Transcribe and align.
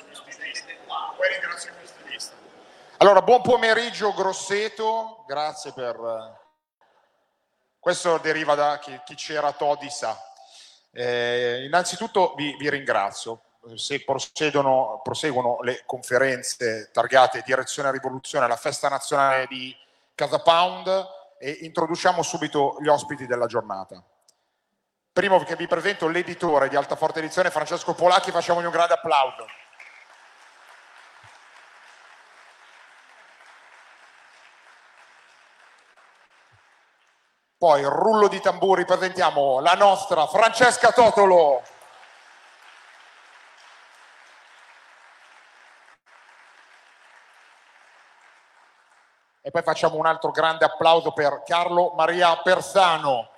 ringrazio 0.00 0.02
gli 0.24 0.32
stilisti. 0.32 0.76
Poi 0.86 1.28
ringrazio 1.28 1.72
gli 1.80 1.86
stilisti. 1.86 2.34
Allora, 2.98 3.20
buon 3.22 3.42
pomeriggio 3.42 4.12
Grosseto, 4.14 5.24
grazie 5.26 5.72
per... 5.72 6.40
Questo 7.78 8.18
deriva 8.18 8.54
da 8.54 8.78
chi, 8.78 8.98
chi 9.04 9.16
c'era 9.16 9.50
Todi 9.52 9.90
sa. 9.90 10.16
Eh, 10.92 11.64
innanzitutto 11.64 12.34
vi, 12.36 12.54
vi 12.56 12.70
ringrazio 12.70 13.42
se 13.74 14.04
proseguono 14.04 15.58
le 15.62 15.82
conferenze 15.84 16.90
targate 16.92 17.42
Direzione 17.44 17.90
Rivoluzione 17.90 18.44
alla 18.44 18.56
festa 18.56 18.88
nazionale 18.88 19.46
di 19.46 19.76
Casa 20.14 20.40
Pound 20.40 21.06
e 21.38 21.58
introduciamo 21.62 22.22
subito 22.22 22.76
gli 22.80 22.88
ospiti 22.88 23.26
della 23.26 23.46
giornata. 23.46 24.00
Primo 25.12 25.42
che 25.42 25.56
vi 25.56 25.66
presento 25.66 26.08
l'editore 26.08 26.68
di 26.68 26.76
Altaforte 26.76 27.18
Edizione, 27.18 27.50
Francesco 27.50 27.94
Polacchi, 27.94 28.30
facciamogli 28.30 28.64
un 28.64 28.70
grande 28.70 28.94
applauso. 28.94 29.44
Poi 37.62 37.84
rullo 37.84 38.26
di 38.26 38.40
tamburi, 38.40 38.84
presentiamo 38.84 39.60
la 39.60 39.74
nostra 39.74 40.26
Francesca 40.26 40.90
Totolo. 40.90 41.62
E 49.42 49.52
poi 49.52 49.62
facciamo 49.62 49.94
un 49.94 50.06
altro 50.06 50.32
grande 50.32 50.64
applauso 50.64 51.12
per 51.12 51.44
Carlo 51.46 51.92
Maria 51.94 52.36
Persano. 52.38 53.30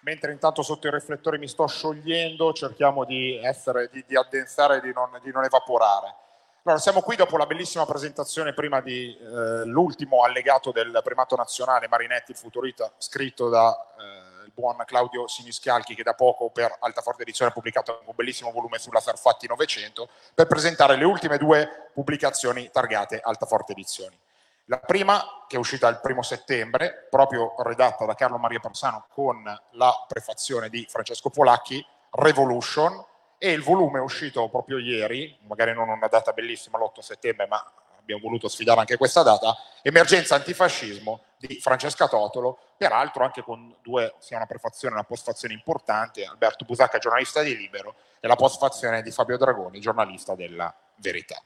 Mentre 0.00 0.32
intanto 0.32 0.60
sotto 0.60 0.88
i 0.88 0.90
riflettori 0.90 1.38
mi 1.38 1.48
sto 1.48 1.66
sciogliendo, 1.66 2.52
cerchiamo 2.52 3.06
di, 3.06 3.40
essere, 3.42 3.88
di, 3.90 4.04
di 4.06 4.14
addensare 4.14 4.76
e 4.76 4.80
di 4.82 4.92
non, 4.92 5.18
di 5.22 5.32
non 5.32 5.42
evaporare. 5.42 6.24
Allora, 6.66 6.82
siamo 6.82 7.00
qui 7.00 7.14
dopo 7.14 7.36
la 7.36 7.46
bellissima 7.46 7.86
presentazione 7.86 8.52
prima 8.52 8.80
di 8.80 9.16
eh, 9.16 9.64
l'ultimo 9.66 10.24
allegato 10.24 10.72
del 10.72 11.00
primato 11.04 11.36
nazionale 11.36 11.86
Marinetti, 11.86 12.32
il 12.32 12.36
futurista, 12.36 12.92
scritto 12.98 13.48
da 13.48 13.72
eh, 13.96 14.50
buon 14.52 14.82
Claudio 14.84 15.28
Siniscalchi 15.28 15.94
che 15.94 16.02
da 16.02 16.14
poco 16.14 16.50
per 16.50 16.76
Altaforte 16.80 17.22
Edizione 17.22 17.52
ha 17.52 17.54
pubblicato 17.54 18.02
un 18.04 18.12
bellissimo 18.16 18.50
volume 18.50 18.78
sulla 18.78 18.98
Sarfatti 18.98 19.46
900 19.46 20.08
per 20.34 20.48
presentare 20.48 20.96
le 20.96 21.04
ultime 21.04 21.38
due 21.38 21.90
pubblicazioni 21.94 22.68
targate 22.72 23.20
Altaforte 23.22 23.70
Edizioni. 23.70 24.18
La 24.64 24.78
prima, 24.78 25.44
che 25.46 25.54
è 25.54 25.60
uscita 25.60 25.86
il 25.86 26.00
primo 26.00 26.22
settembre, 26.22 27.06
proprio 27.08 27.54
redatta 27.58 28.04
da 28.06 28.16
Carlo 28.16 28.38
Maria 28.38 28.58
Persano 28.58 29.06
con 29.10 29.40
la 29.44 30.04
prefazione 30.08 30.68
di 30.68 30.84
Francesco 30.90 31.30
Polacchi, 31.30 31.86
Revolution, 32.10 33.04
e 33.38 33.52
il 33.52 33.62
volume 33.62 33.98
è 33.98 34.02
uscito 34.02 34.48
proprio 34.48 34.78
ieri, 34.78 35.36
magari 35.46 35.72
non 35.72 35.88
una 35.88 36.08
data 36.08 36.32
bellissima, 36.32 36.78
l'8 36.78 37.00
settembre, 37.00 37.46
ma 37.46 37.64
abbiamo 37.98 38.22
voluto 38.22 38.48
sfidare 38.48 38.80
anche 38.80 38.96
questa 38.96 39.22
data, 39.22 39.56
Emergenza 39.82 40.36
Antifascismo 40.36 41.22
di 41.36 41.60
Francesca 41.60 42.08
Totolo, 42.08 42.58
peraltro 42.76 43.24
anche 43.24 43.42
con 43.42 43.74
due, 43.82 44.14
sia 44.18 44.36
una 44.36 44.46
prefazione 44.46 44.94
e 44.94 44.98
una 44.98 45.06
postfazione 45.06 45.54
importante, 45.54 46.24
Alberto 46.24 46.64
Busacca, 46.64 46.98
giornalista 46.98 47.42
di 47.42 47.56
Libero, 47.56 47.96
e 48.20 48.28
la 48.28 48.36
postfazione 48.36 49.02
di 49.02 49.10
Fabio 49.10 49.36
Dragoni, 49.36 49.80
giornalista 49.80 50.34
della 50.34 50.72
Verità. 50.96 51.40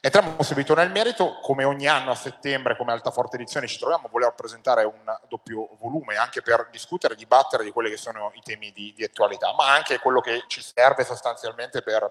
Entriamo 0.00 0.40
subito 0.42 0.74
nel 0.74 0.90
merito, 0.90 1.38
come 1.40 1.64
ogni 1.64 1.88
anno 1.88 2.12
a 2.12 2.14
settembre, 2.14 2.76
come 2.76 2.92
Altaforte 2.92 3.36
Edizione, 3.36 3.66
ci 3.66 3.78
troviamo 3.78 4.06
a 4.06 4.10
voler 4.10 4.34
presentare 4.34 4.84
un 4.84 5.18
doppio 5.28 5.76
volume 5.80 6.16
anche 6.16 6.42
per 6.42 6.68
discutere 6.70 7.14
e 7.14 7.16
dibattere 7.16 7.64
di 7.64 7.72
quelli 7.72 7.90
che 7.90 7.96
sono 7.96 8.30
i 8.34 8.40
temi 8.42 8.70
di, 8.72 8.92
di 8.94 9.02
attualità, 9.02 9.52
ma 9.54 9.72
anche 9.72 9.98
quello 9.98 10.20
che 10.20 10.44
ci 10.46 10.62
serve 10.62 11.02
sostanzialmente 11.02 11.82
per 11.82 12.08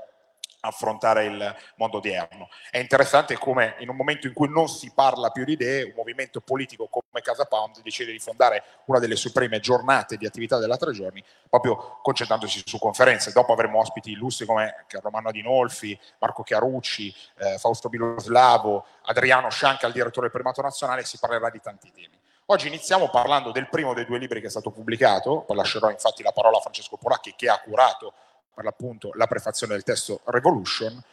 affrontare 0.66 1.26
il 1.26 1.56
mondo 1.76 1.98
odierno. 1.98 2.50
È 2.70 2.78
interessante 2.78 3.38
come 3.38 3.76
in 3.80 3.90
un 3.90 3.96
momento 3.96 4.28
in 4.28 4.34
cui 4.34 4.50
non 4.50 4.68
si 4.68 4.92
parla 4.94 5.30
più 5.30 5.44
di 5.46 5.54
idee, 5.54 5.84
un 5.84 5.94
movimento 5.96 6.42
politico 6.42 6.88
come 6.88 7.22
Casa 7.22 7.46
Pound 7.46 7.82
decide 7.82 8.12
di 8.12 8.20
fondare 8.20 8.64
una 8.86 9.00
delle 9.00 9.16
sue 9.16 9.32
prime 9.32 9.60
giornate 9.60 10.18
di 10.18 10.26
attività 10.26 10.58
della 10.58 10.78
tre 10.78 10.92
giorni, 10.92 11.24
proprio 11.50 12.00
concentrandosi 12.02 12.64
su 12.66 12.78
conferenze. 12.78 13.32
Dopo 13.32 13.54
avremo 13.54 13.80
ospiti 13.80 14.12
illustri 14.12 14.46
come 14.46 14.86
Romano 15.02 15.30
Adinolfi, 15.30 15.98
Marco 16.20 16.44
Chiarucci, 16.44 17.16
eh, 17.38 17.58
Fausto 17.58 17.90
Biloslavo, 17.90 18.86
Adriano 19.04 19.50
Scianca, 19.50 19.88
il 19.88 19.94
direttore 19.94 20.28
del 20.28 20.32
primato 20.32 20.62
nazionale, 20.62 21.04
si 21.04 21.18
parlerà 21.18 21.50
di 21.50 21.60
tanti 21.62 21.92
temi. 21.92 22.20
Oggi 22.48 22.68
iniziamo 22.68 23.10
parlando 23.10 23.52
del 23.52 23.68
primo 23.70 23.96
dei 23.96 24.06
due 24.06 24.20
libri 24.20 24.40
che 24.40 24.48
è 24.48 24.52
stato 24.52 24.70
pubblicato, 24.70 25.42
poi 25.48 25.56
lascerò 25.56 25.90
infatti 25.90 26.22
la 26.22 26.32
parola 26.32 26.58
a 26.58 26.62
Francesco 26.62 26.96
Polacchi 26.96 27.34
che 27.36 27.50
ha 27.50 27.60
curato 27.60 28.14
per 28.56 28.64
l'appunto 28.64 29.12
la 29.14 29.28
prefazione 29.28 29.74
del 29.74 29.84
testo 29.84 30.22
Revolution, 30.26 31.04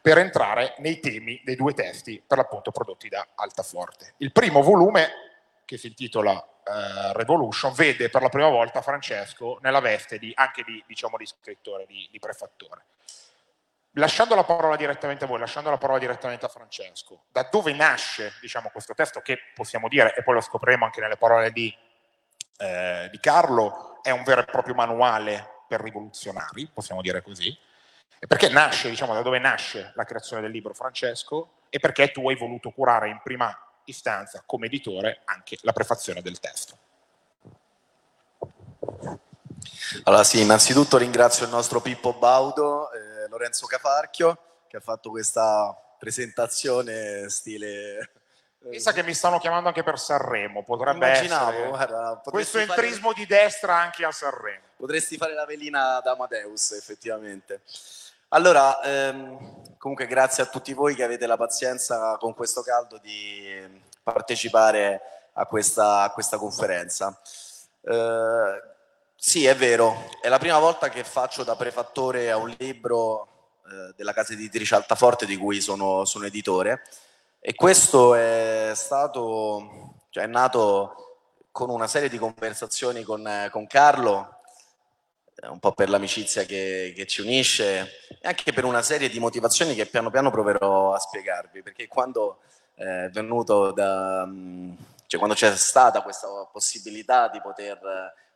per 0.00 0.18
entrare 0.18 0.74
nei 0.78 1.00
temi 1.00 1.40
dei 1.44 1.56
due 1.56 1.74
testi 1.74 2.22
per 2.24 2.38
l'appunto 2.38 2.70
prodotti 2.70 3.08
da 3.08 3.26
Altaforte. 3.34 4.14
Il 4.18 4.32
primo 4.32 4.62
volume, 4.62 5.10
che 5.64 5.76
si 5.76 5.88
intitola 5.88 6.32
uh, 6.32 7.12
Revolution, 7.12 7.72
vede 7.74 8.08
per 8.08 8.22
la 8.22 8.28
prima 8.28 8.48
volta 8.48 8.82
Francesco 8.82 9.58
nella 9.62 9.80
veste 9.80 10.18
di, 10.18 10.32
anche 10.34 10.62
di, 10.62 10.82
diciamo, 10.86 11.16
di 11.16 11.26
scrittore, 11.26 11.86
di, 11.86 12.08
di 12.10 12.18
prefattore. 12.20 12.84
Lasciando 13.98 14.36
la 14.36 14.44
parola 14.44 14.76
direttamente 14.76 15.24
a 15.24 15.26
voi, 15.26 15.40
lasciando 15.40 15.70
la 15.70 15.78
parola 15.78 15.98
direttamente 15.98 16.44
a 16.44 16.50
Francesco, 16.50 17.24
da 17.32 17.48
dove 17.50 17.72
nasce 17.72 18.32
diciamo, 18.40 18.68
questo 18.68 18.94
testo 18.94 19.20
che 19.20 19.38
possiamo 19.54 19.88
dire, 19.88 20.14
e 20.14 20.22
poi 20.22 20.34
lo 20.34 20.40
scopriremo 20.40 20.84
anche 20.84 21.00
nelle 21.00 21.16
parole 21.16 21.50
di, 21.50 21.74
eh, 22.58 23.08
di 23.10 23.18
Carlo, 23.18 23.98
è 24.02 24.10
un 24.10 24.22
vero 24.22 24.42
e 24.42 24.44
proprio 24.44 24.74
manuale 24.74 25.55
per 25.66 25.80
rivoluzionari, 25.80 26.68
possiamo 26.72 27.00
dire 27.02 27.22
così, 27.22 27.56
perché 28.26 28.48
nasce, 28.48 28.88
diciamo, 28.88 29.14
da 29.14 29.22
dove 29.22 29.38
nasce 29.38 29.92
la 29.94 30.04
creazione 30.04 30.42
del 30.42 30.50
libro 30.50 30.74
Francesco 30.74 31.62
e 31.68 31.78
perché 31.78 32.10
tu 32.12 32.28
hai 32.28 32.36
voluto 32.36 32.70
curare 32.70 33.08
in 33.08 33.20
prima 33.22 33.56
istanza, 33.84 34.42
come 34.46 34.66
editore, 34.66 35.22
anche 35.24 35.58
la 35.62 35.72
prefazione 35.72 36.22
del 36.22 36.40
testo. 36.40 36.78
Allora 40.04 40.24
sì, 40.24 40.40
innanzitutto 40.40 40.96
ringrazio 40.96 41.44
il 41.44 41.50
nostro 41.50 41.80
Pippo 41.80 42.14
Baudo, 42.14 42.90
eh, 42.92 43.28
Lorenzo 43.28 43.66
Caparchio, 43.66 44.38
che 44.66 44.78
ha 44.78 44.80
fatto 44.80 45.10
questa 45.10 45.76
presentazione 45.98 47.28
stile 47.28 48.10
Pensa 48.70 48.92
che 48.92 49.02
mi 49.02 49.14
stanno 49.14 49.38
chiamando 49.38 49.68
anche 49.68 49.82
per 49.82 49.98
Sanremo, 49.98 50.62
potrebbe 50.62 51.06
Immaginavo, 51.06 51.50
essere. 51.50 51.68
Guarda, 51.68 52.20
Questo 52.24 52.58
entrismo 52.58 53.10
fare... 53.10 53.20
di 53.20 53.26
destra 53.26 53.76
anche 53.76 54.04
a 54.04 54.10
Sanremo. 54.10 54.64
Potresti 54.76 55.16
fare 55.16 55.34
la 55.34 55.44
velina 55.44 56.00
da 56.00 56.12
Amadeus, 56.12 56.72
effettivamente. 56.72 57.62
Allora, 58.28 58.82
ehm, 58.82 59.76
comunque 59.78 60.06
grazie 60.06 60.42
a 60.42 60.46
tutti 60.46 60.72
voi 60.74 60.94
che 60.94 61.04
avete 61.04 61.26
la 61.26 61.36
pazienza 61.36 62.16
con 62.18 62.34
questo 62.34 62.62
caldo 62.62 62.98
di 62.98 63.82
partecipare 64.02 65.00
a 65.34 65.46
questa, 65.46 66.02
a 66.02 66.10
questa 66.10 66.36
conferenza. 66.36 67.18
Eh, 67.82 68.62
sì, 69.14 69.46
è 69.46 69.54
vero, 69.54 70.10
è 70.20 70.28
la 70.28 70.38
prima 70.38 70.58
volta 70.58 70.88
che 70.88 71.04
faccio 71.04 71.44
da 71.44 71.56
prefattore 71.56 72.30
a 72.30 72.36
un 72.36 72.54
libro 72.58 73.28
eh, 73.64 73.94
della 73.96 74.12
casa 74.12 74.32
editrice 74.32 74.74
Altaforte 74.74 75.24
di 75.24 75.36
cui 75.36 75.60
sono, 75.60 76.04
sono 76.04 76.26
editore 76.26 76.82
e 77.48 77.54
questo 77.54 78.16
è 78.16 78.72
stato, 78.74 80.02
cioè 80.10 80.24
è 80.24 80.26
nato 80.26 81.20
con 81.52 81.70
una 81.70 81.86
serie 81.86 82.08
di 82.08 82.18
conversazioni 82.18 83.04
con, 83.04 83.24
con 83.52 83.68
Carlo, 83.68 84.40
eh, 85.36 85.46
un 85.46 85.60
po' 85.60 85.70
per 85.70 85.88
l'amicizia 85.88 86.42
che, 86.42 86.92
che, 86.96 87.06
ci 87.06 87.20
unisce 87.20 88.00
e 88.20 88.26
anche 88.26 88.52
per 88.52 88.64
una 88.64 88.82
serie 88.82 89.08
di 89.08 89.20
motivazioni 89.20 89.76
che 89.76 89.86
piano 89.86 90.10
piano 90.10 90.32
proverò 90.32 90.92
a 90.92 90.98
spiegarvi, 90.98 91.62
perché 91.62 91.86
quando 91.86 92.38
eh, 92.74 93.04
è 93.04 93.10
venuto 93.10 93.70
da, 93.70 94.28
cioè 95.06 95.20
quando 95.20 95.36
c'è 95.36 95.54
stata 95.54 96.02
questa 96.02 96.26
possibilità 96.50 97.28
di 97.28 97.40
poter 97.40 97.78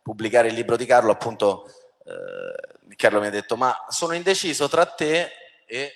pubblicare 0.00 0.46
il 0.46 0.54
libro 0.54 0.76
di 0.76 0.86
Carlo, 0.86 1.10
appunto 1.10 1.68
eh, 2.04 2.94
Carlo 2.94 3.18
mi 3.18 3.26
ha 3.26 3.30
detto 3.30 3.56
ma 3.56 3.76
sono 3.88 4.12
indeciso 4.12 4.68
tra 4.68 4.86
te 4.86 5.32
e 5.66 5.94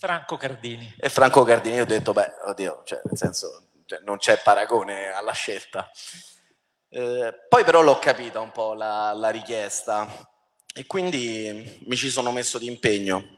Franco 0.00 0.38
Cardini. 0.38 0.94
E 0.98 1.10
Franco 1.10 1.44
Cardini, 1.44 1.76
io 1.76 1.82
ho 1.82 1.86
detto, 1.86 2.14
beh, 2.14 2.32
oddio, 2.46 2.80
cioè, 2.86 3.02
nel 3.04 3.18
senso, 3.18 3.66
cioè, 3.84 4.00
non 4.02 4.16
c'è 4.16 4.40
paragone 4.42 5.08
alla 5.08 5.32
scelta. 5.32 5.90
Eh, 6.88 7.34
poi 7.46 7.64
però 7.64 7.82
l'ho 7.82 7.98
capita 7.98 8.40
un 8.40 8.50
po' 8.50 8.72
la, 8.72 9.12
la 9.12 9.28
richiesta 9.28 10.08
e 10.74 10.86
quindi 10.86 11.82
mi 11.84 11.96
ci 11.96 12.08
sono 12.08 12.32
messo 12.32 12.58
di 12.58 12.66
impegno. 12.66 13.36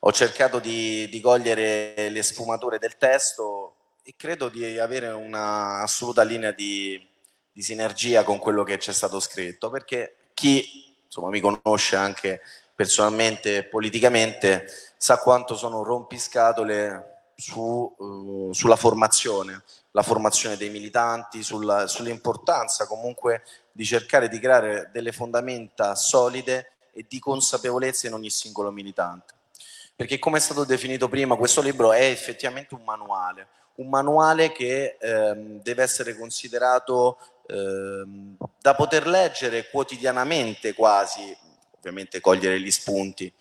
Ho 0.00 0.12
cercato 0.12 0.58
di, 0.58 1.08
di 1.08 1.18
cogliere 1.22 2.10
le 2.10 2.22
sfumature 2.22 2.78
del 2.78 2.98
testo 2.98 3.76
e 4.02 4.12
credo 4.14 4.50
di 4.50 4.78
avere 4.78 5.08
una 5.08 5.80
assoluta 5.80 6.22
linea 6.24 6.52
di, 6.52 7.08
di 7.50 7.62
sinergia 7.62 8.22
con 8.22 8.36
quello 8.36 8.64
che 8.64 8.76
c'è 8.76 8.92
stato 8.92 9.18
scritto, 9.18 9.70
perché 9.70 10.16
chi 10.34 10.94
insomma, 11.06 11.30
mi 11.30 11.40
conosce 11.40 11.96
anche 11.96 12.42
personalmente 12.74 13.56
e 13.56 13.64
politicamente 13.64 14.91
sa 15.02 15.18
quanto 15.18 15.56
sono 15.56 15.82
rompiscatole 15.82 17.32
su, 17.34 17.60
uh, 17.60 18.52
sulla 18.52 18.76
formazione, 18.76 19.64
la 19.90 20.04
formazione 20.04 20.56
dei 20.56 20.70
militanti, 20.70 21.42
sulla, 21.42 21.88
sull'importanza 21.88 22.86
comunque 22.86 23.42
di 23.72 23.84
cercare 23.84 24.28
di 24.28 24.38
creare 24.38 24.90
delle 24.92 25.10
fondamenta 25.10 25.96
solide 25.96 26.74
e 26.92 27.04
di 27.08 27.18
consapevolezza 27.18 28.06
in 28.06 28.12
ogni 28.12 28.30
singolo 28.30 28.70
militante. 28.70 29.34
Perché 29.96 30.20
come 30.20 30.38
è 30.38 30.40
stato 30.40 30.62
definito 30.62 31.08
prima, 31.08 31.34
questo 31.34 31.62
libro 31.62 31.92
è 31.92 32.04
effettivamente 32.04 32.74
un 32.74 32.84
manuale, 32.84 33.48
un 33.76 33.88
manuale 33.88 34.52
che 34.52 34.98
ehm, 35.00 35.62
deve 35.62 35.82
essere 35.82 36.16
considerato 36.16 37.18
ehm, 37.48 38.36
da 38.60 38.76
poter 38.76 39.08
leggere 39.08 39.68
quotidianamente 39.68 40.74
quasi, 40.74 41.36
ovviamente 41.76 42.20
cogliere 42.20 42.60
gli 42.60 42.70
spunti, 42.70 43.32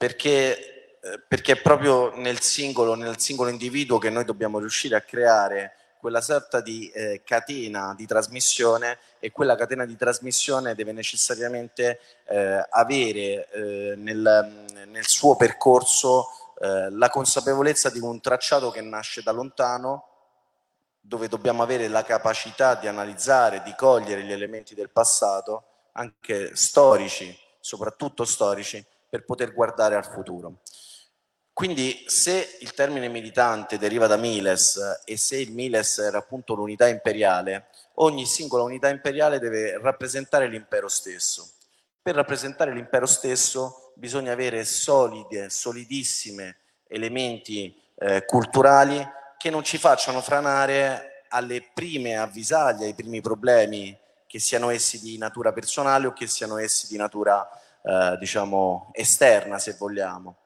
perché, 0.00 0.96
eh, 0.98 1.20
perché 1.28 1.52
è 1.52 1.60
proprio 1.60 2.16
nel 2.16 2.40
singolo, 2.40 2.94
nel 2.94 3.18
singolo 3.18 3.50
individuo 3.50 3.98
che 3.98 4.08
noi 4.08 4.24
dobbiamo 4.24 4.58
riuscire 4.58 4.96
a 4.96 5.02
creare 5.02 5.74
quella 5.98 6.22
sorta 6.22 6.62
di 6.62 6.88
eh, 6.88 7.20
catena 7.22 7.92
di 7.94 8.06
trasmissione 8.06 8.98
e 9.18 9.30
quella 9.30 9.56
catena 9.56 9.84
di 9.84 9.96
trasmissione 9.96 10.74
deve 10.74 10.92
necessariamente 10.92 12.00
eh, 12.28 12.66
avere 12.70 13.50
eh, 13.50 13.94
nel, 13.98 14.64
nel, 14.86 15.06
suo 15.06 15.36
percorso 15.36 16.28
eh, 16.58 16.88
la 16.90 17.10
consapevolezza 17.10 17.90
di 17.90 17.98
un 17.98 18.22
tracciato 18.22 18.70
che 18.70 18.80
nasce 18.80 19.22
da 19.22 19.32
lontano, 19.32 20.06
dove 20.98 21.28
dobbiamo 21.28 21.62
avere 21.62 21.88
la 21.88 22.04
capacità 22.04 22.74
di 22.74 22.86
analizzare, 22.86 23.60
di 23.62 23.74
cogliere 23.76 24.22
gli 24.22 24.32
elementi 24.32 24.74
del 24.74 24.88
passato, 24.88 25.64
anche 25.92 26.56
storici, 26.56 27.38
soprattutto 27.60 28.24
storici, 28.24 28.82
per 29.10 29.24
poter 29.24 29.52
guardare 29.52 29.96
al 29.96 30.06
futuro. 30.06 30.60
Quindi 31.52 32.04
se 32.06 32.56
il 32.60 32.72
termine 32.72 33.08
militante 33.08 33.76
deriva 33.76 34.06
da 34.06 34.16
Miles 34.16 35.02
e 35.04 35.18
se 35.18 35.36
il 35.36 35.52
Miles 35.52 35.98
era 35.98 36.16
appunto 36.16 36.54
l'unità 36.54 36.88
imperiale, 36.88 37.66
ogni 37.96 38.24
singola 38.24 38.62
unità 38.62 38.88
imperiale 38.88 39.38
deve 39.38 39.76
rappresentare 39.78 40.48
l'impero 40.48 40.88
stesso. 40.88 41.50
Per 42.00 42.14
rappresentare 42.14 42.72
l'impero 42.72 43.04
stesso 43.04 43.92
bisogna 43.94 44.32
avere 44.32 44.64
solide, 44.64 45.50
solidissime 45.50 46.56
elementi 46.88 47.78
eh, 47.96 48.24
culturali 48.24 49.06
che 49.36 49.50
non 49.50 49.62
ci 49.62 49.76
facciano 49.76 50.22
franare 50.22 51.24
alle 51.28 51.68
prime 51.74 52.16
avvisaglie, 52.16 52.86
ai 52.86 52.94
primi 52.94 53.20
problemi, 53.20 53.96
che 54.26 54.38
siano 54.38 54.70
essi 54.70 55.00
di 55.00 55.18
natura 55.18 55.52
personale 55.52 56.06
o 56.06 56.12
che 56.12 56.26
siano 56.26 56.56
essi 56.56 56.86
di 56.88 56.96
natura, 56.96 57.46
eh, 57.82 58.16
diciamo, 58.18 58.90
esterna, 58.92 59.58
se 59.58 59.76
vogliamo. 59.78 60.36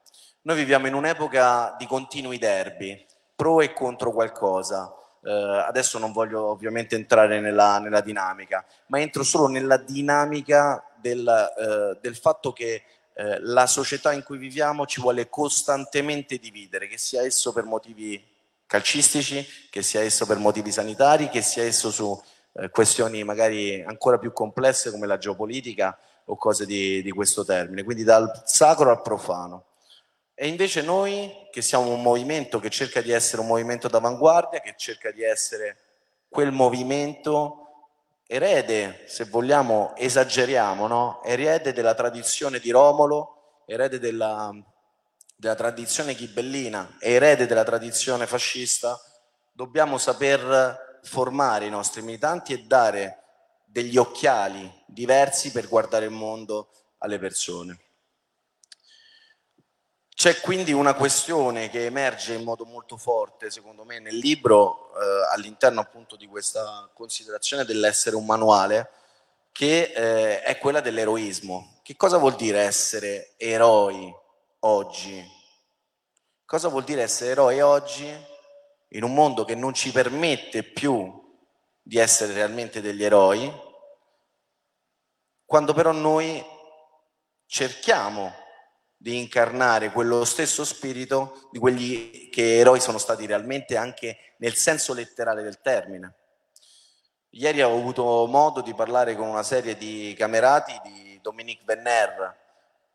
Noi 0.41 0.57
viviamo 0.57 0.87
in 0.87 0.93
un'epoca 0.93 1.75
di 1.77 1.87
continui 1.87 2.37
derby, 2.37 3.05
pro 3.35 3.61
e 3.61 3.73
contro 3.73 4.11
qualcosa. 4.11 4.93
Eh, 5.23 5.31
adesso 5.31 5.97
non 5.97 6.11
voglio 6.11 6.45
ovviamente 6.45 6.95
entrare 6.95 7.39
nella, 7.39 7.79
nella, 7.79 8.01
dinamica, 8.01 8.63
ma 8.87 8.99
entro 8.99 9.23
solo 9.23 9.47
nella 9.47 9.77
dinamica 9.77 10.83
del, 10.97 11.27
eh, 11.27 11.97
del 11.99 12.15
fatto 12.15 12.53
che 12.53 12.83
eh, 13.13 13.39
la 13.39 13.65
società 13.65 14.13
in 14.13 14.23
cui 14.23 14.37
viviamo 14.37 14.85
ci 14.85 15.01
vuole 15.01 15.29
costantemente 15.29 16.37
dividere, 16.37 16.87
che 16.87 16.97
sia 16.97 17.23
esso 17.23 17.51
per 17.53 17.63
motivi 17.63 18.23
calcistici, 18.67 19.45
che 19.69 19.81
sia 19.81 20.01
esso 20.01 20.25
per 20.25 20.37
motivi 20.37 20.71
sanitari, 20.71 21.29
che 21.29 21.41
sia 21.41 21.63
esso 21.63 21.91
su 21.91 22.21
eh, 22.53 22.69
questioni 22.69 23.23
magari 23.23 23.81
ancora 23.81 24.17
più 24.17 24.31
complesse 24.31 24.91
come 24.91 25.07
la 25.07 25.17
geopolitica 25.17 25.97
o 26.25 26.35
cose 26.37 26.65
di, 26.65 27.01
di 27.01 27.11
questo 27.11 27.45
termine, 27.45 27.83
quindi 27.83 28.03
dal 28.03 28.43
sacro 28.45 28.89
al 28.89 29.01
profano. 29.01 29.65
E 30.33 30.47
invece 30.47 30.81
noi, 30.81 31.31
che 31.51 31.61
siamo 31.61 31.89
un 31.89 32.01
movimento 32.01 32.59
che 32.59 32.69
cerca 32.69 33.01
di 33.01 33.11
essere 33.11 33.41
un 33.41 33.47
movimento 33.47 33.87
d'avanguardia, 33.87 34.59
che 34.59 34.73
cerca 34.77 35.11
di 35.11 35.23
essere 35.23 35.77
quel 36.27 36.51
movimento 36.51 37.65
erede, 38.27 39.03
se 39.07 39.25
vogliamo 39.25 39.93
esageriamo, 39.95 40.87
no? 40.87 41.23
erede 41.23 41.71
della 41.71 41.93
tradizione 41.93 42.59
di 42.59 42.71
Romolo, 42.71 43.61
erede 43.65 43.99
della, 43.99 44.51
della 45.37 45.55
tradizione 45.55 46.15
ghibellina, 46.15 46.97
erede 46.99 47.45
della 47.45 47.63
tradizione 47.63 48.27
fascista, 48.27 48.99
dobbiamo 49.53 49.97
saper 49.97 50.99
formare 51.03 51.65
i 51.65 51.69
nostri 51.69 52.01
militanti 52.01 52.51
e 52.51 52.63
dare 52.63 53.23
degli 53.65 53.97
occhiali 53.97 54.69
diversi 54.95 55.51
per 55.51 55.67
guardare 55.67 56.05
il 56.05 56.11
mondo 56.11 56.69
alle 56.99 57.19
persone. 57.19 57.79
C'è 60.15 60.39
quindi 60.39 60.71
una 60.71 60.93
questione 60.93 61.69
che 61.69 61.85
emerge 61.85 62.33
in 62.33 62.43
modo 62.43 62.63
molto 62.63 62.95
forte, 62.95 63.51
secondo 63.51 63.83
me, 63.83 63.99
nel 63.99 64.15
libro, 64.15 64.93
eh, 64.95 65.33
all'interno 65.33 65.81
appunto 65.81 66.15
di 66.15 66.25
questa 66.25 66.89
considerazione 66.93 67.65
dell'essere 67.65 68.15
un 68.15 68.25
manuale, 68.25 68.89
che 69.51 69.91
eh, 69.93 70.41
è 70.41 70.57
quella 70.57 70.79
dell'eroismo. 70.79 71.79
Che 71.83 71.97
cosa 71.97 72.17
vuol 72.17 72.35
dire 72.35 72.61
essere 72.61 73.33
eroi 73.35 74.11
oggi? 74.59 75.23
Cosa 76.45 76.69
vuol 76.69 76.85
dire 76.85 77.03
essere 77.03 77.31
eroi 77.31 77.59
oggi 77.59 78.09
in 78.89 79.03
un 79.03 79.13
mondo 79.13 79.43
che 79.43 79.55
non 79.55 79.73
ci 79.73 79.91
permette 79.91 80.63
più 80.63 81.23
di 81.81 81.97
essere 81.97 82.33
realmente 82.33 82.79
degli 82.79 83.03
eroi, 83.03 83.51
quando 85.45 85.73
però 85.73 85.91
noi 85.91 86.43
cerchiamo 87.45 88.33
di 88.97 89.17
incarnare 89.17 89.91
quello 89.91 90.25
stesso 90.25 90.65
spirito 90.65 91.49
di 91.51 91.59
quelli 91.59 92.29
che 92.29 92.57
eroi 92.57 92.79
sono 92.79 92.97
stati 92.97 93.25
realmente 93.25 93.77
anche 93.77 94.33
nel 94.37 94.55
senso 94.55 94.93
letterale 94.93 95.43
del 95.43 95.61
termine. 95.61 96.15
Ieri 97.31 97.61
ho 97.61 97.77
avuto 97.77 98.25
modo 98.27 98.61
di 98.61 98.73
parlare 98.73 99.15
con 99.15 99.27
una 99.27 99.43
serie 99.43 99.77
di 99.77 100.15
camerati 100.17 100.79
di 100.83 101.19
Dominique 101.21 101.65
Venner 101.65 102.43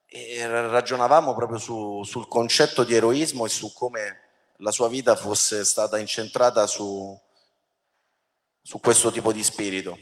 e 0.06 0.46
ragionavamo 0.46 1.34
proprio 1.34 1.58
su, 1.58 2.02
sul 2.02 2.26
concetto 2.26 2.82
di 2.82 2.94
eroismo 2.94 3.44
e 3.44 3.48
su 3.48 3.72
come 3.72 4.20
la 4.56 4.72
sua 4.72 4.88
vita 4.88 5.14
fosse 5.14 5.64
stata 5.64 5.98
incentrata 5.98 6.66
su, 6.66 7.16
su 8.60 8.80
questo 8.80 9.12
tipo 9.12 9.32
di 9.32 9.44
spirito. 9.44 9.96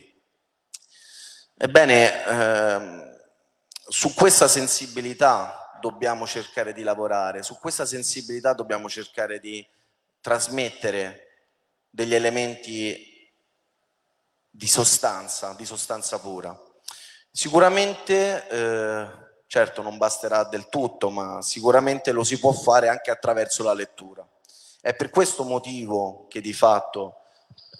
Ebbene, 1.60 2.24
eh, 2.24 3.18
su 3.88 4.14
questa 4.14 4.46
sensibilità 4.46 5.76
dobbiamo 5.80 6.24
cercare 6.24 6.72
di 6.72 6.84
lavorare, 6.84 7.42
su 7.42 7.58
questa 7.58 7.84
sensibilità 7.84 8.52
dobbiamo 8.52 8.88
cercare 8.88 9.40
di 9.40 9.66
trasmettere 10.20 11.48
degli 11.90 12.14
elementi 12.14 13.28
di 14.48 14.68
sostanza, 14.68 15.52
di 15.54 15.64
sostanza 15.64 16.20
pura. 16.20 16.56
Sicuramente, 17.28 18.46
eh, 18.46 19.08
certo 19.48 19.82
non 19.82 19.96
basterà 19.96 20.44
del 20.44 20.68
tutto, 20.68 21.10
ma 21.10 21.42
sicuramente 21.42 22.12
lo 22.12 22.22
si 22.22 22.38
può 22.38 22.52
fare 22.52 22.86
anche 22.86 23.10
attraverso 23.10 23.64
la 23.64 23.74
lettura. 23.74 24.24
È 24.80 24.94
per 24.94 25.10
questo 25.10 25.42
motivo 25.42 26.28
che 26.28 26.40
di 26.40 26.52
fatto 26.52 27.22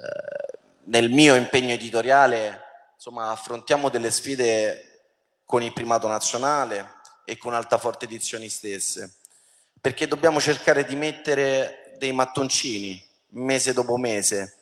eh, 0.03 0.59
nel 0.87 1.11
mio 1.11 1.37
impegno 1.37 1.75
editoriale 1.75 2.67
insomma, 2.99 3.31
affrontiamo 3.31 3.89
delle 3.89 4.11
sfide 4.11 5.03
con 5.45 5.63
il 5.63 5.73
primato 5.73 6.09
nazionale, 6.09 6.97
e 7.29 7.37
con 7.37 7.53
Altaforte 7.53 8.07
Edizioni 8.07 8.49
stesse, 8.49 9.17
perché 9.83 10.09
dobbiamo 10.09 10.41
cercare 10.41 10.87
di 10.87 10.97
mettere 10.97 11.95
dei 11.99 12.13
mattoncini 12.13 13.07
mese 13.33 13.75
dopo 13.75 13.99
mese, 13.99 14.57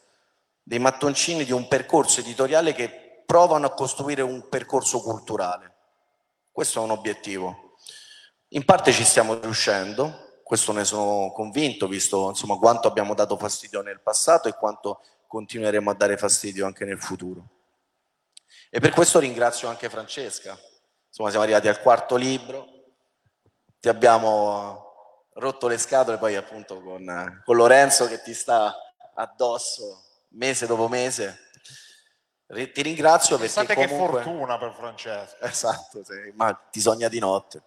dei 0.65 0.81
mattoncini 0.81 1.45
di 1.45 1.53
un 1.53 1.69
percorso 1.69 2.19
editoriale 2.19 2.75
che 2.75 3.23
provano 3.25 3.67
a 3.67 3.73
costruire 3.73 4.23
un 4.23 4.49
percorso 4.49 5.01
culturale. 5.01 5.75
Questo 6.51 6.81
è 6.81 6.83
un 6.83 6.91
obiettivo. 6.91 7.77
In 8.49 8.65
parte 8.65 8.91
ci 8.91 9.05
stiamo 9.05 9.35
riuscendo, 9.35 10.41
questo 10.43 10.73
ne 10.73 10.85
sono 10.85 11.31
convinto, 11.31 11.87
visto 11.87 12.31
insomma, 12.31 12.57
quanto 12.57 12.89
abbiamo 12.89 13.15
dato 13.15 13.37
fastidio 13.37 13.81
nel 13.81 14.01
passato 14.01 14.49
e 14.49 14.55
quanto 14.55 15.03
continueremo 15.29 15.89
a 15.89 15.95
dare 15.95 16.17
fastidio 16.17 16.67
anche 16.67 16.85
nel 16.85 17.01
futuro. 17.01 17.56
E 18.77 18.79
per 18.79 18.91
questo 18.91 19.19
ringrazio 19.19 19.69
anche 19.69 19.89
Francesca, 19.89 20.51
insomma 21.09 21.31
siamo 21.31 21.45
arrivati 21.45 21.67
al 21.67 21.81
quarto 21.81 22.15
libro, 22.15 22.69
ti 23.81 23.89
abbiamo 23.89 25.25
rotto 25.33 25.67
le 25.67 25.79
scatole 25.79 26.19
poi 26.19 26.37
appunto 26.37 26.83
con, 26.83 27.41
con 27.43 27.57
Lorenzo 27.57 28.07
che 28.07 28.21
ti 28.21 28.35
sta 28.35 28.77
addosso 29.15 30.03
mese 30.33 30.67
dopo 30.67 30.89
mese. 30.89 31.39
Ti 32.49 32.83
ringrazio 32.83 33.39
perché 33.39 33.55
Pensate 33.55 33.75
comunque... 33.87 34.19
che 34.19 34.25
fortuna 34.25 34.59
per 34.59 34.75
Francesco. 34.75 35.37
Esatto, 35.41 36.05
sì, 36.05 36.33
ma 36.35 36.53
ti 36.53 36.81
sogna 36.83 37.09
di 37.09 37.19
notte. 37.19 37.63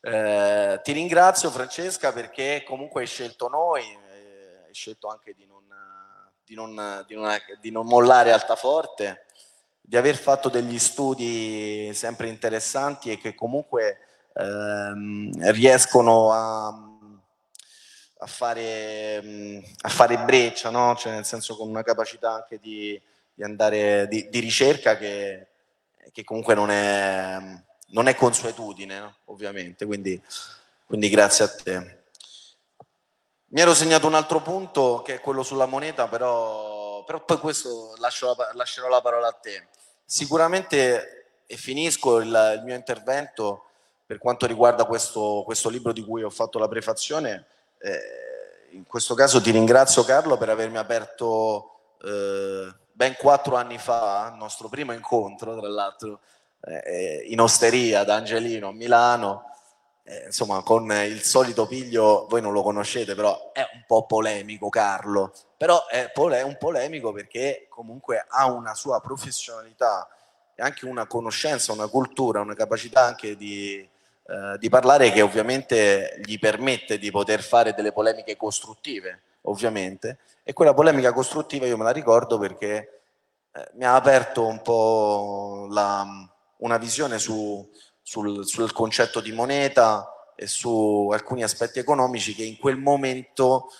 Eh, 0.00 0.80
ti 0.82 0.92
ringrazio 0.92 1.50
Francesca 1.50 2.14
perché 2.14 2.64
comunque 2.66 3.02
hai 3.02 3.06
scelto 3.06 3.48
noi, 3.48 3.82
eh, 3.82 4.62
hai 4.68 4.72
scelto 4.72 5.08
anche 5.08 5.34
di 5.34 5.44
non, 5.44 5.66
di 6.42 6.54
non, 6.54 7.04
di 7.06 7.14
non, 7.14 7.38
di 7.60 7.70
non 7.70 7.84
mollare 7.84 8.32
Altaforte 8.32 9.26
di 9.90 9.96
aver 9.96 10.16
fatto 10.16 10.48
degli 10.48 10.78
studi 10.78 11.90
sempre 11.94 12.28
interessanti 12.28 13.10
e 13.10 13.18
che 13.18 13.34
comunque 13.34 13.98
ehm, 14.34 15.50
riescono 15.50 16.30
a, 16.30 16.68
a 18.18 18.26
fare, 18.26 19.20
a 19.80 19.88
fare 19.88 20.18
breccia, 20.18 20.70
no? 20.70 20.94
cioè 20.94 21.14
nel 21.14 21.24
senso 21.24 21.56
con 21.56 21.68
una 21.68 21.82
capacità 21.82 22.34
anche 22.34 22.60
di, 22.60 23.02
di 23.34 23.42
andare 23.42 24.06
di, 24.06 24.28
di 24.28 24.38
ricerca 24.38 24.96
che, 24.96 25.48
che, 26.12 26.22
comunque 26.22 26.54
non 26.54 26.70
è, 26.70 27.38
non 27.88 28.06
è 28.06 28.14
consuetudine, 28.14 29.00
no? 29.00 29.16
ovviamente, 29.24 29.86
quindi, 29.86 30.22
quindi 30.86 31.08
grazie 31.08 31.44
a 31.44 31.48
te. 31.48 31.98
Mi 33.46 33.60
ero 33.60 33.74
segnato 33.74 34.06
un 34.06 34.14
altro 34.14 34.40
punto 34.40 35.02
che 35.04 35.14
è 35.14 35.20
quello 35.20 35.42
sulla 35.42 35.66
moneta, 35.66 36.06
però, 36.06 37.02
però 37.02 37.24
poi 37.24 37.38
questo 37.38 37.96
lascio 37.98 38.32
la, 38.36 38.52
lascerò 38.54 38.86
la 38.86 39.00
parola 39.00 39.26
a 39.26 39.32
te. 39.32 39.66
Sicuramente, 40.12 41.44
e 41.46 41.56
finisco 41.56 42.18
il, 42.18 42.26
il 42.56 42.62
mio 42.64 42.74
intervento 42.74 43.66
per 44.04 44.18
quanto 44.18 44.44
riguarda 44.44 44.84
questo, 44.84 45.42
questo, 45.44 45.68
libro 45.68 45.92
di 45.92 46.04
cui 46.04 46.24
ho 46.24 46.30
fatto 46.30 46.58
la 46.58 46.66
prefazione, 46.66 47.46
eh, 47.78 48.72
in 48.72 48.84
questo 48.88 49.14
caso 49.14 49.40
ti 49.40 49.52
ringrazio 49.52 50.02
Carlo 50.02 50.36
per 50.36 50.48
avermi 50.48 50.78
aperto 50.78 51.94
eh, 52.02 52.74
ben 52.90 53.14
quattro 53.14 53.54
anni 53.54 53.78
fa, 53.78 54.30
il 54.32 54.36
nostro 54.36 54.68
primo 54.68 54.90
incontro, 54.90 55.56
tra 55.56 55.68
l'altro, 55.68 56.18
eh, 56.62 57.26
in 57.28 57.40
osteria 57.40 58.02
da 58.02 58.16
Angelino 58.16 58.70
a 58.70 58.72
Milano, 58.72 59.44
eh, 60.02 60.24
insomma 60.26 60.60
con 60.64 60.90
il 60.90 61.22
solito 61.22 61.68
piglio, 61.68 62.26
voi 62.28 62.42
non 62.42 62.52
lo 62.52 62.64
conoscete, 62.64 63.14
però 63.14 63.52
è 63.52 63.60
un 63.60 63.84
po' 63.86 64.06
polemico 64.06 64.70
Carlo, 64.70 65.32
però 65.60 65.86
è 65.88 66.40
un 66.40 66.56
polemico 66.56 67.12
perché 67.12 67.66
comunque 67.68 68.24
ha 68.26 68.50
una 68.50 68.74
sua 68.74 68.98
professionalità 69.00 70.08
e 70.54 70.62
anche 70.62 70.86
una 70.86 71.06
conoscenza, 71.06 71.72
una 71.72 71.86
cultura, 71.86 72.40
una 72.40 72.54
capacità 72.54 73.02
anche 73.04 73.36
di, 73.36 73.76
eh, 73.76 74.56
di 74.58 74.68
parlare 74.70 75.12
che 75.12 75.20
ovviamente 75.20 76.18
gli 76.24 76.38
permette 76.38 76.96
di 76.96 77.10
poter 77.10 77.42
fare 77.42 77.74
delle 77.74 77.92
polemiche 77.92 78.38
costruttive, 78.38 79.20
ovviamente, 79.42 80.20
e 80.44 80.54
quella 80.54 80.72
polemica 80.72 81.12
costruttiva 81.12 81.66
io 81.66 81.76
me 81.76 81.84
la 81.84 81.90
ricordo 81.90 82.38
perché 82.38 83.02
eh, 83.52 83.70
mi 83.74 83.84
ha 83.84 83.96
aperto 83.96 84.46
un 84.46 84.62
po' 84.62 85.66
la, 85.68 86.06
una 86.56 86.78
visione 86.78 87.18
su, 87.18 87.70
sul, 88.00 88.46
sul 88.46 88.72
concetto 88.72 89.20
di 89.20 89.32
moneta 89.32 90.32
e 90.34 90.46
su 90.46 91.10
alcuni 91.12 91.42
aspetti 91.42 91.80
economici 91.80 92.34
che 92.34 92.44
in 92.44 92.56
quel 92.56 92.78
momento 92.78 93.70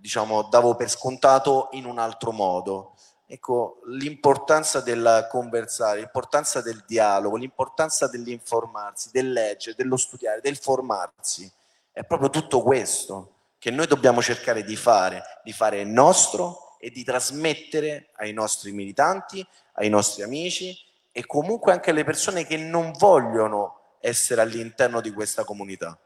diciamo, 0.00 0.42
davo 0.44 0.74
per 0.74 0.88
scontato 0.88 1.68
in 1.72 1.84
un 1.84 1.98
altro 1.98 2.32
modo. 2.32 2.94
Ecco, 3.26 3.80
l'importanza 3.86 4.80
del 4.80 5.26
conversare, 5.30 6.00
l'importanza 6.00 6.62
del 6.62 6.82
dialogo, 6.86 7.36
l'importanza 7.36 8.08
dell'informarsi, 8.08 9.10
del 9.12 9.32
leggere, 9.32 9.76
dello 9.76 9.96
studiare, 9.96 10.40
del 10.40 10.56
formarsi, 10.56 11.50
è 11.92 12.04
proprio 12.04 12.30
tutto 12.30 12.62
questo 12.62 13.32
che 13.58 13.70
noi 13.70 13.86
dobbiamo 13.86 14.22
cercare 14.22 14.62
di 14.64 14.76
fare, 14.76 15.22
di 15.42 15.52
fare 15.52 15.84
nostro 15.84 16.76
e 16.78 16.90
di 16.90 17.04
trasmettere 17.04 18.10
ai 18.16 18.32
nostri 18.32 18.72
militanti, 18.72 19.46
ai 19.74 19.88
nostri 19.88 20.22
amici 20.22 20.76
e 21.12 21.26
comunque 21.26 21.72
anche 21.72 21.90
alle 21.90 22.04
persone 22.04 22.46
che 22.46 22.56
non 22.56 22.92
vogliono 22.92 23.96
essere 24.00 24.40
all'interno 24.40 25.00
di 25.00 25.12
questa 25.12 25.44
comunità. 25.44 25.98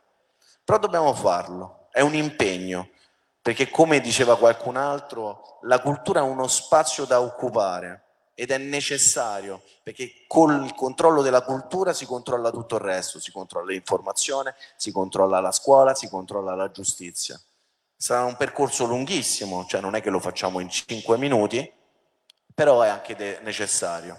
Però 0.65 0.79
dobbiamo 0.79 1.13
farlo, 1.15 1.89
è 1.91 2.01
un 2.01 2.15
impegno, 2.15 2.89
perché 3.43 3.69
come 3.71 4.01
diceva 4.01 4.39
qualcun 4.39 4.77
altro, 4.77 5.59
la 5.63 5.81
cultura 5.81 6.21
è 6.21 6.23
uno 6.23 6.47
spazio 6.47 7.05
da 7.05 7.21
occupare 7.21 8.05
ed 8.35 8.53
è 8.53 8.57
necessario, 8.57 9.63
perché 9.83 10.25
con 10.29 10.65
il 10.65 10.75
controllo 10.75 11.23
della 11.23 11.43
cultura 11.43 11.93
si 11.93 12.07
controlla 12.07 12.51
tutto 12.51 12.77
il 12.77 12.81
resto, 12.81 13.21
si 13.21 13.33
controlla 13.33 13.73
l'informazione, 13.73 14.55
si 14.77 14.93
controlla 14.93 15.41
la 15.41 15.53
scuola, 15.53 15.95
si 15.95 16.09
controlla 16.09 16.55
la 16.55 16.71
giustizia. 16.71 17.39
Sarà 17.97 18.25
un 18.25 18.37
percorso 18.37 18.85
lunghissimo, 18.85 19.67
cioè 19.67 19.81
non 19.81 19.97
è 19.97 20.01
che 20.01 20.11
lo 20.11 20.21
facciamo 20.21 20.61
in 20.61 20.71
cinque 20.71 21.19
minuti, 21.19 21.71
però 22.55 22.81
è 22.83 22.89
anche 22.89 23.41
necessario. 23.43 24.19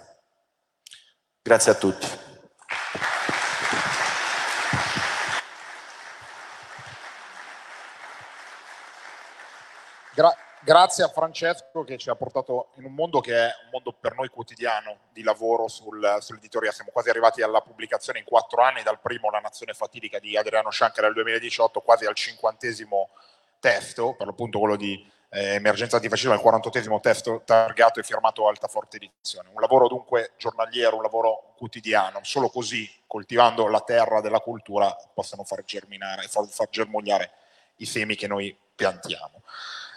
Grazie 1.42 1.72
a 1.72 1.75
tutti. 1.75 2.23
Gra- 10.15 10.36
grazie 10.63 11.03
a 11.03 11.08
Francesco 11.08 11.84
che 11.84 11.98
ci 11.98 12.10
ha 12.10 12.15
portato 12.15 12.70
in 12.75 12.86
un 12.86 12.93
mondo 12.93 13.20
che 13.20 13.36
è 13.36 13.51
un 13.63 13.70
mondo 13.72 13.91
per 14.00 14.13
noi 14.13 14.27
quotidiano 14.29 14.98
di 15.12 15.24
lavoro 15.24 15.67
sul, 15.67 16.17
sull'editoria. 16.20 16.72
Siamo 16.72 16.91
quasi 16.91 17.10
arrivati 17.10 17.41
alla 17.41 17.62
pubblicazione 17.62 18.20
in 18.20 18.25
quattro 18.25 18.62
anni, 18.62 18.84
dal 18.84 19.00
primo 19.00 19.32
La 19.32 19.39
nazione 19.39 19.74
fatidica 19.74 20.20
di 20.20 20.38
Adriano 20.38 20.70
Scianca 20.70 21.01
nel 21.01 21.13
2018, 21.13 21.82
quasi 21.82 22.05
al 22.05 22.13
cinquantesimo 22.13 23.10
testo, 23.60 24.13
per 24.13 24.27
l'appunto 24.27 24.60
quello 24.60 24.75
di 24.75 25.03
eh, 25.29 25.55
Emergenza 25.55 25.96
antifascismo, 25.96 26.36
il 26.36 26.41
48esimo 26.43 27.00
testo 27.00 27.41
targato 27.43 28.00
e 28.00 28.03
firmato 28.03 28.48
Altaforte 28.48 28.98
Edizione. 28.98 29.50
Un 29.51 29.62
lavoro 29.62 29.88
dunque 29.88 30.34
giornaliero, 30.38 30.96
un 30.96 31.01
lavoro 31.01 31.53
quotidiano, 31.58 32.20
solo 32.22 32.50
così, 32.50 32.88
coltivando 33.08 33.67
la 33.67 33.82
terra 33.82 34.22
della 34.22 34.41
cultura, 34.41 34.96
possono 35.12 35.43
far 35.43 35.63
germinare, 35.63 36.27
far, 36.27 36.46
far 36.46 36.70
germogliare 36.70 37.32
i 37.77 37.86
semi 37.86 38.15
che 38.15 38.27
noi 38.27 38.55
piantiamo. 38.75 39.41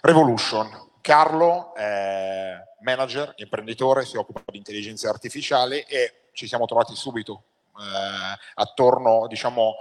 Revolution. 0.03 0.85
Carlo 1.01 1.75
è 1.75 2.55
manager, 2.81 3.33
imprenditore, 3.37 4.05
si 4.05 4.17
occupa 4.17 4.43
di 4.47 4.59
intelligenza 4.59 5.09
artificiale 5.09 5.87
e 5.87 6.29
ci 6.33 6.47
siamo 6.47 6.67
trovati 6.67 6.95
subito 6.95 7.45
eh, 7.79 8.39
attorno 8.55 9.27
diciamo, 9.29 9.75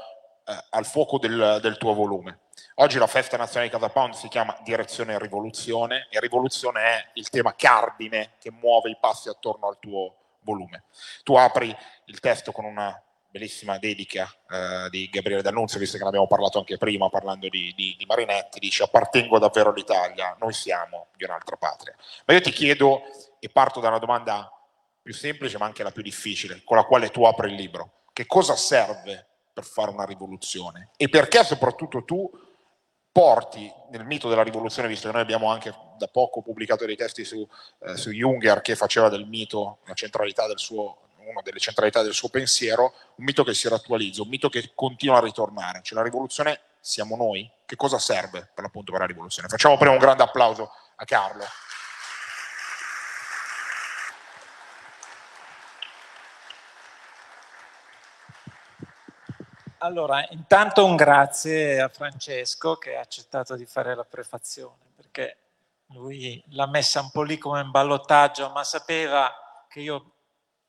eh, 0.45 0.65
al 0.69 0.85
fuoco 0.85 1.17
del, 1.17 1.59
del 1.61 1.77
tuo 1.77 1.93
volume 1.93 2.39
Oggi 2.75 2.97
la 2.97 3.07
festa 3.07 3.37
nazionale 3.37 3.69
di 3.69 3.73
Casa 3.73 3.89
Pound 3.89 4.13
si 4.15 4.27
chiama 4.27 4.57
Direzione 4.61 5.17
Rivoluzione 5.17 6.07
e 6.09 6.19
rivoluzione 6.19 6.81
è 6.81 7.09
il 7.13 7.29
tema 7.29 7.55
cardine 7.55 8.33
che 8.37 8.51
muove 8.51 8.89
i 8.89 8.97
passi 8.99 9.29
attorno 9.29 9.67
al 9.67 9.79
tuo 9.79 10.15
volume. 10.41 10.83
Tu 11.23 11.35
apri 11.35 11.73
il 12.05 12.19
testo 12.19 12.51
con 12.51 12.65
una 12.65 13.01
bellissima 13.35 13.77
dedica 13.77 14.33
eh, 14.49 14.89
di 14.89 15.09
Gabriele 15.09 15.41
D'Annunzio, 15.41 15.77
visto 15.77 15.97
che 15.97 16.03
ne 16.03 16.07
abbiamo 16.07 16.25
parlato 16.25 16.57
anche 16.57 16.77
prima 16.77 17.09
parlando 17.09 17.49
di, 17.49 17.73
di, 17.75 17.93
di 17.97 18.05
Marinetti, 18.05 18.59
dice 18.59 18.83
appartengo 18.83 19.37
davvero 19.39 19.71
all'Italia, 19.71 20.37
noi 20.39 20.53
siamo 20.53 21.07
di 21.17 21.25
un'altra 21.25 21.57
patria. 21.57 21.93
Ma 22.25 22.33
io 22.33 22.39
ti 22.39 22.51
chiedo, 22.51 23.01
e 23.39 23.49
parto 23.49 23.81
da 23.81 23.89
una 23.89 23.99
domanda 23.99 24.49
più 25.01 25.13
semplice 25.13 25.57
ma 25.57 25.65
anche 25.65 25.83
la 25.83 25.91
più 25.91 26.01
difficile, 26.01 26.61
con 26.63 26.77
la 26.77 26.85
quale 26.85 27.09
tu 27.09 27.25
apri 27.25 27.49
il 27.49 27.55
libro, 27.55 28.03
che 28.13 28.25
cosa 28.25 28.55
serve 28.55 29.27
per 29.51 29.65
fare 29.65 29.91
una 29.91 30.05
rivoluzione 30.05 30.91
e 30.95 31.09
perché 31.09 31.43
soprattutto 31.43 32.05
tu 32.05 32.29
porti 33.11 33.69
nel 33.91 34.05
mito 34.05 34.29
della 34.29 34.43
rivoluzione, 34.43 34.87
visto 34.87 35.07
che 35.07 35.13
noi 35.13 35.21
abbiamo 35.21 35.51
anche 35.51 35.73
da 35.97 36.07
poco 36.07 36.41
pubblicato 36.41 36.85
dei 36.85 36.95
testi 36.95 37.25
su, 37.25 37.45
eh, 37.79 37.97
su 37.97 38.11
Junger 38.11 38.61
che 38.61 38.75
faceva 38.75 39.09
del 39.09 39.25
mito 39.25 39.79
la 39.85 39.93
centralità 39.93 40.47
del 40.47 40.59
suo, 40.59 40.99
una 41.25 41.41
delle 41.41 41.59
centralità 41.59 42.01
del 42.01 42.13
suo 42.13 42.29
pensiero, 42.29 42.93
un 43.15 43.25
mito 43.25 43.43
che 43.43 43.53
si 43.53 43.67
rattualizza, 43.67 44.21
un 44.21 44.29
mito 44.29 44.49
che 44.49 44.71
continua 44.73 45.17
a 45.17 45.21
ritornare. 45.21 45.81
Cioè 45.83 45.97
la 45.97 46.03
rivoluzione 46.03 46.59
siamo 46.79 47.15
noi? 47.15 47.49
Che 47.65 47.75
cosa 47.75 47.97
serve 47.97 48.49
per 48.53 48.63
l'appunto 48.63 48.91
per 48.91 49.01
la 49.01 49.07
rivoluzione? 49.07 49.47
Facciamo 49.47 49.77
prima 49.77 49.93
un 49.93 49.99
grande 49.99 50.23
applauso 50.23 50.71
a 50.95 51.05
Carlo. 51.05 51.43
Allora, 59.79 60.25
intanto 60.29 60.83
un 60.83 60.95
grazie 60.95 61.79
a 61.79 61.89
Francesco 61.89 62.77
che 62.77 62.95
ha 62.95 63.01
accettato 63.01 63.55
di 63.55 63.67
fare 63.67 63.93
la 63.93 64.03
prefazione, 64.03 64.81
perché 64.95 65.37
lui 65.89 66.43
l'ha 66.49 66.65
messa 66.65 67.01
un 67.01 67.11
po' 67.11 67.21
lì 67.21 67.37
come 67.37 67.61
in 67.61 67.69
ballottaggio, 67.69 68.49
ma 68.49 68.63
sapeva 68.63 69.31
che 69.69 69.81
io 69.81 70.14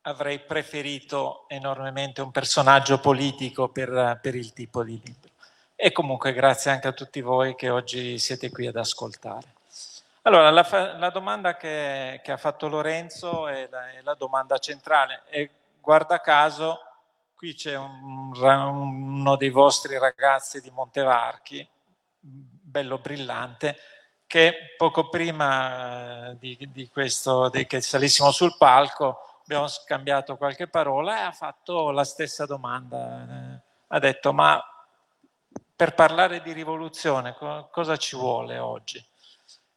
avrei 0.07 0.41
preferito 0.41 1.45
enormemente 1.49 2.23
un 2.23 2.31
personaggio 2.31 2.99
politico 2.99 3.69
per, 3.69 4.19
per 4.21 4.35
il 4.35 4.53
tipo 4.53 4.83
di 4.83 5.01
libro. 5.05 5.31
E 5.75 5.93
comunque 5.93 6.33
grazie 6.33 6.71
anche 6.71 6.89
a 6.89 6.93
tutti 6.93 7.21
voi 7.21 7.55
che 7.55 7.71
oggi 7.71 8.19
siete 8.19 8.51
qui 8.51 8.67
ad 8.67 8.77
ascoltare. 8.77 9.55
Allora, 10.23 10.51
la, 10.51 10.97
la 10.99 11.11
domanda 11.11 11.57
che, 11.57 12.21
che, 12.25 12.33
ha 12.33 12.37
fatto 12.37 12.69
Lorenzo 12.69 13.47
è 13.47 13.69
la, 13.71 13.91
è 13.93 14.01
la 14.03 14.15
domanda 14.15 14.59
centrale 14.59 15.23
e 15.29 15.51
guarda 15.81 16.21
caso 16.21 16.81
Qui 17.37 17.53
c'è 17.53 17.77
un, 17.77 18.33
uno 18.35 19.37
dei 19.37 19.51
vostri 19.51 19.99
ragazzi 19.99 20.63
di 20.63 20.71
Montevarchi, 20.71 21.69
bello 22.19 22.97
brillante, 22.97 23.77
che 24.27 24.75
poco 24.79 25.11
prima 25.11 26.31
eh, 26.31 26.39
di, 26.39 26.57
di 26.73 26.89
questo, 26.89 27.51
di 27.51 27.67
che 27.67 27.83
salissimo 27.83 28.31
sul 28.31 28.57
palco, 28.57 29.36
abbiamo 29.47 29.69
scambiato 29.69 30.37
qualche 30.37 30.67
parola 30.67 31.21
e 31.21 31.23
ha 31.23 31.33
fatto 31.33 31.91
la 31.91 32.05
stessa 32.05 32.47
domanda. 32.47 33.63
Ha 33.87 33.99
detto, 34.01 34.33
ma 34.33 34.61
per 35.75 35.95
parlare 35.95 36.43
di 36.43 36.53
rivoluzione 36.53 37.37
cosa 37.71 37.97
ci 37.97 38.17
vuole 38.17 38.59
oggi? 38.59 39.03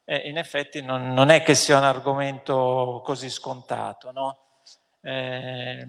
E 0.03 0.27
in 0.27 0.39
effetti 0.39 0.81
non, 0.81 1.13
non, 1.13 1.29
è 1.29 1.43
che 1.43 1.53
sia 1.53 1.77
un 1.77 1.83
argomento 1.83 3.01
così 3.05 3.29
scontato, 3.29 4.11
no? 4.11 4.39
Eh, 5.01 5.87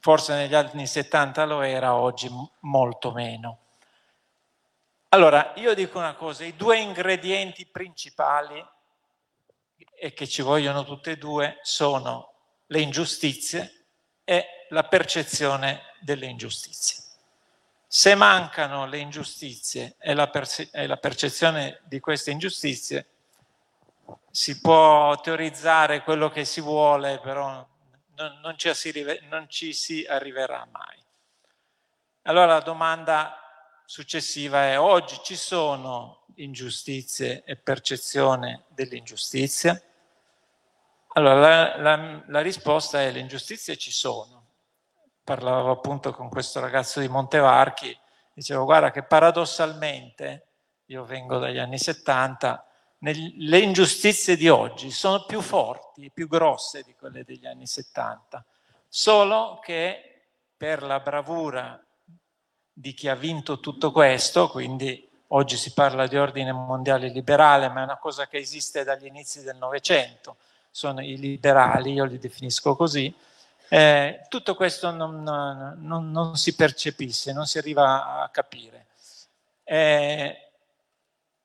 forse 0.00 0.34
negli 0.34 0.54
anni 0.54 0.86
70 0.86 1.46
lo 1.46 1.62
era, 1.62 1.94
oggi 1.94 2.28
molto 2.60 3.10
meno. 3.10 3.58
Allora, 5.08 5.52
io 5.56 5.72
dico 5.74 5.98
una 5.98 6.14
cosa, 6.14 6.44
i 6.44 6.56
due 6.56 6.78
ingredienti 6.78 7.66
principali 7.66 8.62
e 9.96 10.12
che 10.12 10.28
ci 10.28 10.42
vogliono 10.42 10.84
tutte 10.84 11.12
e 11.12 11.16
due 11.16 11.58
sono 11.62 12.33
le 12.66 12.80
ingiustizie 12.80 13.86
e 14.24 14.66
la 14.70 14.84
percezione 14.84 15.82
delle 16.00 16.26
ingiustizie. 16.26 17.02
Se 17.86 18.14
mancano 18.14 18.86
le 18.86 18.98
ingiustizie 18.98 19.96
e 19.98 20.14
la, 20.14 20.28
perce- 20.28 20.68
e 20.72 20.86
la 20.86 20.96
percezione 20.96 21.80
di 21.84 22.00
queste 22.00 22.30
ingiustizie, 22.30 23.06
si 24.30 24.60
può 24.60 25.20
teorizzare 25.20 26.02
quello 26.02 26.28
che 26.28 26.44
si 26.44 26.60
vuole, 26.60 27.20
però 27.20 27.66
non, 28.16 28.40
non, 28.40 28.58
ci, 28.58 28.70
non 29.28 29.48
ci 29.48 29.72
si 29.72 30.04
arriverà 30.04 30.66
mai. 30.70 31.02
Allora 32.22 32.54
la 32.54 32.60
domanda 32.60 33.38
successiva 33.84 34.64
è 34.64 34.78
oggi 34.78 35.20
ci 35.22 35.36
sono 35.36 36.24
ingiustizie 36.36 37.44
e 37.44 37.56
percezione 37.56 38.64
dell'ingiustizia? 38.68 39.80
Allora 41.16 41.38
la, 41.38 41.76
la, 41.80 42.22
la 42.26 42.40
risposta 42.40 43.00
è 43.00 43.12
le 43.12 43.20
ingiustizie 43.20 43.76
ci 43.76 43.92
sono. 43.92 44.46
Parlavo 45.22 45.70
appunto 45.70 46.12
con 46.12 46.28
questo 46.28 46.58
ragazzo 46.58 46.98
di 46.98 47.08
Montevarchi, 47.08 47.96
dicevo 48.32 48.64
guarda 48.64 48.90
che 48.90 49.04
paradossalmente, 49.04 50.48
io 50.86 51.04
vengo 51.04 51.38
dagli 51.38 51.58
anni 51.58 51.78
70, 51.78 52.66
le 52.98 53.58
ingiustizie 53.58 54.36
di 54.36 54.48
oggi 54.48 54.90
sono 54.90 55.24
più 55.24 55.40
forti, 55.40 56.10
più 56.10 56.26
grosse 56.26 56.82
di 56.82 56.94
quelle 56.96 57.22
degli 57.22 57.46
anni 57.46 57.68
70, 57.68 58.44
solo 58.88 59.60
che 59.62 60.26
per 60.56 60.82
la 60.82 60.98
bravura 60.98 61.80
di 62.72 62.92
chi 62.92 63.08
ha 63.08 63.14
vinto 63.14 63.60
tutto 63.60 63.92
questo, 63.92 64.48
quindi 64.48 65.08
oggi 65.28 65.56
si 65.56 65.72
parla 65.72 66.08
di 66.08 66.16
ordine 66.16 66.50
mondiale 66.50 67.08
liberale, 67.08 67.68
ma 67.68 67.82
è 67.82 67.84
una 67.84 67.98
cosa 67.98 68.26
che 68.26 68.38
esiste 68.38 68.82
dagli 68.82 69.06
inizi 69.06 69.44
del 69.44 69.56
Novecento, 69.56 70.38
sono 70.74 71.00
i 71.02 71.16
liberali, 71.16 71.92
io 71.92 72.04
li 72.04 72.18
definisco 72.18 72.74
così, 72.74 73.14
eh, 73.68 74.26
tutto 74.28 74.56
questo 74.56 74.90
non, 74.90 75.22
non, 75.22 76.10
non, 76.10 76.36
si 76.36 76.56
percepisce, 76.56 77.32
non 77.32 77.46
si 77.46 77.58
arriva 77.58 78.22
a 78.22 78.28
capire. 78.30 78.86
Eh, 79.62 80.36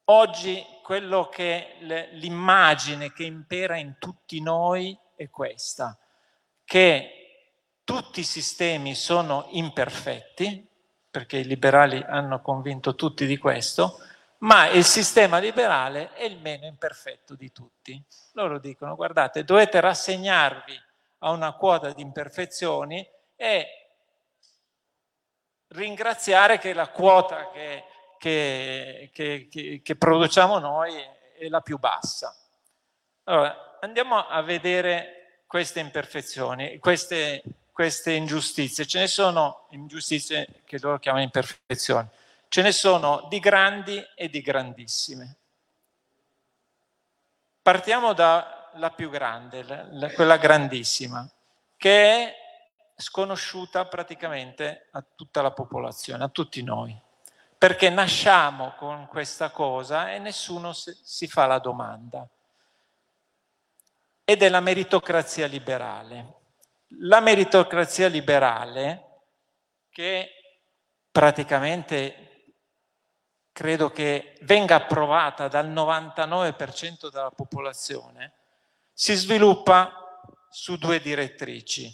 oggi 0.05 0.65
quello 0.81 1.29
che 1.29 1.75
l'immagine 2.13 3.13
che 3.13 3.23
impera 3.23 3.77
in 3.77 3.97
tutti 3.99 4.41
noi 4.41 4.97
è 5.15 5.29
questa, 5.29 5.95
che 6.65 7.43
tutti 7.83 8.21
i 8.21 8.23
sistemi 8.23 8.95
sono 8.95 9.45
imperfetti, 9.51 10.67
perché 11.11 11.37
i 11.37 11.45
liberali 11.45 12.03
hanno 12.03 12.41
convinto 12.41 12.95
tutti 12.95 13.27
di 13.27 13.37
questo, 13.37 13.99
ma 14.39 14.67
il 14.69 14.85
sistema 14.85 15.37
liberale 15.39 16.13
è 16.13 16.23
il 16.23 16.39
meno 16.39 16.65
imperfetto 16.65 17.35
di 17.35 17.51
tutti. 17.51 18.01
Loro 18.33 18.59
dicono, 18.59 18.95
guardate, 18.95 19.43
dovete 19.43 19.79
rassegnarvi 19.79 20.81
a 21.19 21.31
una 21.31 21.53
quota 21.53 21.91
di 21.91 22.01
imperfezioni 22.01 23.07
e 23.35 23.67
ringraziare 25.69 26.57
che 26.57 26.73
la 26.73 26.87
quota 26.89 27.49
che, 27.51 27.83
che, 28.17 29.09
che, 29.13 29.81
che 29.83 29.95
produciamo 29.95 30.59
noi 30.59 30.93
è 31.37 31.47
la 31.47 31.61
più 31.61 31.77
bassa. 31.77 32.35
Allora, 33.23 33.77
andiamo 33.81 34.25
a 34.25 34.41
vedere 34.41 35.43
queste 35.45 35.79
imperfezioni, 35.79 36.79
queste 36.79 37.43
queste 37.79 38.11
ingiustizie. 38.11 38.85
Ce 38.85 38.99
ne 38.99 39.07
sono 39.07 39.67
ingiustizie 39.69 40.63
che 40.65 40.79
loro 40.81 40.99
chiamano 40.99 41.23
imperfezioni. 41.23 42.05
Ce 42.49 42.61
ne 42.61 42.71
sono 42.73 43.27
di 43.29 43.39
grandi 43.39 44.03
e 44.15 44.29
di 44.29 44.41
grandissime. 44.41 45.37
Partiamo 47.61 48.13
dalla 48.13 48.91
più 48.93 49.09
grande, 49.09 49.63
la, 49.63 50.11
quella 50.11 50.35
grandissima, 50.35 51.29
che 51.77 51.91
è 52.03 52.35
sconosciuta 52.97 53.85
praticamente 53.85 54.89
a 54.91 55.05
tutta 55.15 55.41
la 55.41 55.51
popolazione, 55.51 56.25
a 56.25 56.29
tutti 56.29 56.61
noi, 56.61 56.99
perché 57.57 57.89
nasciamo 57.89 58.73
con 58.75 59.07
questa 59.07 59.51
cosa 59.51 60.11
e 60.11 60.19
nessuno 60.19 60.73
si 60.73 61.27
fa 61.27 61.45
la 61.45 61.59
domanda. 61.59 62.27
Ed 64.25 64.43
è 64.43 64.49
la 64.49 64.59
meritocrazia 64.59 65.47
liberale 65.47 66.39
la 66.97 67.19
meritocrazia 67.19 68.07
liberale, 68.07 69.05
che 69.89 70.31
praticamente 71.11 72.28
credo 73.59 73.91
che 73.91 74.37
venga 74.43 74.75
approvata 74.75 75.49
dal 75.49 75.69
99% 75.69 77.09
della 77.11 77.29
popolazione, 77.29 78.31
si 78.93 79.13
sviluppa 79.15 80.21
su 80.49 80.77
due 80.77 81.01
direttrici. 81.01 81.93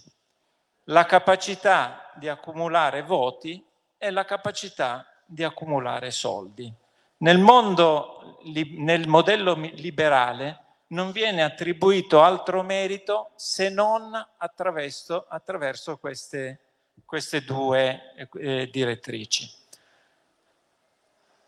La 0.90 1.08
capacità 1.08 2.12
di 2.18 2.28
accumulare 2.28 3.02
voti 3.02 3.66
e 3.98 4.12
la 4.12 4.26
capacità 4.26 5.08
di 5.26 5.44
accumulare 5.44 6.12
soldi. 6.12 6.72
Nel 7.18 7.40
mondo, 7.40 8.38
nel 8.44 9.08
modello 9.08 9.56
liberale, 9.56 10.66
non 10.90 11.12
viene 11.12 11.42
attribuito 11.42 12.22
altro 12.22 12.62
merito 12.62 13.32
se 13.38 13.70
non 13.70 14.14
attraverso, 14.38 15.26
attraverso 15.28 15.98
queste, 15.98 16.60
queste, 17.06 17.44
due 17.44 18.14
eh, 18.38 18.70
direttrici. 18.72 19.64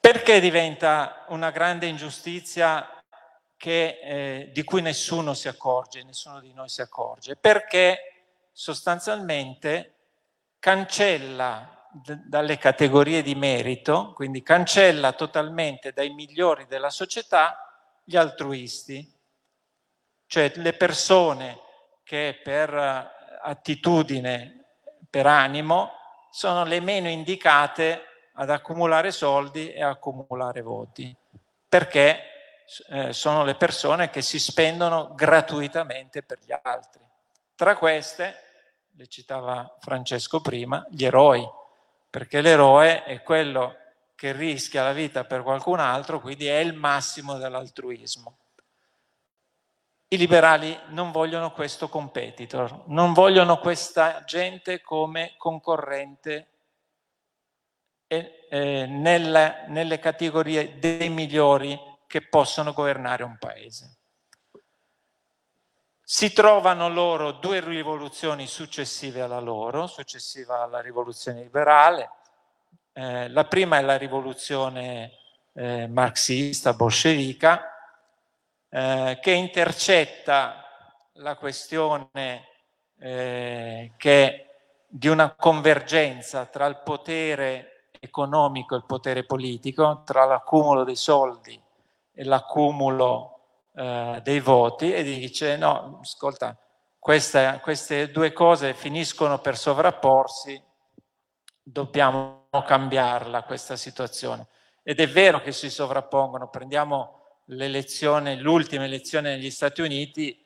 Perché 0.08 0.40
diventa 0.40 1.26
una 1.28 1.52
grande 1.52 1.86
ingiustizia 1.86 2.90
che, 3.58 4.00
eh, 4.02 4.52
di 4.54 4.64
cui 4.64 4.82
nessuno 4.82 5.34
si 5.34 5.50
accorge, 5.50 6.02
nessuno 6.04 6.40
di 6.40 6.54
noi 6.54 6.70
si 6.70 6.80
accorge? 6.80 7.36
Perché 7.36 8.30
sostanzialmente 8.54 9.96
cancella 10.60 11.90
dalle 12.26 12.58
categorie 12.58 13.22
di 13.22 13.36
merito, 13.36 14.14
quindi 14.14 14.42
cancella 14.42 15.12
totalmente 15.12 15.92
dai 15.92 16.14
migliori 16.14 16.68
della 16.68 16.90
società 16.90 17.60
gli 18.06 18.16
altruisti, 18.16 19.14
cioè 20.26 20.54
le 20.56 20.72
persone 20.72 21.60
che 22.04 22.40
per 22.42 22.74
eh, 22.74 23.12
attitudine, 23.42 24.68
per 25.10 25.28
animo, 25.28 25.92
sono 26.32 26.64
le 26.64 26.80
meno 26.80 27.10
indicate 27.10 28.04
ad 28.40 28.50
accumulare 28.50 29.12
soldi 29.12 29.72
e 29.72 29.84
accumulare 29.84 30.62
voti, 30.62 31.16
perché 31.68 32.22
eh, 32.90 33.14
sono 33.14 33.44
le 33.44 33.56
persone 33.56 34.10
che 34.10 34.22
si 34.22 34.40
spendono 34.40 35.14
gratuitamente 35.16 36.22
per 36.22 36.40
gli 36.44 36.54
altri. 36.62 37.02
Tra 37.56 37.76
queste, 37.76 38.36
le 38.96 39.08
citava 39.08 39.76
Francesco 39.80 40.40
prima, 40.40 40.86
gli 40.90 41.04
eroi, 41.04 41.48
perché 42.10 42.42
l'eroe 42.42 43.04
è 43.04 43.24
quello 43.24 43.76
che 44.14 44.34
rischia 44.34 44.84
la 44.84 44.94
vita 44.94 45.24
per 45.24 45.42
qualcun 45.42 45.80
altro, 45.80 46.20
quindi 46.20 46.46
è 46.46 46.58
il 46.58 46.74
massimo 46.74 47.38
dell'altruismo. 47.38 48.38
I 50.10 50.18
liberali 50.18 50.80
non 50.90 51.12
vogliono 51.12 51.52
questo 51.52 51.90
competitor, 51.90 52.84
non 52.86 53.14
vogliono 53.14 53.58
questa 53.58 54.24
gente 54.26 54.82
come 54.82 55.34
concorrente 55.38 56.57
eh, 58.08 58.86
nelle, 58.88 59.66
nelle 59.68 60.00
categorie 60.00 60.80
dei 60.80 61.10
migliori 61.10 61.78
che 62.08 62.28
possono 62.28 62.74
governare 62.74 63.24
un 63.24 63.38
paese. 63.38 63.98
Si 66.02 66.32
trovano 66.32 66.88
loro 66.88 67.34
due 67.34 67.60
rivoluzioni 67.60 68.48
successive 68.48 69.22
alla 69.22 69.40
loro, 69.42 69.88
successiva 69.88 70.62
alla 70.62 70.80
rivoluzione 70.80 71.42
liberale. 71.42 72.12
Eh, 72.94 73.28
la 73.28 73.44
prima 73.44 73.78
è 73.78 73.82
la 73.82 73.98
rivoluzione 73.98 75.12
eh, 75.54 75.86
marxista, 75.88 76.74
bolscevica, 76.74 77.62
eh, 78.70 79.20
che 79.22 79.32
intercetta 79.32 80.64
la 81.14 81.36
questione 81.36 82.48
eh, 83.00 83.92
che 83.98 84.48
di 84.88 85.10
una 85.10 85.36
convergenza 85.36 86.46
tra 86.46 86.66
il 86.68 86.82
potere 86.84 87.77
economico 88.08 88.74
e 88.74 88.78
il 88.78 88.86
potere 88.86 89.24
politico, 89.24 90.02
tra 90.04 90.26
l'accumulo 90.26 90.84
dei 90.84 90.96
soldi 90.96 91.62
e 92.14 92.24
l'accumulo 92.24 93.40
eh, 93.76 94.20
dei 94.24 94.40
voti 94.40 94.92
e 94.92 95.04
dice 95.04 95.56
no, 95.56 96.00
ascolta, 96.02 96.58
queste, 96.98 97.60
queste 97.62 98.12
due 98.12 98.34
cose 98.34 98.74
finiscono 98.74 99.40
per 99.40 99.58
sovrapporsi, 99.58 100.62
dobbiamo 101.62 102.48
cambiarla 102.66 103.44
questa 103.44 103.76
situazione. 103.76 104.48
Ed 104.84 105.00
è 105.00 105.08
vero 105.08 105.42
che 105.42 105.52
si 105.52 105.70
sovrappongono, 105.70 106.50
prendiamo 106.50 107.22
l'elezione, 107.46 108.36
l'ultima 108.36 108.86
elezione 108.86 109.36
negli 109.36 109.52
Stati 109.52 109.82
Uniti, 109.82 110.46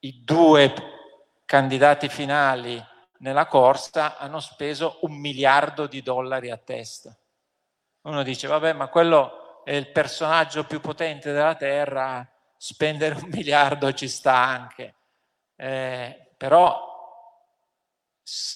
i 0.00 0.22
due 0.22 0.72
candidati 1.44 2.08
finali 2.08 2.82
nella 3.20 3.46
corsa 3.46 4.16
hanno 4.16 4.40
speso 4.40 4.98
un 5.02 5.12
miliardo 5.12 5.86
di 5.86 6.02
dollari 6.02 6.50
a 6.50 6.56
testa. 6.56 7.16
Uno 8.02 8.22
dice, 8.22 8.46
vabbè, 8.46 8.72
ma 8.72 8.88
quello 8.88 9.62
è 9.64 9.74
il 9.74 9.90
personaggio 9.90 10.64
più 10.64 10.80
potente 10.80 11.32
della 11.32 11.54
Terra, 11.54 12.26
spendere 12.56 13.14
un 13.16 13.28
miliardo 13.32 13.92
ci 13.92 14.08
sta 14.08 14.34
anche. 14.34 14.94
Eh, 15.56 16.32
però 16.36 16.88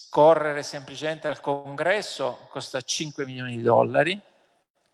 correre 0.08 0.62
semplicemente 0.62 1.26
al 1.28 1.40
congresso 1.40 2.46
costa 2.48 2.80
5 2.80 3.26
milioni 3.26 3.56
di 3.56 3.62
dollari, 3.62 4.18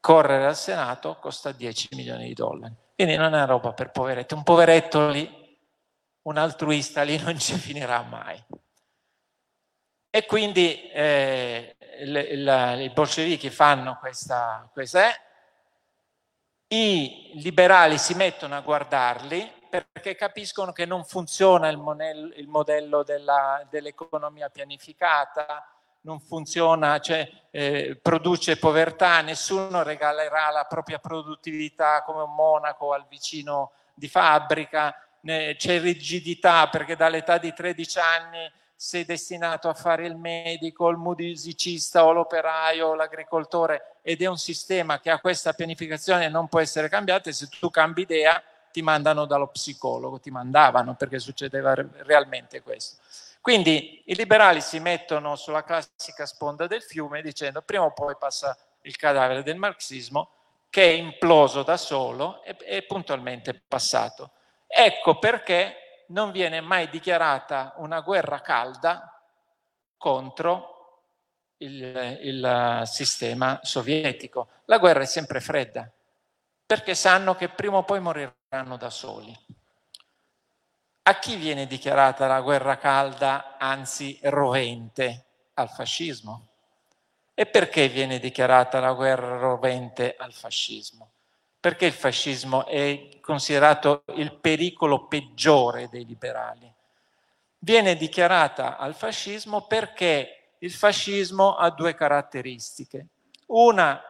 correre 0.00 0.46
al 0.46 0.56
Senato 0.56 1.16
costa 1.16 1.52
10 1.52 1.88
milioni 1.92 2.26
di 2.26 2.34
dollari. 2.34 2.74
Quindi 2.96 3.16
non 3.16 3.26
è 3.26 3.36
una 3.36 3.44
roba 3.44 3.72
per 3.72 3.90
poveretti. 3.92 4.34
Un 4.34 4.42
poveretto 4.42 5.08
lì, 5.08 5.58
un 6.22 6.36
altruista 6.36 7.02
lì 7.02 7.16
non 7.18 7.38
ci 7.38 7.54
finirà 7.54 8.02
mai. 8.02 8.42
E 10.12 10.26
quindi 10.26 10.90
eh, 10.90 11.76
i 12.00 12.90
bolscevichi 12.92 13.48
fanno 13.48 13.96
questa, 14.00 14.68
questa 14.72 15.04
è, 15.04 15.20
i 16.72 17.30
liberali 17.34 17.96
si 17.96 18.14
mettono 18.14 18.56
a 18.56 18.60
guardarli 18.60 19.58
perché 19.70 20.16
capiscono 20.16 20.72
che 20.72 20.84
non 20.84 21.04
funziona 21.04 21.68
il, 21.68 21.76
monel, 21.78 22.32
il 22.36 22.48
modello 22.48 23.04
della, 23.04 23.64
dell'economia 23.70 24.48
pianificata, 24.48 25.64
non 26.02 26.18
funziona, 26.18 26.98
cioè 26.98 27.30
eh, 27.52 27.96
produce 28.02 28.58
povertà, 28.58 29.20
nessuno 29.20 29.84
regalerà 29.84 30.50
la 30.50 30.64
propria 30.64 30.98
produttività 30.98 32.02
come 32.02 32.22
un 32.22 32.34
monaco 32.34 32.92
al 32.92 33.06
vicino 33.08 33.72
di 33.94 34.08
fabbrica, 34.08 34.92
c'è 35.22 35.80
rigidità 35.80 36.68
perché 36.68 36.96
dall'età 36.96 37.38
di 37.38 37.52
13 37.52 37.98
anni 37.98 38.52
sei 38.82 39.04
destinato 39.04 39.68
a 39.68 39.74
fare 39.74 40.06
il 40.06 40.16
medico, 40.16 40.88
il 40.88 40.96
musicista 40.96 42.06
o 42.06 42.12
l'operaio 42.12 42.86
o 42.86 42.94
l'agricoltore 42.94 43.96
ed 44.00 44.22
è 44.22 44.26
un 44.26 44.38
sistema 44.38 45.00
che 45.00 45.10
ha 45.10 45.20
questa 45.20 45.52
pianificazione 45.52 46.24
e 46.24 46.28
non 46.30 46.48
può 46.48 46.60
essere 46.60 46.88
cambiato 46.88 47.28
e 47.28 47.34
se 47.34 47.48
tu 47.60 47.68
cambi 47.68 48.00
idea 48.00 48.42
ti 48.72 48.80
mandano 48.80 49.26
dallo 49.26 49.48
psicologo, 49.48 50.18
ti 50.18 50.30
mandavano 50.30 50.94
perché 50.94 51.18
succedeva 51.18 51.74
realmente 52.04 52.62
questo. 52.62 53.02
Quindi 53.42 54.02
i 54.06 54.14
liberali 54.14 54.62
si 54.62 54.80
mettono 54.80 55.36
sulla 55.36 55.62
classica 55.62 56.24
sponda 56.24 56.66
del 56.66 56.82
fiume 56.82 57.20
dicendo 57.20 57.60
prima 57.60 57.84
o 57.84 57.92
poi 57.92 58.16
passa 58.18 58.56
il 58.84 58.96
cadavere 58.96 59.42
del 59.42 59.56
marxismo 59.56 60.30
che 60.70 60.84
è 60.84 60.92
imploso 60.94 61.62
da 61.62 61.76
solo 61.76 62.42
e, 62.44 62.56
è 62.56 62.82
puntualmente 62.84 63.60
passato. 63.68 64.30
Ecco 64.66 65.18
perché 65.18 65.89
non 66.10 66.30
viene 66.30 66.60
mai 66.60 66.88
dichiarata 66.88 67.74
una 67.76 68.00
guerra 68.00 68.40
calda 68.40 69.22
contro 69.96 70.78
il, 71.58 72.18
il 72.22 72.82
sistema 72.84 73.60
sovietico. 73.62 74.48
La 74.66 74.78
guerra 74.78 75.02
è 75.02 75.06
sempre 75.06 75.40
fredda, 75.40 75.90
perché 76.64 76.94
sanno 76.94 77.34
che 77.34 77.48
prima 77.48 77.78
o 77.78 77.84
poi 77.84 78.00
moriranno 78.00 78.76
da 78.76 78.90
soli. 78.90 79.36
A 81.02 81.18
chi 81.18 81.36
viene 81.36 81.66
dichiarata 81.66 82.26
la 82.26 82.40
guerra 82.40 82.76
calda, 82.76 83.56
anzi 83.58 84.18
rovente? 84.22 85.26
Al 85.54 85.68
fascismo. 85.68 86.48
E 87.34 87.46
perché 87.46 87.88
viene 87.88 88.18
dichiarata 88.18 88.80
la 88.80 88.92
guerra 88.92 89.36
rovente 89.38 90.14
al 90.16 90.32
fascismo? 90.32 91.12
Perché 91.60 91.86
il 91.86 91.92
fascismo 91.92 92.66
è 92.66 93.20
considerato 93.20 94.04
il 94.14 94.34
pericolo 94.40 95.06
peggiore 95.06 95.88
dei 95.88 96.06
liberali. 96.06 96.72
Viene 97.58 97.96
dichiarata 97.96 98.78
al 98.78 98.94
fascismo 98.94 99.66
perché 99.66 100.54
il 100.58 100.72
fascismo 100.72 101.56
ha 101.56 101.70
due 101.70 101.94
caratteristiche. 101.94 103.08
Una 103.46 104.00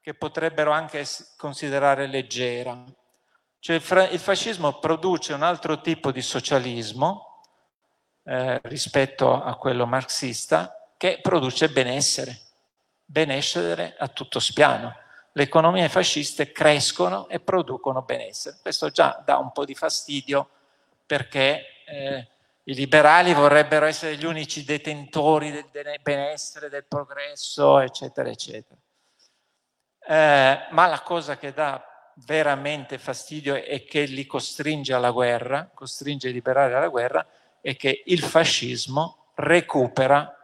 che 0.00 0.14
potrebbero 0.14 0.70
anche 0.70 1.04
considerare 1.36 2.06
leggera, 2.06 2.84
cioè 3.58 3.82
il 4.12 4.20
fascismo 4.20 4.78
produce 4.78 5.32
un 5.32 5.42
altro 5.42 5.80
tipo 5.80 6.12
di 6.12 6.22
socialismo 6.22 7.42
eh, 8.22 8.60
rispetto 8.62 9.42
a 9.42 9.56
quello 9.56 9.86
marxista 9.86 10.92
che 10.96 11.18
produce 11.20 11.68
benessere, 11.68 12.38
benessere 13.04 13.96
a 13.98 14.06
tutto 14.06 14.38
spiano. 14.38 14.94
Le 15.36 15.42
economie 15.42 15.90
fasciste 15.90 16.50
crescono 16.50 17.28
e 17.28 17.40
producono 17.40 18.00
benessere. 18.00 18.56
Questo 18.62 18.88
già 18.88 19.22
dà 19.22 19.36
un 19.36 19.52
po' 19.52 19.66
di 19.66 19.74
fastidio 19.74 20.48
perché 21.04 21.82
eh, 21.84 22.26
i 22.62 22.74
liberali 22.74 23.34
vorrebbero 23.34 23.84
essere 23.84 24.16
gli 24.16 24.24
unici 24.24 24.64
detentori 24.64 25.50
del 25.50 25.98
benessere, 26.00 26.70
del 26.70 26.86
progresso, 26.86 27.80
eccetera, 27.80 28.30
eccetera. 28.30 28.80
Eh, 30.08 30.66
ma 30.70 30.86
la 30.86 31.00
cosa 31.02 31.36
che 31.36 31.52
dà 31.52 31.84
veramente 32.24 32.96
fastidio 32.96 33.56
e 33.56 33.84
che 33.84 34.04
li 34.04 34.24
costringe 34.24 34.94
alla 34.94 35.10
guerra, 35.10 35.70
costringe 35.74 36.30
i 36.30 36.32
liberali 36.32 36.72
alla 36.72 36.88
guerra, 36.88 37.26
è 37.60 37.76
che 37.76 38.04
il 38.06 38.22
fascismo 38.22 39.32
recupera 39.34 40.34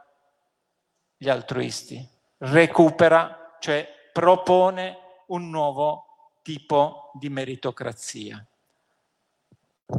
gli 1.16 1.30
altruisti, 1.30 2.06
recupera, 2.36 3.56
cioè 3.58 4.00
propone 4.12 4.98
un 5.26 5.48
nuovo 5.48 6.06
tipo 6.42 7.10
di 7.14 7.28
meritocrazia. 7.30 8.44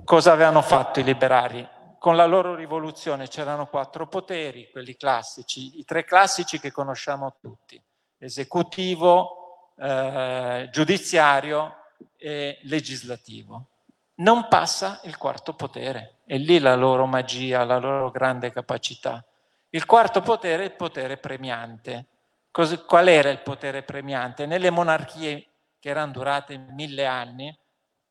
Cosa 0.04 0.32
avevano 0.32 0.62
fatto 0.62 1.00
i 1.00 1.04
liberali? 1.04 1.68
Con 2.00 2.16
la 2.16 2.26
loro 2.26 2.56
rivoluzione 2.56 3.28
c'erano 3.28 3.68
quattro 3.68 4.08
poteri, 4.08 4.70
quelli 4.72 4.96
classici, 4.96 5.80
i 5.80 5.86
tre 5.86 6.04
classici 6.04 6.60
che 6.60 6.72
conosciamo 6.72 7.36
tutti, 7.40 7.82
esecutivo, 8.18 9.72
eh, 9.78 10.70
giudiziario 10.72 11.76
e 12.18 12.60
legislativo. 12.64 13.68
Non 14.16 14.48
passa 14.48 15.00
il 15.04 15.18
quarto 15.18 15.54
potere, 15.54 16.18
è 16.26 16.38
lì 16.38 16.60
la 16.60 16.76
loro 16.76 17.06
magia, 17.06 17.64
la 17.64 17.78
loro 17.78 18.12
grande 18.12 18.52
capacità. 18.52 19.24
Il 19.70 19.86
quarto 19.86 20.22
potere 20.22 20.64
è 20.64 20.66
il 20.66 20.76
potere 20.76 21.18
premiante. 21.18 22.06
Cos- 22.54 22.86
qual 22.86 23.08
era 23.08 23.32
il 23.32 23.40
potere 23.40 23.82
premiante? 23.82 24.46
Nelle 24.46 24.70
monarchie 24.70 25.54
che 25.80 25.90
erano 25.90 26.12
durate 26.12 26.56
mille 26.56 27.08
anni, 27.08 27.58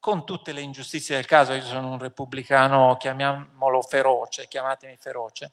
con 0.00 0.26
tutte 0.26 0.50
le 0.50 0.62
ingiustizie 0.62 1.14
del 1.14 1.26
caso, 1.26 1.52
io 1.52 1.62
sono 1.62 1.92
un 1.92 1.98
repubblicano, 2.00 2.96
chiamiamolo 2.96 3.80
feroce, 3.82 4.48
chiamatemi 4.48 4.96
feroce, 4.96 5.52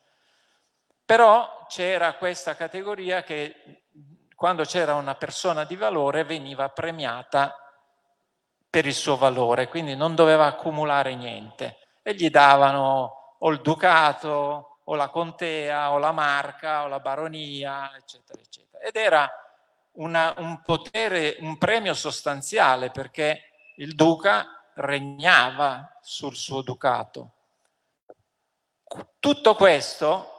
però 1.06 1.68
c'era 1.68 2.16
questa 2.16 2.56
categoria 2.56 3.22
che 3.22 3.84
quando 4.34 4.64
c'era 4.64 4.96
una 4.96 5.14
persona 5.14 5.66
di 5.66 5.76
valore 5.76 6.24
veniva 6.24 6.68
premiata 6.70 7.56
per 8.72 8.88
il 8.88 8.96
suo 8.96 9.18
valore, 9.18 9.68
quindi 9.68 9.96
non 9.96 10.16
doveva 10.16 10.48
accumulare 10.48 11.14
niente 11.14 11.78
e 12.02 12.16
gli 12.16 12.32
davano 12.32 13.36
o 13.38 13.52
il 13.52 13.62
ducato 13.62 14.80
o 14.84 14.96
la 14.96 15.10
contea 15.10 15.92
o 15.92 16.00
la 16.00 16.12
marca 16.12 16.86
o 16.86 16.88
la 16.88 17.00
baronia, 17.00 17.96
eccetera, 17.96 18.40
eccetera. 18.42 18.69
Ed 18.82 18.96
era 18.96 19.30
una, 19.94 20.34
un 20.38 20.62
potere, 20.62 21.38
un 21.40 21.58
premio 21.58 21.94
sostanziale 21.94 22.92
perché 22.92 23.52
il 23.78 23.96
duca 23.96 24.72
regnava 24.76 25.98
sul 26.02 26.36
suo 26.36 26.62
ducato. 26.62 27.34
Tutto 29.20 29.56
questo 29.56 30.34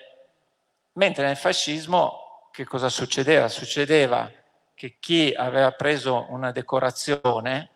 mentre 0.94 1.26
nel 1.26 1.38
fascismo 1.38 2.50
che 2.52 2.66
cosa 2.66 2.90
succedeva? 2.90 3.48
Succedeva 3.48 4.30
che 4.74 4.98
chi 5.00 5.32
aveva 5.34 5.72
preso 5.72 6.26
una 6.30 6.52
decorazione 6.52 7.70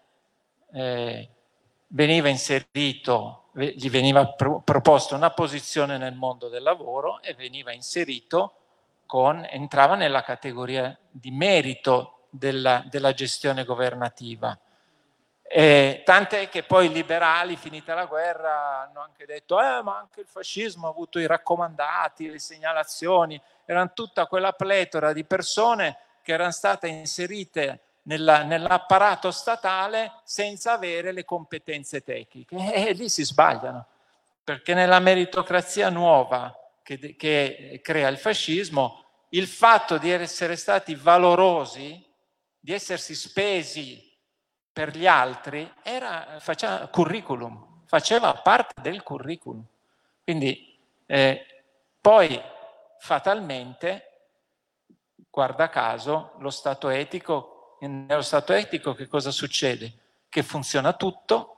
eh, 0.73 1.29
veniva 1.89 2.27
inserito 2.27 3.43
gli 3.57 3.89
veniva 3.89 4.27
pro- 4.27 4.61
proposta 4.61 5.15
una 5.15 5.31
posizione 5.31 5.97
nel 5.97 6.13
mondo 6.13 6.47
del 6.47 6.61
lavoro 6.61 7.21
e 7.23 7.33
veniva 7.33 7.71
inserito 7.71 8.53
con, 9.07 9.45
entrava 9.49 9.95
nella 9.95 10.21
categoria 10.21 10.95
di 11.09 11.31
merito 11.31 12.27
della, 12.29 12.83
della 12.87 13.13
gestione 13.13 13.63
governativa. 13.63 14.57
E 15.49 16.01
tant'è 16.03 16.49
che 16.49 16.63
poi 16.63 16.87
i 16.87 16.91
liberali, 16.91 17.55
finita 17.55 17.93
la 17.93 18.05
guerra, 18.05 18.81
hanno 18.81 18.99
anche 18.99 19.25
detto 19.25 19.61
eh, 19.61 19.81
ma 19.81 19.97
anche 19.97 20.21
il 20.21 20.27
fascismo 20.27 20.87
ha 20.87 20.89
avuto 20.89 21.19
i 21.19 21.25
raccomandati, 21.25 22.29
le 22.29 22.39
segnalazioni, 22.39 23.41
erano 23.63 23.91
tutta 23.93 24.27
quella 24.27 24.51
pletora 24.51 25.13
di 25.13 25.23
persone 25.23 25.97
che 26.21 26.33
erano 26.33 26.51
state 26.51 26.87
inserite 26.89 27.79
nella, 28.03 28.43
nell'apparato 28.43 29.31
statale 29.31 30.19
senza 30.23 30.73
avere 30.73 31.13
le 31.13 31.23
competenze 31.23 32.03
tecniche. 32.03 32.55
E, 32.55 32.87
e 32.87 32.91
lì 32.91 33.07
si 33.07 33.23
sbagliano, 33.23 33.85
perché 34.43 34.73
nella 34.73 34.99
meritocrazia 34.99 35.89
nuova 35.89 36.53
che, 36.83 37.15
che 37.15 37.79
crea 37.81 38.09
il 38.09 38.17
fascismo, 38.17 39.05
il 39.29 39.47
fatto 39.47 39.97
di 39.97 40.11
essere 40.11 40.57
stati 40.57 40.95
valorosi, 40.95 42.05
di 42.59 42.73
essersi 42.73 43.15
spesi 43.15 44.06
per 44.77 44.95
gli 44.95 45.07
altri, 45.07 45.67
era, 45.81 46.35
faceva 46.37 46.85
curriculum, 46.85 47.81
faceva 47.85 48.31
parte 48.35 48.79
del 48.79 49.01
curriculum. 49.01 49.63
Quindi 50.23 50.77
eh, 51.07 51.45
poi 51.99 52.39
fatalmente, 52.99 54.03
guarda 55.31 55.69
caso, 55.69 56.33
lo 56.37 56.51
Stato 56.51 56.89
etico 56.89 57.77
nello 57.79 58.21
stato 58.21 58.53
etico 58.53 58.93
che 58.93 59.07
cosa 59.07 59.31
succede? 59.31 59.93
Che 60.29 60.43
funziona 60.43 60.93
tutto, 60.93 61.57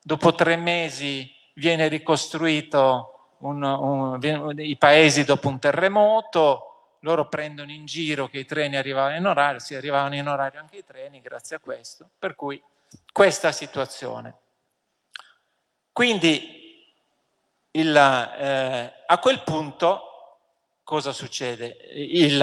dopo 0.00 0.32
tre 0.36 0.54
mesi 0.54 1.28
viene 1.54 1.88
ricostruito 1.88 3.34
un, 3.38 3.64
un, 3.64 4.54
i 4.58 4.76
paesi 4.76 5.24
dopo 5.24 5.48
un 5.48 5.58
terremoto, 5.58 6.69
loro 7.00 7.28
prendono 7.28 7.70
in 7.70 7.86
giro 7.86 8.28
che 8.28 8.38
i 8.38 8.44
treni 8.44 8.76
arrivavano 8.76 9.16
in 9.16 9.26
orario, 9.26 9.58
si 9.58 9.74
arrivavano 9.74 10.14
in 10.14 10.26
orario 10.26 10.60
anche 10.60 10.78
i 10.78 10.84
treni 10.84 11.20
grazie 11.20 11.56
a 11.56 11.58
questo, 11.58 12.08
per 12.18 12.34
cui 12.34 12.62
questa 13.12 13.52
situazione. 13.52 14.34
Quindi 15.92 16.84
il, 17.72 17.96
eh, 17.96 18.92
a 19.06 19.18
quel 19.18 19.42
punto 19.42 20.04
cosa 20.82 21.12
succede? 21.12 21.76
Il, 21.92 22.42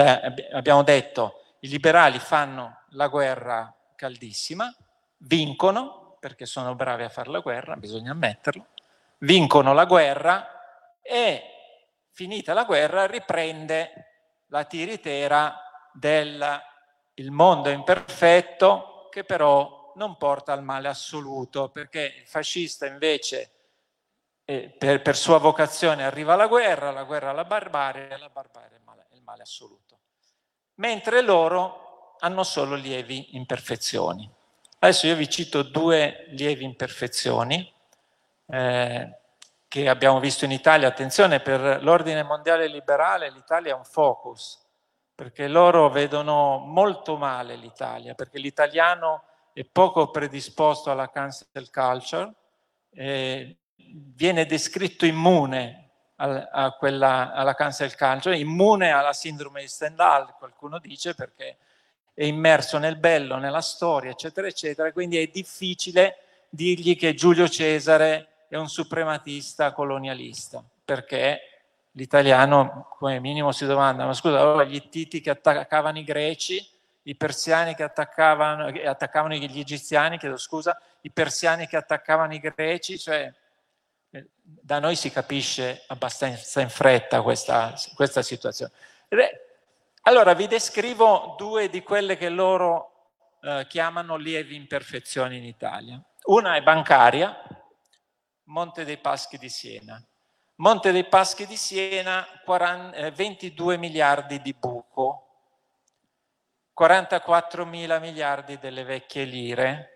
abbiamo 0.52 0.82
detto 0.82 1.56
i 1.60 1.68
liberali 1.68 2.18
fanno 2.18 2.82
la 2.90 3.08
guerra 3.08 3.72
caldissima, 3.94 4.74
vincono, 5.18 6.16
perché 6.20 6.46
sono 6.46 6.74
bravi 6.74 7.02
a 7.02 7.08
fare 7.08 7.30
la 7.30 7.40
guerra, 7.40 7.76
bisogna 7.76 8.12
ammetterlo, 8.12 8.66
vincono 9.18 9.72
la 9.72 9.84
guerra 9.84 11.00
e 11.02 11.42
finita 12.10 12.54
la 12.54 12.64
guerra 12.64 13.06
riprende 13.06 14.07
la 14.48 14.64
tiritera 14.64 15.90
del 15.92 16.60
mondo 17.30 17.70
imperfetto 17.70 19.08
che 19.10 19.24
però 19.24 19.92
non 19.96 20.16
porta 20.16 20.52
al 20.52 20.62
male 20.62 20.88
assoluto, 20.88 21.70
perché 21.70 22.14
il 22.20 22.26
fascista 22.26 22.86
invece 22.86 23.50
eh, 24.44 24.68
per, 24.70 25.02
per, 25.02 25.16
sua 25.16 25.38
vocazione 25.38 26.04
arriva 26.04 26.34
alla 26.34 26.46
guerra, 26.46 26.90
la 26.90 27.04
guerra 27.04 27.30
alla 27.30 27.44
barbarie, 27.44 28.16
la 28.16 28.28
barbarie 28.28 28.76
è 28.76 28.78
il 28.78 28.84
male, 28.84 29.06
il 29.12 29.22
male 29.22 29.42
assoluto 29.42 29.88
mentre 30.78 31.22
loro 31.22 32.16
hanno 32.20 32.42
solo 32.42 32.74
lievi 32.74 33.36
imperfezioni. 33.36 34.28
Adesso 34.80 35.06
io 35.06 35.16
vi 35.16 35.28
cito 35.28 35.62
due 35.62 36.26
lievi 36.30 36.64
imperfezioni 36.64 37.72
eh, 38.46 39.17
che 39.68 39.88
abbiamo 39.88 40.18
visto 40.18 40.46
in 40.46 40.50
Italia. 40.50 40.88
Attenzione, 40.88 41.40
per 41.40 41.82
l'ordine 41.82 42.22
mondiale 42.22 42.66
liberale 42.66 43.30
l'Italia 43.30 43.74
è 43.74 43.76
un 43.76 43.84
focus, 43.84 44.58
perché 45.14 45.46
loro 45.46 45.90
vedono 45.90 46.58
molto 46.58 47.16
male 47.16 47.54
l'Italia, 47.56 48.14
perché 48.14 48.38
l'italiano 48.38 49.24
è 49.52 49.64
poco 49.64 50.10
predisposto 50.10 50.90
alla 50.90 51.10
cancel 51.10 51.70
culture, 51.70 52.34
viene 52.90 54.46
descritto 54.46 55.04
immune 55.04 55.90
a 56.16 56.74
quella, 56.78 57.32
alla 57.32 57.54
cancel 57.54 57.94
culture, 57.94 58.38
immune 58.38 58.90
alla 58.90 59.12
sindrome 59.12 59.60
di 59.60 59.68
Stendhal, 59.68 60.34
qualcuno 60.36 60.78
dice, 60.78 61.14
perché 61.14 61.58
è 62.14 62.24
immerso 62.24 62.78
nel 62.78 62.96
bello, 62.96 63.36
nella 63.36 63.60
storia, 63.60 64.10
eccetera, 64.10 64.46
eccetera, 64.46 64.92
quindi 64.92 65.18
è 65.18 65.26
difficile 65.26 66.16
dirgli 66.48 66.96
che 66.96 67.14
Giulio 67.14 67.48
Cesare 67.48 68.28
è 68.48 68.56
un 68.56 68.68
suprematista 68.68 69.72
colonialista, 69.72 70.64
perché 70.84 71.40
l'italiano 71.92 72.88
come 72.98 73.20
minimo 73.20 73.52
si 73.52 73.66
domanda, 73.66 74.06
ma 74.06 74.14
scusa, 74.14 74.40
allora 74.40 74.64
gli 74.64 74.74
Ittiti 74.74 75.20
che 75.20 75.30
attaccavano 75.30 75.98
i 75.98 76.04
greci, 76.04 76.66
i 77.02 77.14
persiani 77.14 77.74
che 77.74 77.82
attaccavano, 77.82 78.72
attaccavano 78.86 79.34
gli 79.34 79.58
egiziani, 79.58 80.18
chiedo 80.18 80.36
scusa, 80.36 80.80
i 81.02 81.10
persiani 81.10 81.66
che 81.66 81.76
attaccavano 81.76 82.34
i 82.34 82.40
greci, 82.40 82.98
cioè 82.98 83.32
da 84.40 84.78
noi 84.78 84.96
si 84.96 85.10
capisce 85.10 85.84
abbastanza 85.88 86.60
in 86.60 86.70
fretta 86.70 87.22
questa, 87.22 87.74
questa 87.94 88.22
situazione. 88.22 88.72
Allora 90.02 90.32
vi 90.34 90.46
descrivo 90.46 91.34
due 91.36 91.68
di 91.68 91.82
quelle 91.82 92.16
che 92.16 92.30
loro 92.30 92.92
eh, 93.42 93.66
chiamano 93.68 94.16
lievi 94.16 94.56
imperfezioni 94.56 95.36
in 95.36 95.44
Italia. 95.44 96.02
Una 96.24 96.56
è 96.56 96.62
bancaria, 96.62 97.42
Monte 98.48 98.84
dei 98.84 98.96
Paschi 98.96 99.36
di 99.36 99.50
Siena. 99.50 100.02
Monte 100.56 100.90
dei 100.90 101.04
Paschi 101.04 101.46
di 101.46 101.56
Siena, 101.56 102.26
40, 102.44 102.96
eh, 102.96 103.10
22 103.10 103.76
miliardi 103.76 104.40
di 104.40 104.54
buco, 104.54 105.26
44 106.72 107.66
mila 107.66 107.98
miliardi 107.98 108.58
delle 108.58 108.84
vecchie 108.84 109.24
lire, 109.24 109.88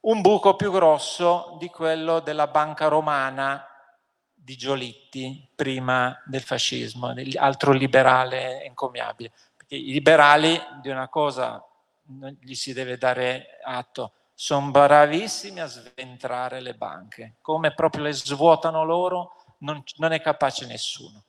un 0.00 0.20
buco 0.20 0.56
più 0.56 0.72
grosso 0.72 1.56
di 1.58 1.68
quello 1.68 2.18
della 2.18 2.48
banca 2.48 2.88
romana 2.88 3.64
di 4.32 4.56
Giolitti 4.56 5.48
prima 5.54 6.20
del 6.26 6.42
fascismo, 6.42 7.14
altro 7.36 7.72
liberale 7.72 8.64
encomiabile. 8.64 9.32
Perché 9.56 9.76
i 9.76 9.92
liberali 9.92 10.60
di 10.82 10.88
una 10.88 11.08
cosa 11.08 11.64
non 12.06 12.36
gli 12.40 12.54
si 12.54 12.72
deve 12.72 12.98
dare 12.98 13.60
atto, 13.62 14.12
sono 14.34 14.70
bravissimi 14.70 15.60
a 15.60 15.66
sventrare 15.66 16.60
le 16.60 16.74
banche, 16.74 17.36
come 17.40 17.72
proprio 17.72 18.02
le 18.02 18.12
svuotano 18.12 18.84
loro 18.84 19.56
non, 19.58 19.82
non 19.96 20.12
è 20.12 20.20
capace 20.20 20.66
nessuno. 20.66 21.22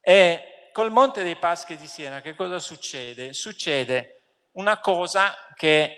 E 0.00 0.68
col 0.72 0.92
Monte 0.92 1.22
dei 1.22 1.36
Paschi 1.36 1.76
di 1.76 1.86
Siena 1.86 2.20
che 2.20 2.34
cosa 2.34 2.58
succede? 2.58 3.32
Succede 3.32 4.22
una 4.52 4.78
cosa 4.78 5.34
che 5.54 5.96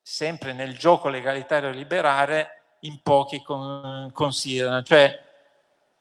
sempre 0.00 0.52
nel 0.52 0.76
gioco 0.78 1.08
legalitario 1.08 1.70
liberale 1.70 2.76
in 2.80 3.00
pochi 3.02 3.42
con, 3.42 4.10
considerano, 4.12 4.82
cioè, 4.82 5.22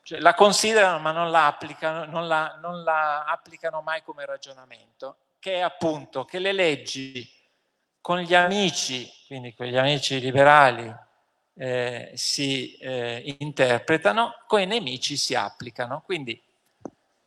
cioè, 0.04 0.20
la 0.20 0.34
considerano 0.34 1.00
ma 1.00 1.12
non 1.12 1.32
la, 1.32 1.48
applicano, 1.48 2.06
non, 2.06 2.28
la, 2.28 2.58
non 2.62 2.84
la 2.84 3.24
applicano 3.24 3.82
mai 3.82 4.04
come 4.04 4.26
ragionamento, 4.26 5.18
che 5.40 5.56
è 5.56 5.60
appunto 5.60 6.26
che 6.26 6.40
le 6.40 6.52
leggi 6.52 7.30
con 8.04 8.20
gli 8.20 8.36
amici, 8.36 9.10
quindi 9.28 9.54
con 9.54 9.66
gli 9.66 9.78
amici 9.78 10.20
liberali, 10.20 10.94
eh, 11.56 12.12
si 12.16 12.76
eh, 12.76 13.38
interpretano, 13.40 14.44
con 14.46 14.60
i 14.60 14.66
nemici 14.66 15.16
si 15.16 15.36
applicano. 15.36 16.02
Quindi 16.02 16.44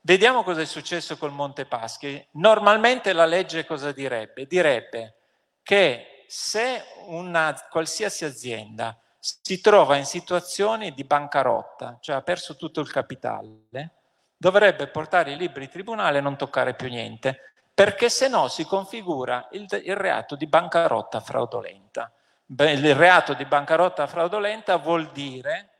vediamo 0.02 0.42
cosa 0.42 0.60
è 0.60 0.66
successo 0.66 1.16
col 1.16 1.32
Monte 1.32 1.64
Paschi. 1.64 2.22
Normalmente 2.32 3.14
la 3.14 3.24
legge 3.24 3.64
cosa 3.64 3.90
direbbe? 3.90 4.46
Direbbe 4.46 5.14
che 5.62 6.26
se 6.28 6.84
una 7.06 7.58
qualsiasi 7.70 8.26
azienda 8.26 9.00
si 9.18 9.62
trova 9.62 9.96
in 9.96 10.04
situazioni 10.04 10.92
di 10.92 11.04
bancarotta, 11.04 11.96
cioè 12.02 12.16
ha 12.16 12.22
perso 12.22 12.54
tutto 12.54 12.82
il 12.82 12.90
capitale, 12.90 13.92
dovrebbe 14.36 14.88
portare 14.88 15.32
i 15.32 15.36
libri 15.38 15.64
in 15.64 15.70
tribunale 15.70 16.18
e 16.18 16.20
non 16.20 16.36
toccare 16.36 16.74
più 16.74 16.88
niente, 16.88 17.54
perché 17.76 18.08
se 18.08 18.28
no 18.28 18.48
si 18.48 18.64
configura 18.64 19.48
il, 19.50 19.66
il 19.84 19.96
reato 19.96 20.34
di 20.34 20.46
bancarotta 20.46 21.20
fraudolenta. 21.20 22.10
Il 22.46 22.94
reato 22.94 23.34
di 23.34 23.44
bancarotta 23.44 24.06
fraudolenta 24.06 24.76
vuol 24.76 25.12
dire 25.12 25.70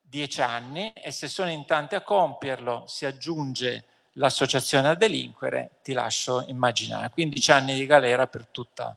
dieci 0.00 0.42
anni 0.42 0.92
e 0.92 1.10
se 1.10 1.26
sono 1.26 1.50
in 1.50 1.66
tanti 1.66 1.96
a 1.96 2.02
compierlo 2.02 2.84
si 2.86 3.04
aggiunge 3.04 3.84
l'associazione 4.12 4.90
a 4.90 4.94
delinquere, 4.94 5.78
ti 5.82 5.92
lascio 5.92 6.44
immaginare. 6.46 7.10
15 7.10 7.50
anni 7.50 7.74
di 7.74 7.86
galera 7.86 8.28
per 8.28 8.46
tutta 8.46 8.96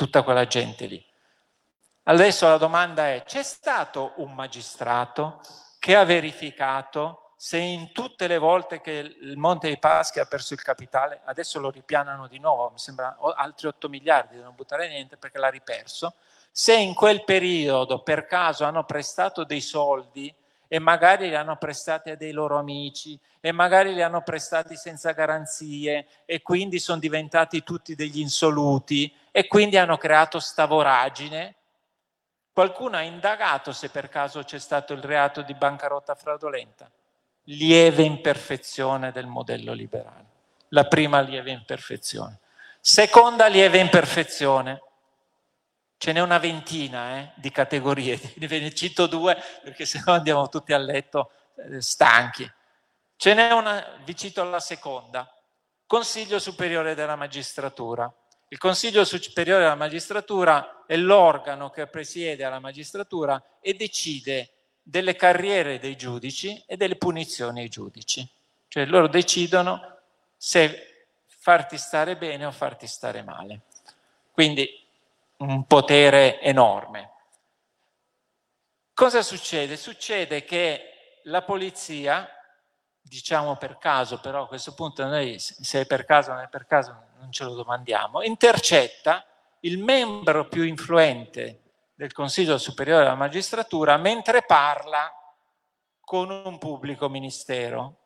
tutta 0.00 0.22
quella 0.22 0.46
gente 0.46 0.86
lì. 0.86 1.04
Adesso 2.04 2.48
la 2.48 2.56
domanda 2.56 3.08
è, 3.08 3.22
c'è 3.24 3.42
stato 3.42 4.14
un 4.16 4.32
magistrato 4.32 5.42
che 5.78 5.94
ha 5.94 6.04
verificato 6.04 7.19
se 7.42 7.56
in 7.56 7.92
tutte 7.92 8.26
le 8.26 8.36
volte 8.36 8.82
che 8.82 8.92
il 8.92 9.38
Monte 9.38 9.68
dei 9.68 9.78
Paschi 9.78 10.20
ha 10.20 10.26
perso 10.26 10.52
il 10.52 10.60
capitale, 10.60 11.22
adesso 11.24 11.58
lo 11.58 11.70
ripianano 11.70 12.26
di 12.26 12.38
nuovo, 12.38 12.68
mi 12.68 12.78
sembra 12.78 13.16
altri 13.34 13.66
8 13.68 13.88
miliardi 13.88 14.38
non 14.38 14.54
buttare 14.54 14.88
niente 14.88 15.16
perché 15.16 15.38
l'ha 15.38 15.48
riperso, 15.48 16.16
se 16.50 16.76
in 16.76 16.92
quel 16.92 17.24
periodo 17.24 18.02
per 18.02 18.26
caso 18.26 18.64
hanno 18.64 18.84
prestato 18.84 19.44
dei 19.44 19.62
soldi 19.62 20.30
e 20.68 20.78
magari 20.80 21.30
li 21.30 21.34
hanno 21.34 21.56
prestati 21.56 22.10
a 22.10 22.14
dei 22.14 22.32
loro 22.32 22.58
amici 22.58 23.18
e 23.40 23.52
magari 23.52 23.94
li 23.94 24.02
hanno 24.02 24.20
prestati 24.20 24.76
senza 24.76 25.12
garanzie 25.12 26.08
e 26.26 26.42
quindi 26.42 26.78
sono 26.78 26.98
diventati 26.98 27.62
tutti 27.62 27.94
degli 27.94 28.20
insoluti 28.20 29.10
e 29.30 29.46
quindi 29.46 29.78
hanno 29.78 29.96
creato 29.96 30.40
sta 30.40 30.66
voragine. 30.66 31.54
Qualcuno 32.52 32.98
ha 32.98 33.02
indagato 33.02 33.72
se 33.72 33.88
per 33.88 34.10
caso 34.10 34.42
c'è 34.42 34.58
stato 34.58 34.92
il 34.92 35.02
reato 35.02 35.40
di 35.40 35.54
bancarotta 35.54 36.14
fraudolenta? 36.14 36.90
Lieve 37.50 38.02
imperfezione 38.04 39.10
del 39.10 39.26
modello 39.26 39.72
liberale. 39.72 40.26
La 40.68 40.86
prima 40.86 41.20
lieve 41.20 41.50
imperfezione. 41.50 42.38
Seconda 42.80 43.46
lieve 43.46 43.78
imperfezione 43.78 44.80
ce 45.96 46.12
n'è 46.12 46.20
una 46.20 46.38
ventina 46.38 47.18
eh, 47.18 47.32
di 47.34 47.50
categorie, 47.50 48.18
ne 48.38 48.74
cito 48.74 49.06
due 49.06 49.36
perché 49.62 49.84
sennò 49.84 50.14
andiamo 50.14 50.48
tutti 50.48 50.72
a 50.72 50.78
letto 50.78 51.32
eh, 51.56 51.80
stanchi. 51.82 52.50
Ce 53.16 53.34
n'è 53.34 53.50
una, 53.52 53.98
vi 54.04 54.16
cito 54.16 54.42
la 54.44 54.60
seconda, 54.60 55.30
Consiglio 55.86 56.38
Superiore 56.38 56.94
della 56.94 57.16
Magistratura. 57.16 58.10
Il 58.48 58.58
Consiglio 58.58 59.04
Superiore 59.04 59.62
della 59.62 59.74
Magistratura 59.74 60.84
è 60.86 60.96
l'organo 60.96 61.68
che 61.68 61.86
presiede 61.88 62.44
alla 62.44 62.60
magistratura 62.60 63.58
e 63.60 63.74
decide 63.74 64.59
delle 64.82 65.16
carriere 65.16 65.78
dei 65.78 65.96
giudici 65.96 66.62
e 66.66 66.76
delle 66.76 66.96
punizioni 66.96 67.60
ai 67.60 67.68
giudici. 67.68 68.28
Cioè 68.68 68.84
loro 68.86 69.08
decidono 69.08 69.98
se 70.36 71.06
farti 71.26 71.76
stare 71.76 72.16
bene 72.16 72.44
o 72.44 72.50
farti 72.50 72.86
stare 72.86 73.22
male. 73.22 73.62
Quindi 74.30 74.68
un 75.38 75.64
potere 75.66 76.40
enorme. 76.40 77.10
Cosa 78.92 79.22
succede? 79.22 79.76
Succede 79.76 80.44
che 80.44 81.20
la 81.24 81.42
polizia, 81.42 82.28
diciamo 83.00 83.56
per 83.56 83.78
caso, 83.78 84.20
però 84.20 84.42
a 84.42 84.46
questo 84.46 84.74
punto 84.74 85.06
noi 85.06 85.38
se 85.38 85.80
è 85.80 85.86
per 85.86 86.04
caso 86.04 86.30
o 86.30 86.34
non 86.34 86.42
è 86.42 86.48
per 86.48 86.66
caso 86.66 87.08
non 87.18 87.32
ce 87.32 87.44
lo 87.44 87.54
domandiamo, 87.54 88.22
intercetta 88.22 89.24
il 89.60 89.78
membro 89.78 90.48
più 90.48 90.62
influente 90.62 91.60
del 92.00 92.12
Consiglio 92.12 92.56
Superiore 92.56 93.02
della 93.02 93.14
Magistratura 93.14 93.98
mentre 93.98 94.42
parla 94.42 95.12
con 96.00 96.30
un 96.30 96.56
pubblico 96.56 97.10
ministero. 97.10 97.96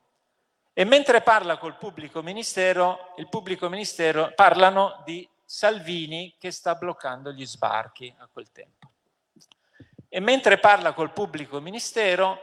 E 0.73 0.83
mentre 0.83 1.21
parla 1.21 1.59
col 1.59 1.77
pubblico 1.77 2.21
ministero, 2.21 3.15
il 3.19 3.29
pubblico 3.29 3.69
ministero 3.69 4.33
parlano 4.35 5.01
di 5.05 5.29
Salvini 5.45 6.35
che 6.41 6.51
sta 6.51 6.75
bloccando 6.75 7.31
gli 7.31 7.47
sbarchi 7.47 8.13
a 8.19 8.29
quel 8.33 8.51
tempo. 8.51 8.91
E 10.09 10.19
mentre 10.19 10.59
parla 10.59 10.93
col 10.93 11.13
pubblico 11.13 11.61
ministero, 11.61 12.41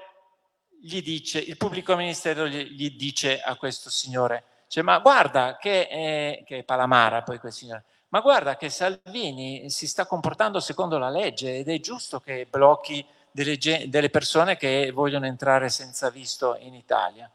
gli 0.81 1.01
dice, 1.01 1.39
il 1.39 1.57
pubblico 1.57 1.97
ministero 1.97 2.47
gli, 2.47 2.63
gli 2.63 2.95
dice 2.95 3.41
a 3.41 3.57
questo 3.57 3.89
signore, 3.89 4.45
cioè, 4.67 4.83
ma 4.83 4.99
guarda 4.99 5.57
che, 5.57 5.89
è, 5.89 6.43
che 6.45 6.59
è 6.59 6.63
Palamara 6.63 7.23
poi 7.23 7.39
quel 7.39 7.51
signore, 7.51 7.83
ma 8.11 8.19
guarda 8.19 8.57
che 8.57 8.69
Salvini 8.69 9.69
si 9.69 9.87
sta 9.87 10.05
comportando 10.05 10.59
secondo 10.59 10.97
la 10.97 11.09
legge 11.09 11.57
ed 11.57 11.69
è 11.69 11.79
giusto 11.79 12.19
che 12.19 12.45
blocchi 12.49 13.05
delle, 13.31 13.57
delle 13.87 14.09
persone 14.09 14.57
che 14.57 14.91
vogliono 14.91 15.25
entrare 15.25 15.69
senza 15.69 16.09
visto 16.09 16.57
in 16.59 16.73
Italia. 16.73 17.31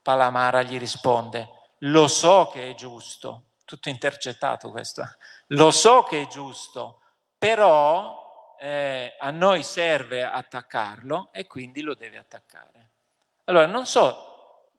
Palamara 0.00 0.62
gli 0.62 0.78
risponde, 0.78 1.48
lo 1.78 2.06
so 2.06 2.50
che 2.52 2.70
è 2.70 2.74
giusto, 2.74 3.42
tutto 3.64 3.88
intercettato 3.88 4.70
questo. 4.70 5.02
Lo 5.48 5.70
so 5.70 6.04
che 6.04 6.22
è 6.22 6.26
giusto, 6.26 7.00
però 7.36 8.56
eh, 8.58 9.14
a 9.18 9.30
noi 9.30 9.62
serve 9.62 10.24
attaccarlo 10.24 11.28
e 11.32 11.46
quindi 11.46 11.82
lo 11.82 11.94
deve 11.94 12.16
attaccare. 12.16 12.88
Allora, 13.44 13.66
non 13.66 13.84
so, 13.84 14.70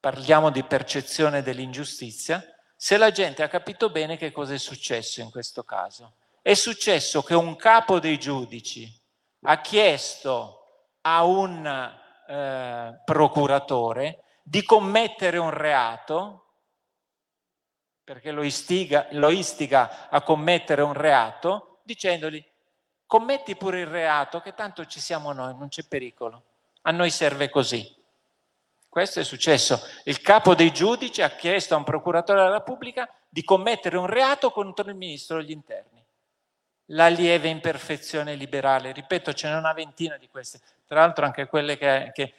parliamo 0.00 0.48
di 0.48 0.64
percezione 0.64 1.42
dell'ingiustizia, 1.42 2.42
se 2.80 2.96
la 2.96 3.10
gente 3.10 3.42
ha 3.42 3.48
capito 3.48 3.90
bene 3.90 4.16
che 4.16 4.30
cosa 4.30 4.54
è 4.54 4.58
successo 4.58 5.20
in 5.20 5.32
questo 5.32 5.64
caso. 5.64 6.14
È 6.40 6.54
successo 6.54 7.24
che 7.24 7.34
un 7.34 7.56
capo 7.56 7.98
dei 7.98 8.20
giudici 8.20 8.88
ha 9.42 9.60
chiesto 9.60 10.92
a 11.00 11.24
un 11.24 11.66
eh, 11.66 13.02
procuratore 13.04 14.22
di 14.44 14.62
commettere 14.62 15.38
un 15.38 15.50
reato 15.50 16.44
perché 18.04 18.30
lo 18.30 18.44
istiga, 18.44 19.08
lo 19.10 19.30
istiga 19.30 20.08
a 20.08 20.22
commettere 20.22 20.82
un 20.82 20.92
reato, 20.92 21.80
dicendogli 21.82 22.42
commetti 23.06 23.56
pure 23.56 23.80
il 23.80 23.86
reato 23.88 24.40
che 24.40 24.54
tanto 24.54 24.86
ci 24.86 25.00
siamo 25.00 25.32
noi, 25.32 25.56
non 25.56 25.68
c'è 25.68 25.82
pericolo, 25.82 26.44
a 26.82 26.92
noi 26.92 27.10
serve 27.10 27.50
così. 27.50 27.92
Questo 28.88 29.20
è 29.20 29.24
successo. 29.24 29.80
Il 30.04 30.20
capo 30.20 30.54
dei 30.54 30.72
giudici 30.72 31.22
ha 31.22 31.30
chiesto 31.30 31.74
a 31.74 31.76
un 31.78 31.84
procuratore 31.84 32.40
della 32.40 32.56
Repubblica 32.56 33.08
di 33.28 33.44
commettere 33.44 33.98
un 33.98 34.06
reato 34.06 34.50
contro 34.50 34.88
il 34.88 34.96
ministro 34.96 35.36
degli 35.36 35.50
interni. 35.50 36.02
La 36.92 37.08
lieve 37.08 37.48
imperfezione 37.48 38.34
liberale, 38.34 38.92
ripeto, 38.92 39.34
ce 39.34 39.48
n'è 39.48 39.56
una 39.56 39.74
ventina 39.74 40.16
di 40.16 40.28
queste, 40.28 40.58
tra 40.86 41.00
l'altro 41.00 41.26
anche 41.26 41.46
quelle 41.46 41.76
che, 41.76 42.10
che 42.14 42.32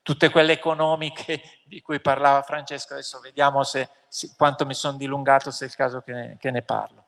tutte 0.00 0.30
quelle 0.30 0.52
economiche 0.52 1.42
di 1.64 1.82
cui 1.82 1.98
parlava 2.00 2.42
Francesco, 2.42 2.92
adesso 2.92 3.18
vediamo 3.18 3.64
se, 3.64 3.88
se, 4.06 4.30
quanto 4.36 4.64
mi 4.64 4.74
sono 4.74 4.96
dilungato, 4.96 5.50
se 5.50 5.64
è 5.64 5.68
il 5.68 5.74
caso 5.74 6.00
che 6.02 6.12
ne, 6.12 6.36
che 6.38 6.52
ne 6.52 6.62
parlo. 6.62 7.06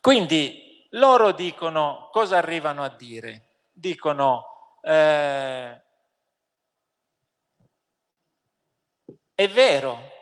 Quindi 0.00 0.86
loro 0.92 1.32
dicono, 1.32 2.08
cosa 2.10 2.38
arrivano 2.38 2.82
a 2.82 2.88
dire? 2.88 3.42
Dicono, 3.70 4.78
eh, 4.80 5.80
è 9.34 9.48
vero, 9.48 10.12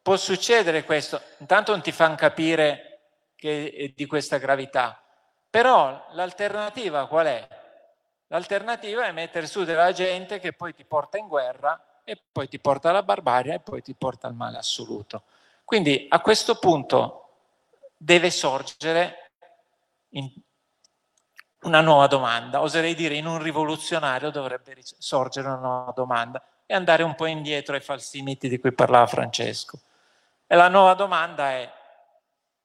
può 0.00 0.16
succedere 0.16 0.84
questo, 0.84 1.20
intanto 1.38 1.72
non 1.72 1.82
ti 1.82 1.92
fanno 1.92 2.14
capire 2.14 3.00
che, 3.34 3.92
di 3.96 4.06
questa 4.06 4.38
gravità, 4.38 5.02
però 5.48 6.06
l'alternativa 6.12 7.06
qual 7.06 7.26
è? 7.26 7.48
L'alternativa 8.28 9.06
è 9.06 9.12
mettere 9.12 9.48
su 9.48 9.64
della 9.64 9.90
gente 9.92 10.38
che 10.38 10.52
poi 10.52 10.72
ti 10.72 10.84
porta 10.84 11.18
in 11.18 11.26
guerra 11.26 12.02
e 12.04 12.16
poi 12.30 12.48
ti 12.48 12.60
porta 12.60 12.90
alla 12.90 13.02
barbarie 13.02 13.54
e 13.54 13.60
poi 13.60 13.82
ti 13.82 13.94
porta 13.94 14.28
al 14.28 14.34
male 14.34 14.58
assoluto. 14.58 15.24
Quindi 15.64 16.06
a 16.08 16.20
questo 16.20 16.56
punto 16.58 17.28
deve 17.96 18.30
sorgere 18.30 19.32
una 21.62 21.80
nuova 21.80 22.06
domanda, 22.06 22.60
oserei 22.60 22.94
dire 22.94 23.16
in 23.16 23.26
un 23.26 23.42
rivoluzionario 23.42 24.30
dovrebbe 24.30 24.76
sorgere 24.80 25.48
una 25.48 25.58
nuova 25.58 25.92
domanda 25.92 26.40
e 26.70 26.74
andare 26.74 27.02
un 27.02 27.16
po' 27.16 27.26
indietro 27.26 27.74
ai 27.74 27.80
falsi 27.80 28.22
miti 28.22 28.48
di 28.48 28.60
cui 28.60 28.70
parlava 28.70 29.08
Francesco. 29.08 29.80
E 30.46 30.54
la 30.54 30.68
nuova 30.68 30.94
domanda 30.94 31.50
è, 31.50 31.68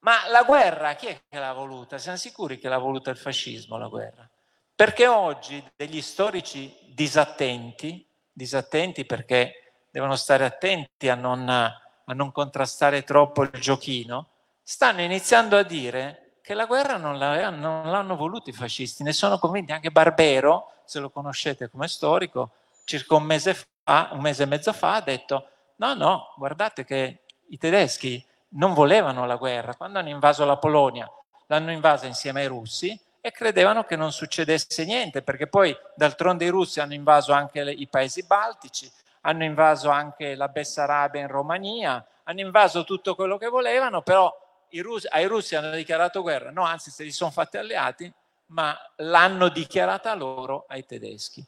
ma 0.00 0.28
la 0.28 0.44
guerra 0.44 0.94
chi 0.94 1.06
è 1.06 1.20
che 1.28 1.38
l'ha 1.40 1.52
voluta? 1.52 1.98
Siamo 1.98 2.16
sicuri 2.16 2.60
che 2.60 2.68
l'ha 2.68 2.78
voluta 2.78 3.10
il 3.10 3.16
fascismo 3.16 3.76
la 3.76 3.88
guerra? 3.88 4.28
Perché 4.76 5.08
oggi 5.08 5.60
degli 5.74 6.00
storici 6.02 6.72
disattenti, 6.94 8.06
disattenti 8.30 9.04
perché 9.04 9.72
devono 9.90 10.14
stare 10.14 10.44
attenti 10.44 11.08
a 11.08 11.16
non, 11.16 11.48
a 11.48 12.12
non 12.12 12.30
contrastare 12.30 13.02
troppo 13.02 13.42
il 13.42 13.50
giochino, 13.60 14.28
stanno 14.62 15.00
iniziando 15.00 15.56
a 15.56 15.64
dire 15.64 16.34
che 16.42 16.54
la 16.54 16.66
guerra 16.66 16.96
non, 16.96 17.16
non 17.18 17.90
l'hanno 17.90 18.14
voluta 18.14 18.50
i 18.50 18.52
fascisti, 18.52 19.02
ne 19.02 19.12
sono 19.12 19.40
convinti 19.40 19.72
anche 19.72 19.90
Barbero, 19.90 20.74
se 20.84 21.00
lo 21.00 21.10
conoscete 21.10 21.68
come 21.68 21.88
storico, 21.88 22.52
circa 22.84 23.16
un 23.16 23.24
mese 23.24 23.66
fa, 23.86 24.08
un 24.12 24.20
mese 24.20 24.42
e 24.42 24.46
mezzo 24.46 24.72
fa, 24.72 24.94
ha 24.94 25.00
detto 25.00 25.48
no, 25.76 25.94
no, 25.94 26.34
guardate 26.36 26.84
che 26.84 27.22
i 27.50 27.56
tedeschi 27.56 28.24
non 28.50 28.74
volevano 28.74 29.26
la 29.26 29.36
guerra, 29.36 29.76
quando 29.76 30.00
hanno 30.00 30.08
invaso 30.08 30.44
la 30.44 30.56
Polonia 30.56 31.08
l'hanno 31.46 31.70
invasa 31.70 32.06
insieme 32.06 32.40
ai 32.40 32.48
russi 32.48 32.98
e 33.20 33.30
credevano 33.30 33.84
che 33.84 33.94
non 33.94 34.10
succedesse 34.10 34.84
niente, 34.84 35.22
perché 35.22 35.46
poi 35.46 35.76
d'altronde 35.94 36.44
i 36.44 36.48
russi 36.48 36.80
hanno 36.80 36.94
invaso 36.94 37.32
anche 37.32 37.60
i 37.60 37.86
paesi 37.86 38.24
baltici, 38.24 38.90
hanno 39.20 39.44
invaso 39.44 39.88
anche 39.88 40.34
la 40.34 40.48
Bessarabia 40.48 41.20
in 41.20 41.28
Romania, 41.28 42.04
hanno 42.24 42.40
invaso 42.40 42.82
tutto 42.82 43.14
quello 43.14 43.38
che 43.38 43.46
volevano, 43.46 44.02
però 44.02 44.32
russi, 44.80 45.06
ai 45.10 45.26
russi 45.26 45.54
hanno 45.54 45.70
dichiarato 45.70 46.22
guerra, 46.22 46.50
no, 46.50 46.64
anzi 46.64 46.90
se 46.90 47.04
li 47.04 47.12
sono 47.12 47.30
fatti 47.30 47.56
alleati, 47.56 48.12
ma 48.46 48.76
l'hanno 48.96 49.48
dichiarata 49.48 50.12
loro 50.14 50.64
ai 50.68 50.84
tedeschi. 50.84 51.44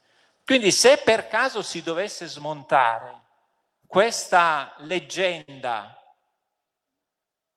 Quindi 0.49 0.71
se 0.71 0.97
per 0.97 1.27
caso 1.27 1.61
si 1.61 1.83
dovesse 1.83 2.25
smontare 2.25 3.21
questa 3.85 4.73
leggenda 4.79 5.95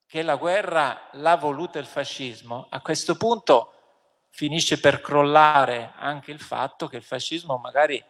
che 0.06 0.20
la 0.20 0.36
guerra 0.36 1.08
l'ha 1.12 1.36
voluta 1.36 1.78
il 1.78 1.86
fascismo, 1.86 2.66
a 2.68 2.82
questo 2.82 3.16
punto 3.16 3.72
finisce 4.28 4.78
per 4.78 5.00
crollare 5.00 5.94
anche 5.96 6.32
il 6.32 6.40
fatto 6.40 6.86
che 6.86 6.98
il 6.98 7.02
fascismo 7.02 7.56
magari 7.56 8.04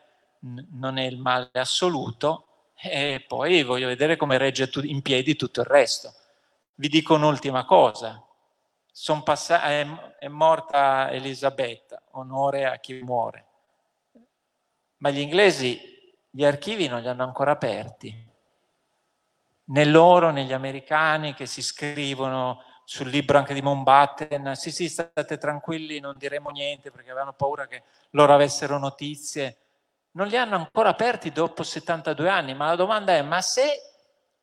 non 0.72 0.98
è 0.98 1.04
il 1.04 1.18
male 1.18 1.50
assoluto 1.52 2.72
e 2.74 3.24
poi 3.24 3.62
voglio 3.62 3.86
vedere 3.86 4.16
come 4.16 4.36
regge 4.36 4.68
in 4.82 5.00
piedi 5.00 5.36
tutto 5.36 5.60
il 5.60 5.66
resto. 5.66 6.12
Vi 6.74 6.88
dico 6.88 7.14
un'ultima 7.14 7.64
cosa. 7.64 8.20
pass- 9.22 9.52
è, 9.52 9.86
è 10.18 10.26
morta 10.26 11.08
Elisabetta, 11.12 12.02
onore 12.14 12.66
a 12.66 12.78
chi 12.78 12.94
muore. 12.94 13.46
Ma 15.02 15.10
gli 15.10 15.18
inglesi 15.18 15.80
gli 16.30 16.44
archivi 16.44 16.86
non 16.86 17.00
li 17.00 17.08
hanno 17.08 17.24
ancora 17.24 17.50
aperti. 17.50 18.30
Né 19.64 19.84
loro 19.84 20.30
né 20.30 20.44
gli 20.44 20.52
americani 20.52 21.34
che 21.34 21.46
si 21.46 21.60
scrivono 21.60 22.62
sul 22.84 23.08
libro 23.08 23.36
anche 23.36 23.52
di 23.52 23.62
Mountbatten, 23.62 24.54
sì 24.54 24.70
sì 24.70 24.88
state 24.88 25.38
tranquilli, 25.38 25.98
non 25.98 26.14
diremo 26.16 26.50
niente 26.50 26.92
perché 26.92 27.10
avevano 27.10 27.32
paura 27.32 27.66
che 27.66 27.82
loro 28.10 28.32
avessero 28.32 28.78
notizie. 28.78 29.56
Non 30.12 30.28
li 30.28 30.36
hanno 30.36 30.54
ancora 30.54 30.90
aperti 30.90 31.32
dopo 31.32 31.64
72 31.64 32.28
anni, 32.28 32.54
ma 32.54 32.66
la 32.66 32.76
domanda 32.76 33.12
è, 33.12 33.22
ma 33.22 33.40
se 33.40 33.64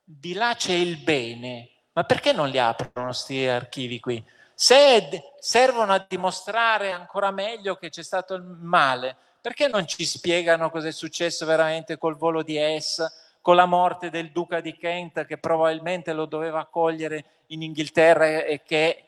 di 0.03 0.33
là 0.33 0.55
c'è 0.55 0.73
il 0.73 0.97
bene, 0.97 1.69
ma 1.93 2.03
perché 2.03 2.33
non 2.33 2.49
li 2.49 2.59
aprono 2.59 3.07
questi 3.07 3.47
archivi 3.47 4.01
qui? 4.01 4.21
Se 4.53 5.23
servono 5.39 5.93
a 5.93 6.05
dimostrare 6.05 6.91
ancora 6.91 7.31
meglio 7.31 7.75
che 7.77 7.89
c'è 7.89 8.03
stato 8.03 8.33
il 8.33 8.43
male, 8.43 9.15
perché 9.41 9.67
non 9.67 9.87
ci 9.87 10.05
spiegano 10.05 10.69
cosa 10.69 10.87
è 10.87 10.91
successo 10.91 11.45
veramente 11.45 11.97
col 11.97 12.17
volo 12.17 12.43
di 12.43 12.57
S, 12.57 13.05
con 13.41 13.55
la 13.55 13.65
morte 13.65 14.09
del 14.09 14.31
duca 14.31 14.59
di 14.59 14.75
Kent 14.75 15.25
che 15.25 15.37
probabilmente 15.37 16.13
lo 16.13 16.25
doveva 16.25 16.59
accogliere 16.59 17.25
in 17.47 17.61
Inghilterra 17.61 18.43
e 18.43 18.61
che 18.63 19.05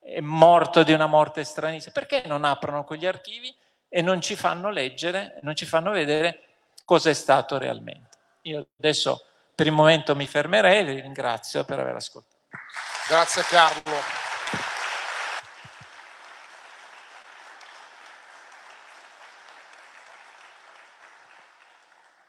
è 0.00 0.20
morto 0.20 0.82
di 0.82 0.92
una 0.92 1.06
morte 1.06 1.44
stranissima? 1.44 1.92
Perché 1.92 2.22
non 2.26 2.44
aprono 2.44 2.84
quegli 2.84 3.06
archivi 3.06 3.54
e 3.88 4.02
non 4.02 4.20
ci 4.20 4.36
fanno 4.36 4.70
leggere, 4.70 5.38
non 5.42 5.56
ci 5.56 5.66
fanno 5.66 5.90
vedere 5.90 6.40
cosa 6.84 7.10
è 7.10 7.14
stato 7.14 7.58
realmente? 7.58 8.16
Io 8.42 8.66
adesso 8.78 9.24
per 9.54 9.66
il 9.66 9.72
momento 9.72 10.14
mi 10.14 10.26
fermerei, 10.26 10.84
vi 10.84 11.00
ringrazio 11.00 11.64
per 11.64 11.80
aver 11.80 11.96
ascoltato. 11.96 12.36
Grazie 13.08 13.42
Carlo. 13.42 14.25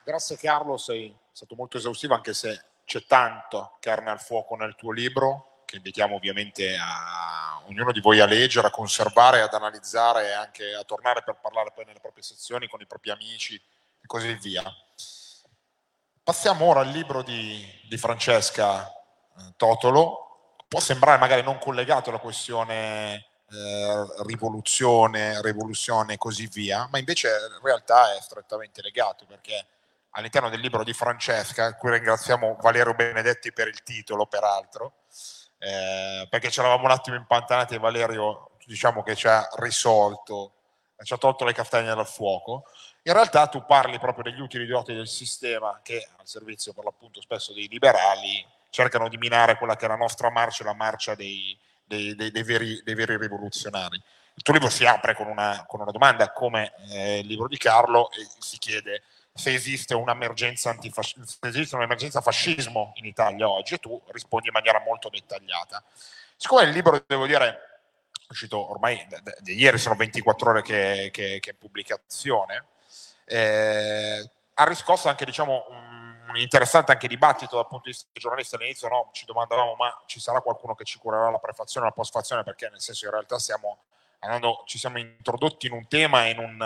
Grazie 0.07 0.37
Carlo, 0.37 0.77
sei 0.77 1.13
stato 1.33 1.53
molto 1.55 1.75
esaustivo 1.75 2.13
anche 2.13 2.33
se 2.33 2.63
c'è 2.85 3.03
tanto 3.03 3.75
carne 3.81 4.09
al 4.09 4.21
fuoco 4.21 4.55
nel 4.55 4.73
tuo 4.75 4.93
libro 4.93 5.63
che 5.65 5.75
invitiamo 5.75 6.15
ovviamente 6.15 6.77
a 6.79 7.61
ognuno 7.65 7.91
di 7.91 7.99
voi 7.99 8.21
a 8.21 8.25
leggere, 8.25 8.67
a 8.67 8.71
conservare, 8.71 9.41
ad 9.41 9.53
analizzare 9.53 10.29
e 10.29 10.31
anche 10.31 10.73
a 10.73 10.85
tornare 10.85 11.23
per 11.23 11.35
parlare 11.41 11.73
poi 11.75 11.83
nelle 11.83 11.99
proprie 11.99 12.23
sezioni 12.23 12.69
con 12.69 12.79
i 12.79 12.87
propri 12.87 13.11
amici 13.11 13.55
e 13.55 14.05
così 14.05 14.33
via. 14.35 14.63
Passiamo 16.23 16.63
ora 16.63 16.79
al 16.79 16.87
libro 16.87 17.21
di, 17.21 17.67
di 17.89 17.97
Francesca 17.97 18.87
eh, 18.87 19.55
Totolo. 19.57 20.53
Può 20.69 20.79
sembrare 20.79 21.19
magari 21.19 21.43
non 21.43 21.59
collegato 21.59 22.11
alla 22.11 22.19
questione 22.19 23.25
eh, 23.49 24.05
rivoluzione, 24.25 25.41
rivoluzione 25.41 26.13
e 26.13 26.17
così 26.17 26.47
via, 26.47 26.87
ma 26.91 26.97
invece 26.97 27.27
in 27.27 27.61
realtà 27.61 28.15
è 28.15 28.21
strettamente 28.21 28.81
legato 28.81 29.25
perché 29.25 29.65
all'interno 30.17 30.49
del 30.49 30.59
libro 30.59 30.83
di 30.83 30.93
Francesca, 30.93 31.75
cui 31.75 31.91
ringraziamo 31.91 32.57
Valerio 32.59 32.93
Benedetti 32.95 33.53
per 33.53 33.67
il 33.67 33.83
titolo, 33.83 34.25
peraltro, 34.25 34.93
eh, 35.59 36.27
perché 36.29 36.49
ci 36.49 36.59
eravamo 36.59 36.85
un 36.85 36.91
attimo 36.91 37.15
impantanati 37.15 37.75
e 37.75 37.79
Valerio 37.79 38.51
diciamo 38.65 39.03
che 39.03 39.15
ci 39.15 39.27
ha 39.27 39.47
risolto, 39.57 40.53
ci 41.03 41.13
ha 41.13 41.17
tolto 41.17 41.45
le 41.45 41.53
castagne 41.53 41.93
dal 41.93 42.07
fuoco. 42.07 42.65
In 43.03 43.13
realtà 43.13 43.47
tu 43.47 43.63
parli 43.65 43.99
proprio 43.99 44.23
degli 44.23 44.41
utili 44.41 44.65
doti 44.65 44.93
del 44.93 45.07
sistema 45.07 45.79
che 45.83 46.09
al 46.17 46.27
servizio 46.27 46.73
per 46.73 46.83
l'appunto 46.83 47.21
spesso 47.21 47.53
dei 47.53 47.67
liberali 47.67 48.45
cercano 48.69 49.07
di 49.09 49.17
minare 49.17 49.55
quella 49.55 49.75
che 49.75 49.85
è 49.85 49.87
la 49.87 49.95
nostra 49.95 50.31
marcia, 50.31 50.63
la 50.63 50.73
marcia 50.73 51.13
dei, 51.13 51.57
dei, 51.85 52.15
dei, 52.15 52.31
dei 52.31 52.43
veri, 52.43 52.81
veri, 52.83 53.17
rivoluzionari. 53.17 54.01
Il 54.33 54.43
tuo 54.43 54.53
libro 54.53 54.69
si 54.69 54.85
apre 54.85 55.15
con 55.15 55.27
una, 55.27 55.63
con 55.67 55.79
una 55.79 55.91
domanda 55.91 56.31
come 56.31 56.73
eh, 56.89 57.19
il 57.19 57.27
libro 57.27 57.47
di 57.47 57.57
Carlo 57.57 58.11
e 58.11 58.27
si 58.39 58.57
chiede 58.57 59.03
se 59.37 59.53
esiste 59.53 59.93
un'emergenza, 59.93 60.75
un'emergenza 61.71 62.21
fascismo 62.21 62.91
in 62.95 63.05
Italia 63.05 63.47
oggi 63.47 63.75
e 63.75 63.77
tu 63.77 64.01
rispondi 64.07 64.47
in 64.47 64.53
maniera 64.53 64.81
molto 64.83 65.09
dettagliata. 65.09 65.83
Siccome 66.35 66.63
il 66.63 66.71
libro, 66.71 67.03
devo 67.05 67.27
dire, 67.27 67.47
è 67.47 68.25
uscito 68.29 68.69
ormai 68.69 69.05
da, 69.07 69.19
da, 69.21 69.35
da 69.37 69.51
ieri, 69.51 69.77
sono 69.77 69.95
24 69.95 70.49
ore 70.49 70.61
che, 70.63 71.09
che, 71.13 71.37
che 71.39 71.51
è 71.51 71.53
pubblicazione, 71.53 72.65
eh, 73.25 74.29
ha 74.55 74.63
riscosso 74.65 75.07
anche 75.07 75.23
diciamo, 75.23 75.67
un, 75.69 76.25
un, 76.29 76.37
interessante 76.37 76.91
anche 76.91 77.07
dibattito 77.07 77.57
dal 77.57 77.67
punto 77.67 77.85
di 77.85 77.91
vista 77.91 78.07
dei 78.11 78.21
giornalisti. 78.21 78.55
All'inizio 78.55 78.87
no, 78.87 79.09
ci 79.13 79.25
domandavamo 79.25 79.75
ma 79.75 80.01
ci 80.07 80.19
sarà 80.19 80.41
qualcuno 80.41 80.73
che 80.73 80.83
ci 80.83 80.97
curerà 80.97 81.29
la 81.29 81.37
prefazione 81.37 81.85
o 81.85 81.89
la 81.89 81.95
postfazione 81.95 82.43
perché 82.43 82.69
nel 82.69 82.81
senso 82.81 83.05
in 83.05 83.11
realtà 83.11 83.37
stiamo 83.37 83.83
andando, 84.19 84.63
ci 84.65 84.77
siamo 84.77 84.97
introdotti 84.97 85.67
in 85.67 85.73
un 85.73 85.87
tema, 85.87 86.25
in 86.25 86.39
un, 86.39 86.59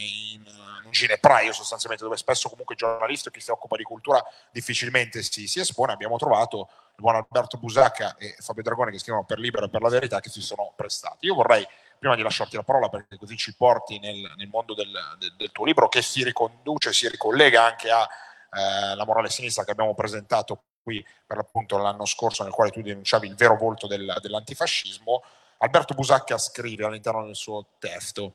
in, 0.00 0.40
in 0.40 0.84
un 0.84 0.90
ginepraio 0.90 1.52
sostanzialmente 1.52 2.04
dove 2.04 2.16
spesso 2.16 2.48
comunque 2.48 2.74
i 2.74 2.78
giornalisti 2.78 3.28
o 3.28 3.30
chi 3.30 3.40
si 3.40 3.50
occupa 3.50 3.76
di 3.76 3.82
cultura 3.82 4.22
difficilmente 4.50 5.22
si, 5.22 5.46
si 5.46 5.60
espone. 5.60 5.92
Abbiamo 5.92 6.16
trovato 6.16 6.68
il 6.96 7.02
buon 7.02 7.16
Alberto 7.16 7.58
Busacca 7.58 8.16
e 8.16 8.36
Fabio 8.38 8.62
Dragone 8.62 8.90
che 8.90 8.98
scrivono 8.98 9.24
per 9.24 9.38
Libero 9.38 9.66
e 9.66 9.68
per 9.68 9.82
la 9.82 9.88
Verità 9.88 10.20
che 10.20 10.30
si 10.30 10.40
sono 10.40 10.72
prestati. 10.76 11.26
Io 11.26 11.34
vorrei 11.34 11.66
prima 11.98 12.16
di 12.16 12.22
lasciarti 12.22 12.56
la 12.56 12.64
parola 12.64 12.88
perché 12.88 13.16
così 13.16 13.36
ci 13.36 13.54
porti 13.54 13.98
nel, 14.00 14.32
nel 14.36 14.48
mondo 14.48 14.74
del, 14.74 14.90
del, 15.18 15.34
del, 15.36 15.52
tuo 15.52 15.64
libro 15.64 15.88
che 15.88 16.02
si 16.02 16.24
riconduce, 16.24 16.92
si 16.92 17.08
ricollega 17.08 17.64
anche 17.64 17.90
a 17.90 18.08
eh, 18.52 19.04
morale 19.04 19.30
sinistra 19.30 19.64
che 19.64 19.70
abbiamo 19.70 19.94
presentato 19.94 20.64
qui 20.82 21.04
per 21.24 21.36
l'appunto 21.36 21.78
l'anno 21.78 22.04
scorso 22.04 22.42
nel 22.42 22.52
quale 22.52 22.70
tu 22.70 22.82
denunciavi 22.82 23.28
il 23.28 23.36
vero 23.36 23.56
volto 23.56 23.86
del, 23.86 24.18
dell'antifascismo. 24.20 25.22
Alberto 25.62 25.94
Busacca 25.94 26.38
scrive 26.38 26.84
all'interno 26.84 27.24
del 27.24 27.36
suo 27.36 27.66
testo, 27.78 28.34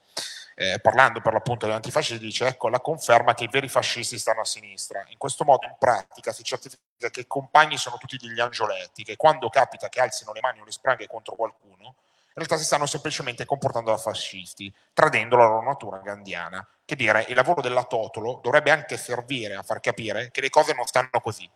eh, 0.56 0.80
parlando 0.80 1.20
per 1.20 1.34
l'appunto 1.34 1.66
degli 1.66 1.76
antifascisti, 1.76 2.24
dice 2.24 2.48
ecco 2.48 2.70
la 2.70 2.80
conferma 2.80 3.34
che 3.34 3.44
i 3.44 3.50
veri 3.52 3.68
fascisti 3.68 4.18
stanno 4.18 4.42
a 4.42 4.46
sinistra. 4.46 5.04
In 5.10 5.18
questo 5.18 5.44
modo 5.44 5.66
in 5.66 5.76
pratica 5.78 6.32
si 6.32 6.42
certifica 6.44 7.10
che 7.12 7.20
i 7.20 7.28
compagni 7.28 7.78
sono 7.78 7.98
tutti 7.98 8.16
degli 8.16 8.40
angioletti, 8.40 9.04
che 9.04 9.18
quando 9.18 9.50
capita 9.50 9.90
che 9.90 10.00
alzino 10.00 10.32
le 10.32 10.40
mani 10.40 10.62
o 10.62 10.64
le 10.64 10.72
spranghe 10.72 11.06
contro 11.06 11.36
qualcuno, 11.36 11.96
in 12.38 12.44
realtà 12.44 12.56
si 12.56 12.64
stanno 12.64 12.86
semplicemente 12.86 13.44
comportando 13.44 13.92
da 13.92 13.98
fascisti, 13.98 14.74
tradendo 14.94 15.36
la 15.36 15.48
loro 15.48 15.64
natura 15.64 15.98
gandiana. 15.98 16.66
Che 16.86 16.96
dire, 16.96 17.26
il 17.28 17.36
lavoro 17.36 17.60
della 17.60 17.84
Totolo 17.84 18.40
dovrebbe 18.42 18.72
anche 18.72 18.96
servire 18.96 19.56
a 19.56 19.64
far 19.64 19.82
capire 19.82 20.32
che 20.32 20.40
le 20.40 20.50
cose 20.50 20.74
non 20.74 20.86
stanno 20.86 21.20
così, 21.22 21.50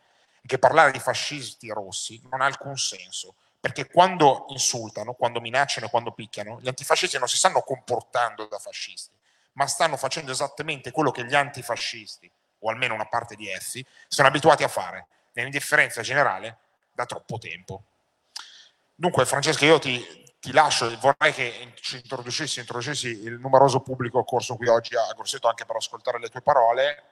che 0.45 0.59
parlare 0.59 0.91
di 0.91 0.99
fascisti 0.99 1.69
rossi 1.69 2.19
non 2.29 2.41
ha 2.41 2.45
alcun 2.45 2.75
senso, 2.75 3.35
perché 3.61 3.87
quando 3.87 4.45
insultano, 4.49 5.13
quando 5.13 5.39
minacciano 5.39 5.85
e 5.85 5.89
quando 5.91 6.11
picchiano, 6.11 6.59
gli 6.59 6.67
antifascisti 6.67 7.19
non 7.19 7.27
si 7.27 7.37
stanno 7.37 7.61
comportando 7.61 8.47
da 8.47 8.57
fascisti, 8.57 9.15
ma 9.53 9.67
stanno 9.67 9.97
facendo 9.97 10.31
esattamente 10.31 10.89
quello 10.89 11.11
che 11.11 11.23
gli 11.25 11.35
antifascisti, 11.35 12.29
o 12.57 12.69
almeno 12.69 12.95
una 12.95 13.05
parte 13.05 13.35
di 13.35 13.47
essi, 13.47 13.85
sono 14.07 14.27
abituati 14.27 14.63
a 14.63 14.67
fare, 14.67 15.07
nell'indifferenza 15.33 16.01
generale, 16.01 16.57
da 16.91 17.05
troppo 17.05 17.37
tempo. 17.37 17.83
Dunque, 18.95 19.27
Francesca, 19.27 19.63
io 19.63 19.77
ti, 19.77 20.03
ti 20.39 20.51
lascio, 20.51 20.97
vorrei 20.97 21.31
che 21.31 21.71
ci 21.75 21.97
introducessi, 21.97 22.59
introducessi 22.59 23.09
il 23.09 23.39
numeroso 23.39 23.81
pubblico 23.81 24.23
corso 24.23 24.55
qui 24.55 24.67
oggi 24.67 24.95
a 24.95 25.13
Grosseto 25.13 25.47
anche 25.47 25.65
per 25.65 25.75
ascoltare 25.75 26.19
le 26.19 26.29
tue 26.29 26.41
parole. 26.41 27.03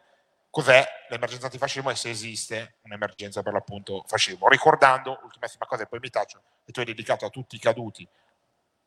Cos'è 0.52 0.84
l'emergenza 1.10 1.46
antifascismo 1.46 1.92
e 1.92 1.96
se 1.96 2.10
esiste 2.10 2.78
un'emergenza 2.82 3.44
per 3.44 3.54
l'appunto 3.54 4.04
fascismo? 4.08 4.48
Ricordando, 4.48 5.20
ultimissima 5.24 5.66
cosa 5.66 5.84
e 5.84 5.86
poi 5.88 6.00
mi 6.02 6.10
taccio, 6.10 6.42
che 6.66 6.72
tu 6.72 6.80
hai 6.80 6.86
dedicato 6.86 7.26
a 7.26 7.30
tutti 7.30 7.56
i 7.56 7.60
caduti 7.60 8.08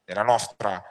della 0.04 0.22
nostra 0.22 0.82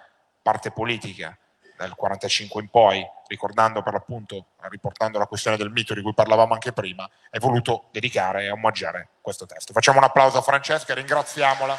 parte 0.42 0.72
politica 0.72 1.38
dal 1.76 1.96
45 1.96 2.62
in 2.62 2.70
poi, 2.70 3.06
ricordando 3.28 3.82
per 3.82 3.94
l'appunto, 3.94 4.48
riportando 4.70 5.18
la 5.18 5.26
questione 5.26 5.58
del 5.58 5.72
mito 5.72 5.94
di 5.94 6.02
cui 6.02 6.14
parlavamo 6.14 6.54
anche 6.54 6.72
prima, 6.74 7.10
hai 7.32 7.40
voluto 7.40 7.88
dedicare 7.92 8.44
e 8.46 8.52
omaggiare 8.52 9.10
questo 9.20 9.46
testo. 9.46 9.74
Facciamo 9.74 9.98
un 9.98 10.04
applauso 10.04 10.38
a 10.38 10.42
Francesca, 10.42 10.94
ringraziamola. 10.94 11.76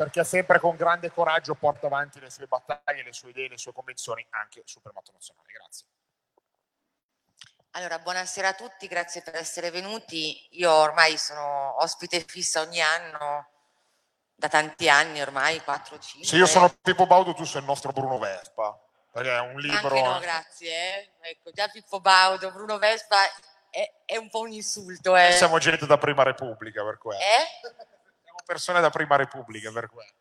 Perché 0.00 0.24
sempre 0.24 0.58
con 0.58 0.76
grande 0.76 1.12
coraggio 1.12 1.54
porta 1.54 1.86
avanti 1.86 2.20
le 2.20 2.30
sue 2.30 2.46
battaglie, 2.46 3.02
le 3.02 3.12
sue 3.12 3.28
idee, 3.28 3.50
le 3.50 3.58
sue 3.58 3.74
convinzioni 3.74 4.26
anche 4.30 4.62
sul 4.64 4.80
primato 4.80 5.12
nazionale. 5.12 5.52
Grazie. 5.52 5.86
Allora, 7.72 7.98
buonasera 7.98 8.48
a 8.48 8.54
tutti, 8.54 8.86
grazie 8.86 9.20
per 9.20 9.34
essere 9.34 9.70
venuti. 9.70 10.48
Io 10.52 10.72
ormai 10.72 11.18
sono 11.18 11.82
ospite 11.82 12.24
fissa 12.26 12.62
ogni 12.62 12.80
anno, 12.80 13.46
da 14.34 14.48
tanti 14.48 14.88
anni 14.88 15.20
ormai, 15.20 15.58
4-5. 15.58 16.22
Se 16.22 16.36
io 16.36 16.46
sono 16.46 16.74
Pippo 16.80 17.06
Baudo, 17.06 17.34
tu 17.34 17.44
sei 17.44 17.60
il 17.60 17.66
nostro 17.66 17.92
Bruno 17.92 18.18
Vespa, 18.18 18.74
perché 19.12 19.34
è 19.34 19.40
un 19.40 19.60
libro... 19.60 19.94
Anche 19.94 20.08
no, 20.08 20.18
grazie. 20.18 20.70
Eh. 20.70 21.10
Ecco, 21.20 21.50
già 21.50 21.68
Pippo 21.68 22.00
Baudo, 22.00 22.50
Bruno 22.52 22.78
Vespa 22.78 23.18
è, 23.68 23.92
è 24.06 24.16
un 24.16 24.30
po' 24.30 24.40
un 24.40 24.52
insulto. 24.52 25.14
Eh. 25.14 25.32
Siamo 25.32 25.58
gente 25.58 25.84
da 25.84 25.98
Prima 25.98 26.22
Repubblica, 26.22 26.82
per 26.82 26.96
quello. 26.96 27.20
Eh? 27.20 27.98
Persone 28.50 28.80
da 28.80 28.90
prima 28.90 29.14
repubblica 29.14 29.70
per 29.70 29.88
quello. 29.88 30.12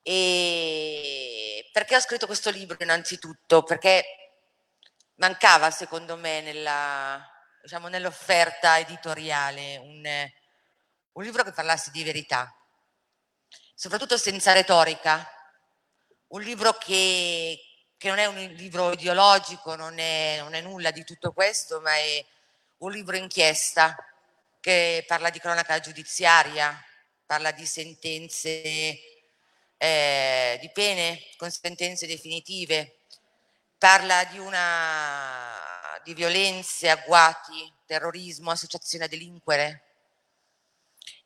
E 0.00 1.68
perché 1.72 1.96
ho 1.96 2.00
scritto 2.00 2.26
questo 2.26 2.50
libro 2.50 2.76
innanzitutto? 2.80 3.64
Perché 3.64 4.04
mancava 5.16 5.72
secondo 5.72 6.16
me 6.16 6.40
nella 6.40 7.20
diciamo, 7.60 7.88
nell'offerta 7.88 8.78
editoriale 8.78 9.76
un, 9.78 10.04
un 11.12 11.22
libro 11.24 11.42
che 11.42 11.50
parlasse 11.50 11.90
di 11.90 12.04
verità, 12.04 12.54
soprattutto 13.74 14.16
senza 14.16 14.52
retorica, 14.52 15.28
un 16.28 16.42
libro 16.42 16.74
che, 16.74 17.58
che 17.96 18.08
non 18.08 18.18
è 18.18 18.26
un 18.26 18.36
libro 18.36 18.92
ideologico, 18.92 19.74
non 19.74 19.98
è, 19.98 20.36
non 20.38 20.54
è 20.54 20.60
nulla 20.60 20.92
di 20.92 21.02
tutto 21.02 21.32
questo, 21.32 21.80
ma 21.80 21.96
è 21.96 22.24
un 22.78 22.92
libro 22.92 23.16
inchiesta 23.16 23.96
che 24.60 25.04
parla 25.08 25.30
di 25.30 25.40
cronaca 25.40 25.80
giudiziaria, 25.80 26.80
parla 27.26 27.50
di 27.50 27.66
sentenze, 27.66 28.98
eh, 29.76 30.58
di 30.60 30.70
pene 30.72 31.20
con 31.36 31.50
sentenze 31.50 32.06
definitive, 32.06 33.00
parla 33.76 34.24
di 34.24 34.38
una 34.38 35.60
di 36.04 36.14
violenze, 36.14 36.88
agguati, 36.88 37.72
terrorismo, 37.84 38.52
associazione 38.52 39.04
a 39.04 39.08
delinquere. 39.08 39.82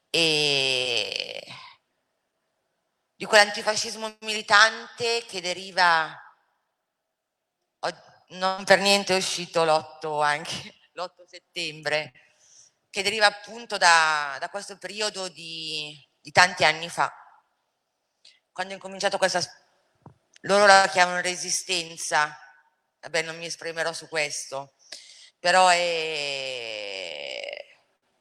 E 0.08 1.44
di 3.14 3.26
quell'antifascismo 3.26 4.16
militante 4.20 5.24
che 5.26 5.40
deriva 5.42 6.18
non 8.30 8.64
per 8.64 8.78
niente 8.80 9.14
è 9.14 9.16
uscito 9.16 9.64
l'8 9.64 10.22
anche 10.22 10.74
l'8 10.94 11.24
settembre 11.26 12.12
che 12.90 13.02
deriva 13.02 13.26
appunto 13.26 13.76
da, 13.78 14.36
da 14.40 14.50
questo 14.50 14.76
periodo 14.76 15.28
di, 15.28 15.96
di 16.20 16.30
tanti 16.32 16.64
anni 16.64 16.88
fa 16.88 17.12
quando 18.52 18.72
ho 18.72 18.76
incominciato 18.76 19.16
questa 19.16 19.40
loro 20.42 20.66
la 20.66 20.88
chiamano 20.90 21.20
resistenza 21.20 22.36
vabbè 23.00 23.22
non 23.22 23.36
mi 23.36 23.46
esprimerò 23.46 23.92
su 23.92 24.08
questo, 24.08 24.74
però 25.38 25.68
è 25.68 27.50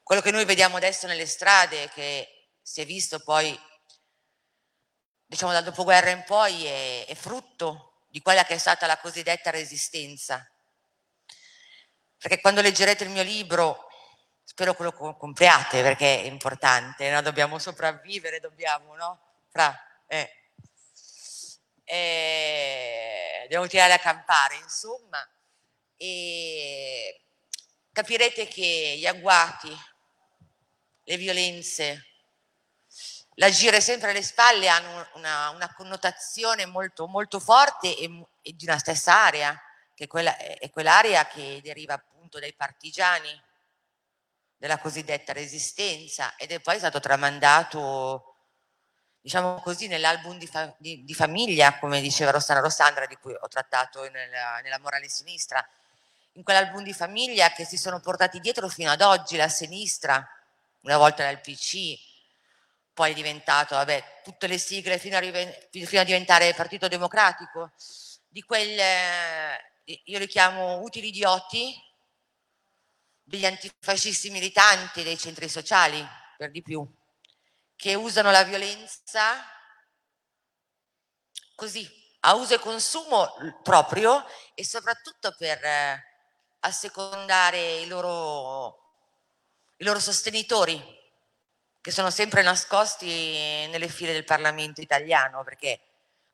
quello 0.01 0.21
che 0.21 0.31
noi 0.31 0.45
vediamo 0.45 0.77
adesso 0.77 1.05
nelle 1.07 1.25
strade, 1.25 1.89
che 1.89 2.51
si 2.61 2.81
è 2.81 2.85
visto 2.85 3.19
poi, 3.19 3.57
diciamo 5.25 5.51
dal 5.51 5.63
dopoguerra 5.63 6.09
in 6.09 6.23
poi, 6.23 6.65
è, 6.65 7.05
è 7.05 7.15
frutto 7.15 8.05
di 8.07 8.21
quella 8.21 8.43
che 8.45 8.55
è 8.55 8.57
stata 8.57 8.87
la 8.87 8.97
cosiddetta 8.97 9.49
resistenza. 9.51 10.49
Perché 12.17 12.41
quando 12.41 12.61
leggerete 12.61 13.03
il 13.03 13.11
mio 13.11 13.23
libro, 13.23 13.87
spero 14.49 14.73
che 14.73 14.81
lo 14.81 14.93
compriate 14.93 15.83
perché 15.83 16.23
è 16.23 16.25
importante, 16.25 17.11
no? 17.11 17.21
dobbiamo 17.21 17.59
sopravvivere, 17.59 18.39
dobbiamo, 18.39 18.95
no? 18.95 19.19
Fra, 19.49 19.77
eh 20.07 20.39
eh, 21.91 23.47
devo 23.49 23.67
tirare 23.67 23.93
a 23.93 23.99
campare, 23.99 24.55
insomma, 24.57 25.27
e 25.97 27.19
capirete 27.91 28.47
che 28.47 28.95
gli 28.97 29.05
agguati, 29.07 29.75
le 31.03 31.17
violenze, 31.17 32.05
l'agire 33.35 33.81
sempre 33.81 34.11
alle 34.11 34.21
spalle 34.21 34.67
hanno 34.67 35.07
una, 35.15 35.49
una 35.49 35.73
connotazione 35.73 36.67
molto, 36.67 37.07
molto 37.07 37.39
forte 37.39 37.97
e, 37.97 38.27
e, 38.43 38.53
di 38.53 38.65
una 38.65 38.77
stessa 38.77 39.23
area, 39.25 39.59
che 39.95 40.03
è, 40.03 40.07
quella, 40.07 40.37
è 40.37 40.69
quell'area 40.69 41.25
che 41.27 41.59
deriva 41.63 41.95
appunto 41.95 42.39
dai 42.39 42.53
partigiani 42.53 43.29
della 44.59 44.77
cosiddetta 44.77 45.31
resistenza 45.31 46.35
ed 46.35 46.51
è 46.51 46.59
poi 46.59 46.77
stato 46.77 46.99
tramandato 46.99 48.35
diciamo 49.21 49.59
così, 49.61 49.87
nell'album 49.87 50.37
di, 50.37 50.47
fa- 50.47 50.73
di, 50.77 51.03
di, 51.03 51.13
famiglia, 51.13 51.77
come 51.77 52.01
diceva 52.01 52.31
Rossana 52.31 52.59
Rossandra, 52.59 53.05
di 53.05 53.15
cui 53.15 53.33
ho 53.33 53.47
trattato 53.47 54.01
nella, 54.09 54.59
nella 54.61 54.79
Morale 54.79 55.07
Sinistra, 55.07 55.65
in 56.33 56.43
quell'album 56.43 56.83
di 56.83 56.93
famiglia 56.93 57.51
che 57.51 57.65
si 57.65 57.77
sono 57.77 57.99
portati 57.99 58.39
dietro 58.39 58.67
fino 58.69 58.91
ad 58.91 59.01
oggi 59.01 59.37
la 59.37 59.49
sinistra, 59.49 60.25
una 60.81 60.97
volta 60.97 61.27
il 61.29 61.39
PC, 61.39 61.97
poi 62.93 63.11
è 63.11 63.13
diventato, 63.13 63.75
vabbè, 63.75 64.21
tutte 64.23 64.47
le 64.47 64.57
sigle 64.57 64.97
fino 64.97 65.17
a, 65.17 65.21
fino 65.21 66.01
a 66.01 66.03
diventare 66.03 66.53
Partito 66.53 66.87
Democratico, 66.87 67.71
di 68.27 68.41
quel, 68.43 68.79
io 69.85 70.19
li 70.19 70.27
chiamo 70.27 70.81
utili 70.81 71.07
idioti, 71.07 71.73
degli 73.29 73.45
antifascisti 73.45 74.31
militanti, 74.31 75.03
dei 75.03 75.17
centri 75.17 75.47
sociali, 75.47 76.03
per 76.35 76.49
di 76.49 76.63
più 76.63 76.85
che 77.75 77.93
usano 77.93 78.31
la 78.31 78.43
violenza 78.43 79.45
così 81.55 81.87
a 82.21 82.33
uso 82.33 82.55
e 82.55 82.59
consumo 82.59 83.59
proprio 83.61 84.25
e 84.55 84.65
soprattutto 84.65 85.33
per 85.37 85.63
eh, 85.63 86.03
assecondare 86.61 87.77
i 87.77 87.87
loro, 87.87 88.95
i 89.77 89.83
loro 89.83 89.99
sostenitori 89.99 90.81
che 91.79 91.91
sono 91.91 92.09
sempre 92.09 92.41
nascosti 92.41 93.07
nelle 93.67 93.87
file 93.87 94.11
del 94.11 94.25
Parlamento 94.25 94.81
italiano 94.81 95.43
perché 95.43 95.79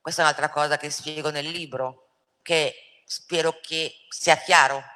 questa 0.02 0.22
è 0.22 0.24
un'altra 0.24 0.50
cosa 0.50 0.78
che 0.78 0.90
spiego 0.90 1.30
nel 1.30 1.48
libro 1.48 2.08
che 2.42 3.02
spero 3.06 3.60
che 3.60 3.94
sia 4.10 4.38
chiaro 4.38 4.94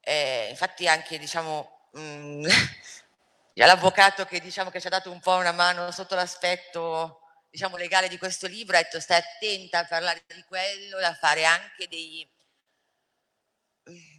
eh, 0.00 0.48
infatti 0.50 0.88
anche 0.88 1.18
diciamo 1.18 1.88
mh, 1.92 2.00
mm, 2.00 2.44
l'avvocato 3.54 4.24
che 4.24 4.40
diciamo 4.40 4.70
che 4.70 4.80
ci 4.80 4.86
ha 4.86 4.90
dato 4.90 5.10
un 5.10 5.20
po' 5.20 5.34
una 5.36 5.52
mano 5.52 5.90
sotto 5.90 6.14
l'aspetto 6.14 7.20
diciamo 7.50 7.76
legale 7.76 8.08
di 8.08 8.18
questo 8.18 8.46
libro 8.46 8.76
ha 8.76 8.82
detto 8.82 9.00
stai 9.00 9.18
attenta 9.18 9.80
a 9.80 9.86
parlare 9.86 10.22
di 10.26 10.44
quello 10.44 10.98
e 10.98 11.04
a 11.04 11.14
fare 11.14 11.44
anche 11.44 11.88
dei 11.88 12.28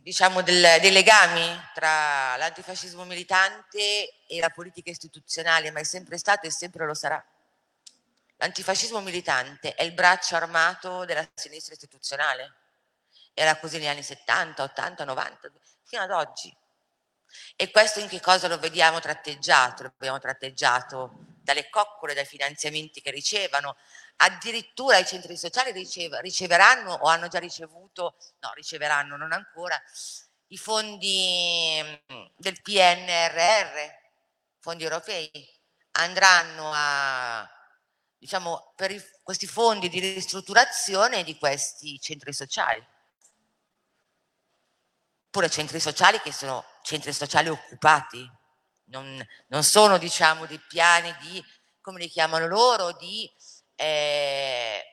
diciamo 0.02 0.42
del, 0.42 0.80
dei 0.82 0.92
legami 0.92 1.60
tra 1.74 2.36
l'antifascismo 2.38 3.06
militante 3.06 4.26
e 4.28 4.40
la 4.40 4.50
politica 4.50 4.90
istituzionale 4.90 5.72
ma 5.72 5.80
è 5.80 5.84
sempre 5.84 6.18
stato 6.18 6.48
e 6.48 6.52
sempre 6.52 6.86
lo 6.86 6.94
sarà. 6.94 7.24
L'antifascismo 8.38 9.00
militante 9.02 9.76
è 9.76 9.84
il 9.84 9.94
braccio 9.94 10.36
armato 10.36 11.06
della 11.06 11.28
sinistra 11.36 11.74
istituzionale 11.74 12.61
era 13.42 13.58
così 13.58 13.78
negli 13.78 13.88
anni 13.88 14.04
70, 14.04 14.64
80, 14.64 15.04
90 15.06 15.52
fino 15.84 16.02
ad 16.04 16.12
oggi 16.12 16.56
e 17.56 17.72
questo 17.72 18.00
in 18.00 18.08
che 18.08 18.20
cosa 18.20 18.48
lo 18.48 18.58
vediamo 18.60 19.00
tratteggiato? 19.00 19.84
Lo 19.84 19.94
vediamo 19.98 20.20
tratteggiato 20.20 21.12
dalle 21.42 21.70
coccole, 21.70 22.14
dai 22.14 22.26
finanziamenti 22.26 23.02
che 23.02 23.12
ricevono, 23.12 23.76
addirittura 24.18 24.98
i 24.98 25.06
centri 25.06 25.38
sociali 25.38 25.72
riceveranno 25.72 26.94
o 26.94 27.08
hanno 27.08 27.28
già 27.28 27.40
ricevuto, 27.40 28.18
no 28.40 28.52
riceveranno 28.54 29.16
non 29.18 29.32
ancora, 29.32 29.82
i 30.48 30.58
fondi 30.58 31.82
mm, 32.12 32.26
del 32.36 32.62
PNRR, 32.62 34.00
fondi 34.60 34.84
europei, 34.84 35.32
andranno 35.92 36.72
a, 36.74 37.50
diciamo, 38.18 38.74
per 38.76 38.92
i, 38.92 39.02
questi 39.24 39.48
fondi 39.48 39.90
di 39.90 40.00
ristrutturazione 40.00 41.24
di 41.24 41.38
questi 41.38 42.00
centri 42.00 42.34
sociali. 42.34 42.86
Pure 45.32 45.50
centri 45.50 45.80
sociali 45.80 46.20
che 46.20 46.34
sono 46.34 46.66
centri 46.84 47.14
sociali 47.14 47.48
occupati, 47.48 48.30
non, 48.92 49.26
non 49.48 49.64
sono 49.64 49.98
diciamo 49.98 50.46
dei 50.46 50.60
piani 50.60 51.16
di, 51.22 51.42
come 51.80 52.00
li 52.00 52.10
chiamano 52.10 52.48
loro, 52.48 52.92
di, 52.92 53.32
eh, 53.76 54.84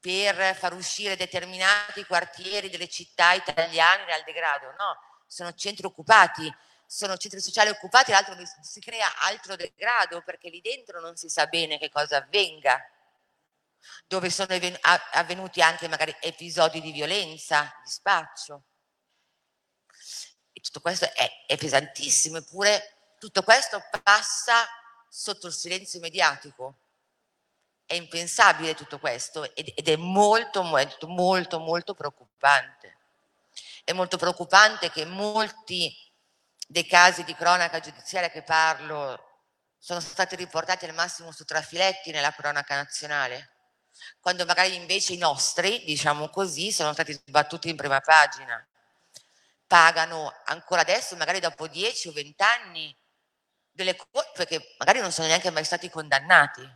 per 0.00 0.56
far 0.56 0.74
uscire 0.74 1.14
determinati 1.14 2.04
quartieri 2.06 2.70
delle 2.70 2.88
città 2.88 3.32
italiane 3.32 4.04
dal 4.06 4.24
degrado, 4.24 4.74
no, 4.76 4.98
sono 5.28 5.54
centri 5.54 5.86
occupati, 5.86 6.52
sono 6.84 7.16
centri 7.16 7.40
sociali 7.40 7.70
occupati, 7.70 8.10
l'altro 8.10 8.34
si 8.62 8.80
crea 8.80 9.16
altro 9.20 9.54
degrado 9.54 10.22
perché 10.22 10.48
lì 10.48 10.60
dentro 10.60 11.00
non 11.00 11.14
si 11.14 11.28
sa 11.28 11.46
bene 11.46 11.78
che 11.78 11.88
cosa 11.88 12.16
avvenga, 12.16 12.84
dove 14.08 14.28
sono 14.28 14.58
avvenuti 15.12 15.62
anche 15.62 15.86
magari 15.86 16.14
episodi 16.18 16.80
di 16.80 16.90
violenza, 16.90 17.72
di 17.84 17.90
spaccio 17.90 18.64
tutto 20.60 20.80
questo 20.80 21.12
è, 21.12 21.44
è 21.46 21.56
pesantissimo, 21.56 22.38
eppure 22.38 23.14
tutto 23.18 23.42
questo 23.42 23.82
passa 24.02 24.66
sotto 25.08 25.46
il 25.46 25.52
silenzio 25.52 26.00
mediatico. 26.00 26.78
È 27.84 27.94
impensabile 27.94 28.74
tutto 28.74 28.98
questo 28.98 29.54
ed, 29.54 29.72
ed 29.74 29.88
è 29.88 29.96
molto, 29.96 30.62
molto, 30.62 31.08
molto, 31.08 31.58
molto 31.58 31.94
preoccupante. 31.94 32.98
È 33.84 33.92
molto 33.92 34.16
preoccupante 34.16 34.90
che 34.90 35.04
molti 35.04 35.92
dei 36.68 36.86
casi 36.86 37.24
di 37.24 37.34
cronaca 37.34 37.80
giudiziaria 37.80 38.30
che 38.30 38.42
parlo 38.42 39.26
sono 39.76 39.98
stati 39.98 40.36
riportati 40.36 40.84
al 40.84 40.94
massimo 40.94 41.32
su 41.32 41.44
trafiletti 41.44 42.12
nella 42.12 42.32
cronaca 42.32 42.76
nazionale, 42.76 43.56
quando 44.20 44.44
magari 44.44 44.76
invece 44.76 45.14
i 45.14 45.18
nostri, 45.18 45.82
diciamo 45.84 46.28
così, 46.28 46.70
sono 46.70 46.92
stati 46.92 47.12
sbattuti 47.12 47.70
in 47.70 47.76
prima 47.76 48.00
pagina 48.00 48.64
pagano 49.70 50.34
ancora 50.46 50.80
adesso, 50.80 51.14
magari 51.14 51.38
dopo 51.38 51.68
10 51.68 52.08
o 52.08 52.12
20 52.12 52.42
anni, 52.42 52.96
delle 53.70 53.94
colpe 53.94 54.44
che 54.44 54.74
magari 54.78 54.98
non 54.98 55.12
sono 55.12 55.28
neanche 55.28 55.50
mai 55.50 55.62
stati 55.62 55.88
condannati. 55.88 56.68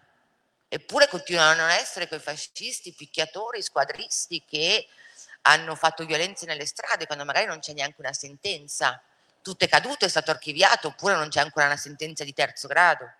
Eppure 0.68 1.08
continuano 1.08 1.64
a 1.64 1.74
essere 1.74 2.06
quei 2.06 2.20
fascisti, 2.20 2.92
picchiatori, 2.92 3.62
squadristi 3.62 4.44
che 4.46 4.86
hanno 5.42 5.74
fatto 5.74 6.06
violenze 6.06 6.46
nelle 6.46 6.66
strade 6.66 7.06
quando 7.06 7.24
magari 7.24 7.46
non 7.46 7.58
c'è 7.58 7.72
neanche 7.72 7.96
una 7.98 8.12
sentenza. 8.12 9.02
Tutto 9.42 9.64
è 9.64 9.68
caduto, 9.68 10.04
è 10.04 10.08
stato 10.08 10.30
archiviato, 10.30 10.86
oppure 10.86 11.14
non 11.14 11.30
c'è 11.30 11.40
ancora 11.40 11.66
una 11.66 11.76
sentenza 11.76 12.22
di 12.22 12.32
terzo 12.32 12.68
grado. 12.68 13.12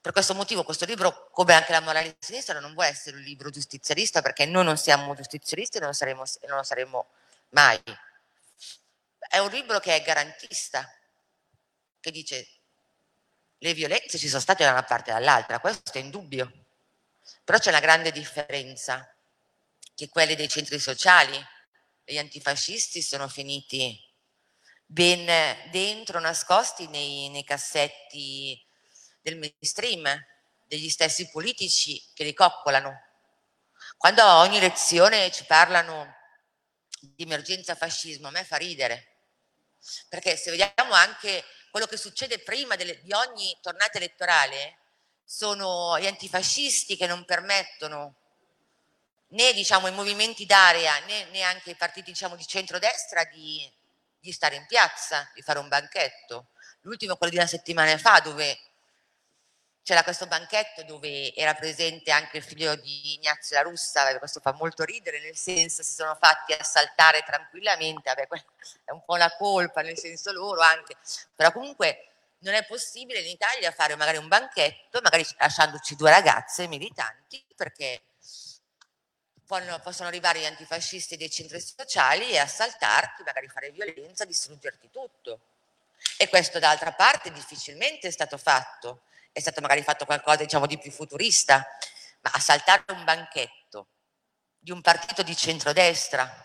Per 0.00 0.10
questo 0.10 0.34
motivo 0.34 0.64
questo 0.64 0.84
libro, 0.84 1.28
come 1.30 1.54
anche 1.54 1.70
la 1.70 1.80
morale 1.80 2.08
di 2.08 2.16
sinistra, 2.18 2.58
non 2.58 2.74
vuole 2.74 2.88
essere 2.88 3.18
un 3.18 3.22
libro 3.22 3.50
giustizialista 3.50 4.20
perché 4.20 4.46
noi 4.46 4.64
non 4.64 4.76
siamo 4.76 5.14
giustizialisti 5.14 5.76
e 5.76 5.80
non, 5.80 5.94
saremo, 5.94 6.24
non 6.48 6.56
lo 6.56 6.64
saremo 6.64 7.06
mai. 7.50 7.80
È 9.18 9.38
un 9.38 9.50
libro 9.50 9.78
che 9.80 9.94
è 9.96 10.02
garantista, 10.02 10.88
che 12.00 12.10
dice 12.10 12.48
le 13.58 13.74
violenze 13.74 14.18
ci 14.18 14.28
sono 14.28 14.40
state 14.40 14.64
da 14.64 14.72
una 14.72 14.82
parte 14.82 15.10
e 15.10 15.14
dall'altra, 15.14 15.60
questo 15.60 15.92
è 15.92 15.98
indubbio. 15.98 16.50
Però 17.44 17.58
c'è 17.58 17.70
una 17.70 17.80
grande 17.80 18.12
differenza, 18.12 19.08
che 19.94 20.08
quelli 20.08 20.34
dei 20.34 20.48
centri 20.48 20.78
sociali, 20.78 21.42
gli 22.04 22.18
antifascisti 22.18 23.02
sono 23.02 23.28
finiti 23.28 23.98
ben 24.84 25.26
dentro, 25.70 26.20
nascosti 26.20 26.86
nei, 26.88 27.28
nei 27.30 27.42
cassetti 27.42 28.64
del 29.20 29.38
mainstream, 29.38 30.06
degli 30.64 30.88
stessi 30.88 31.28
politici 31.30 32.00
che 32.14 32.24
li 32.24 32.34
coccolano. 32.34 33.02
Quando 33.96 34.22
a 34.22 34.40
ogni 34.40 34.60
lezione 34.60 35.32
ci 35.32 35.44
parlano 35.44 36.14
di 37.14 37.22
emergenza 37.22 37.74
fascismo, 37.74 38.28
a 38.28 38.30
me 38.30 38.44
fa 38.44 38.56
ridere, 38.56 39.14
perché 40.08 40.36
se 40.36 40.50
vediamo 40.50 40.92
anche 40.92 41.44
quello 41.70 41.86
che 41.86 41.96
succede 41.96 42.38
prima 42.38 42.76
delle, 42.76 43.00
di 43.02 43.12
ogni 43.12 43.56
tornata 43.60 43.98
elettorale, 43.98 44.78
sono 45.24 45.98
gli 45.98 46.06
antifascisti 46.06 46.96
che 46.96 47.06
non 47.06 47.24
permettono 47.24 48.14
né 49.28 49.52
diciamo, 49.52 49.88
i 49.88 49.92
movimenti 49.92 50.46
d'area 50.46 50.98
né 51.00 51.24
neanche 51.26 51.70
i 51.70 51.74
partiti 51.74 52.12
diciamo, 52.12 52.36
di 52.36 52.46
centrodestra 52.46 53.24
di, 53.24 53.70
di 54.20 54.32
stare 54.32 54.56
in 54.56 54.66
piazza, 54.66 55.30
di 55.34 55.42
fare 55.42 55.58
un 55.58 55.68
banchetto. 55.68 56.48
L'ultimo 56.82 57.16
quello 57.16 57.32
di 57.32 57.38
una 57.38 57.48
settimana 57.48 57.98
fa 57.98 58.20
dove 58.20 58.58
c'era 59.86 60.02
questo 60.02 60.26
banchetto 60.26 60.82
dove 60.82 61.32
era 61.32 61.54
presente 61.54 62.10
anche 62.10 62.38
il 62.38 62.42
figlio 62.42 62.74
di 62.74 63.14
Ignazio 63.14 63.54
La 63.54 63.62
Russa, 63.62 64.18
questo 64.18 64.40
fa 64.40 64.52
molto 64.52 64.82
ridere, 64.82 65.20
nel 65.20 65.36
senso 65.36 65.84
si 65.84 65.92
sono 65.92 66.16
fatti 66.16 66.52
assaltare 66.52 67.22
tranquillamente, 67.24 68.12
vabbè, 68.12 68.26
è 68.82 68.90
un 68.90 69.04
po' 69.04 69.14
la 69.14 69.32
colpa, 69.36 69.82
nel 69.82 69.96
senso 69.96 70.32
loro 70.32 70.60
anche, 70.60 70.96
però 71.36 71.52
comunque 71.52 72.08
non 72.38 72.54
è 72.54 72.66
possibile 72.66 73.20
in 73.20 73.28
Italia 73.28 73.70
fare 73.70 73.94
magari 73.94 74.16
un 74.16 74.26
banchetto, 74.26 75.00
magari 75.02 75.24
lasciandoci 75.38 75.94
due 75.94 76.10
ragazze 76.10 76.66
militanti, 76.66 77.44
perché 77.54 78.02
possono 79.46 80.08
arrivare 80.08 80.40
gli 80.40 80.46
antifascisti 80.46 81.16
dei 81.16 81.30
centri 81.30 81.60
sociali 81.60 82.32
e 82.32 82.38
assaltarti, 82.38 83.22
magari 83.22 83.46
fare 83.46 83.70
violenza, 83.70 84.24
distruggerti 84.24 84.90
tutto. 84.90 85.38
E 86.16 86.28
questo 86.28 86.58
d'altra 86.58 86.90
parte 86.90 87.30
difficilmente 87.30 88.08
è 88.08 88.10
stato 88.10 88.36
fatto 88.36 89.02
è 89.36 89.40
stato 89.40 89.60
magari 89.60 89.82
fatto 89.82 90.06
qualcosa 90.06 90.38
diciamo, 90.38 90.66
di 90.66 90.78
più 90.78 90.90
futurista, 90.90 91.56
ma 92.22 92.30
a 92.32 92.40
saltare 92.40 92.84
un 92.88 93.04
banchetto 93.04 93.88
di 94.58 94.70
un 94.70 94.80
partito 94.80 95.22
di 95.22 95.36
centrodestra 95.36 96.42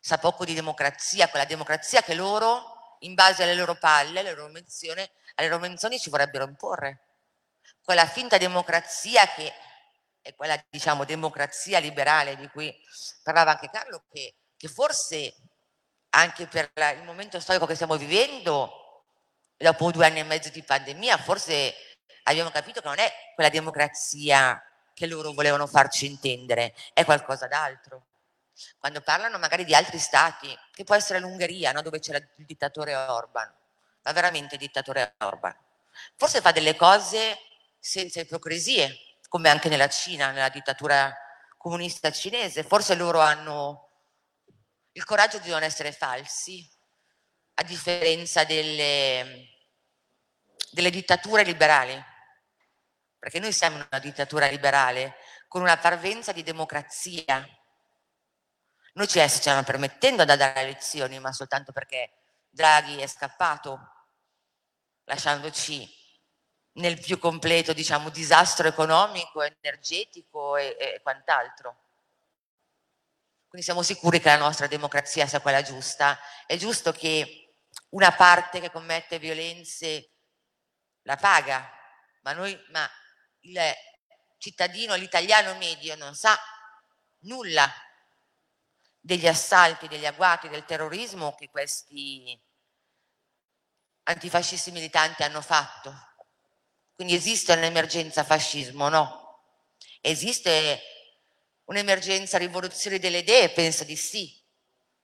sa 0.00 0.18
poco 0.18 0.44
di 0.44 0.52
democrazia, 0.52 1.28
quella 1.28 1.44
democrazia 1.44 2.02
che 2.02 2.14
loro, 2.14 2.96
in 3.00 3.14
base 3.14 3.44
alle 3.44 3.54
loro 3.54 3.76
palle, 3.76 4.18
alle 4.18 4.34
loro 4.34 4.50
menzioni, 4.50 5.08
alle 5.36 5.48
loro 5.48 5.60
menzioni 5.60 6.00
ci 6.00 6.10
vorrebbero 6.10 6.42
imporre. 6.42 7.10
Quella 7.84 8.04
finta 8.06 8.36
democrazia 8.36 9.24
che 9.28 9.52
è 10.22 10.34
quella, 10.34 10.60
diciamo, 10.68 11.04
democrazia 11.04 11.78
liberale 11.78 12.34
di 12.34 12.48
cui 12.48 12.76
parlava 13.22 13.52
anche 13.52 13.70
Carlo, 13.70 14.02
che, 14.10 14.34
che 14.56 14.66
forse 14.66 15.36
anche 16.10 16.48
per 16.48 16.72
la, 16.74 16.90
il 16.90 17.04
momento 17.04 17.38
storico 17.38 17.66
che 17.66 17.76
stiamo 17.76 17.96
vivendo 17.96 18.81
dopo 19.62 19.90
due 19.90 20.06
anni 20.06 20.18
e 20.18 20.24
mezzo 20.24 20.50
di 20.50 20.62
pandemia, 20.62 21.16
forse 21.18 21.74
abbiamo 22.24 22.50
capito 22.50 22.80
che 22.80 22.88
non 22.88 22.98
è 22.98 23.10
quella 23.34 23.50
democrazia 23.50 24.62
che 24.94 25.06
loro 25.06 25.32
volevano 25.32 25.66
farci 25.66 26.06
intendere, 26.06 26.74
è 26.92 27.04
qualcosa 27.04 27.46
d'altro. 27.46 28.06
Quando 28.78 29.00
parlano 29.00 29.38
magari 29.38 29.64
di 29.64 29.74
altri 29.74 29.98
stati, 29.98 30.56
che 30.72 30.84
può 30.84 30.94
essere 30.94 31.18
l'Ungheria, 31.18 31.72
no? 31.72 31.82
dove 31.82 31.98
c'era 31.98 32.18
il 32.18 32.44
dittatore 32.44 32.94
Orban, 32.94 33.52
ma 34.02 34.12
veramente 34.12 34.54
il 34.56 34.60
dittatore 34.60 35.14
Orban, 35.18 35.56
forse 36.16 36.40
fa 36.40 36.52
delle 36.52 36.76
cose 36.76 37.38
senza 37.78 38.20
ipocrisie, 38.20 38.96
come 39.28 39.48
anche 39.48 39.68
nella 39.68 39.88
Cina, 39.88 40.30
nella 40.30 40.50
dittatura 40.50 41.16
comunista 41.56 42.10
cinese, 42.10 42.62
forse 42.62 42.94
loro 42.94 43.20
hanno 43.20 43.88
il 44.92 45.04
coraggio 45.04 45.38
di 45.38 45.48
non 45.48 45.62
essere 45.62 45.92
falsi, 45.92 46.68
a 47.54 47.62
differenza 47.62 48.44
delle, 48.44 49.51
delle 50.72 50.90
dittature 50.90 51.44
liberali, 51.44 52.02
perché 53.18 53.38
noi 53.38 53.52
siamo 53.52 53.76
una 53.76 53.98
dittatura 54.00 54.46
liberale 54.46 55.16
con 55.46 55.60
una 55.60 55.76
parvenza 55.76 56.32
di 56.32 56.42
democrazia. 56.42 57.46
Noi 58.94 59.06
ci 59.06 59.26
stiamo 59.28 59.62
permettendo 59.62 60.24
di 60.24 60.36
dare 60.36 60.64
lezioni, 60.64 61.20
ma 61.20 61.30
soltanto 61.32 61.72
perché 61.72 62.10
Draghi 62.48 62.98
è 63.00 63.06
scappato, 63.06 63.78
lasciandoci 65.04 66.00
nel 66.74 66.98
più 66.98 67.18
completo 67.18 67.74
diciamo, 67.74 68.08
disastro 68.08 68.66
economico, 68.66 69.42
energetico 69.42 70.56
e, 70.56 70.76
e 70.78 71.00
quant'altro. 71.02 71.80
Quindi 73.46 73.66
siamo 73.66 73.82
sicuri 73.82 74.20
che 74.20 74.30
la 74.30 74.38
nostra 74.38 74.66
democrazia 74.66 75.26
sia 75.26 75.40
quella 75.42 75.60
giusta. 75.60 76.18
È 76.46 76.56
giusto 76.56 76.92
che 76.92 77.56
una 77.90 78.10
parte 78.12 78.60
che 78.60 78.70
commette 78.70 79.18
violenze 79.18 80.11
la 81.02 81.16
paga, 81.16 81.70
ma, 82.22 82.32
noi, 82.32 82.58
ma 82.70 82.88
il 83.40 83.60
cittadino, 84.38 84.94
l'italiano 84.94 85.54
medio 85.56 85.96
non 85.96 86.14
sa 86.14 86.38
nulla 87.20 87.70
degli 89.00 89.26
assalti, 89.26 89.88
degli 89.88 90.06
agguati, 90.06 90.48
del 90.48 90.64
terrorismo 90.64 91.34
che 91.34 91.48
questi 91.50 92.40
antifascisti 94.04 94.70
militanti 94.70 95.22
hanno 95.22 95.40
fatto. 95.40 96.10
Quindi 96.94 97.14
esiste 97.14 97.52
un'emergenza 97.52 98.22
fascismo? 98.24 98.88
No. 98.88 99.40
Esiste 100.00 100.80
un'emergenza 101.64 102.38
rivoluzione 102.38 102.98
delle 102.98 103.18
idee? 103.18 103.50
Penso 103.50 103.84
di 103.84 103.96
sì. 103.96 104.40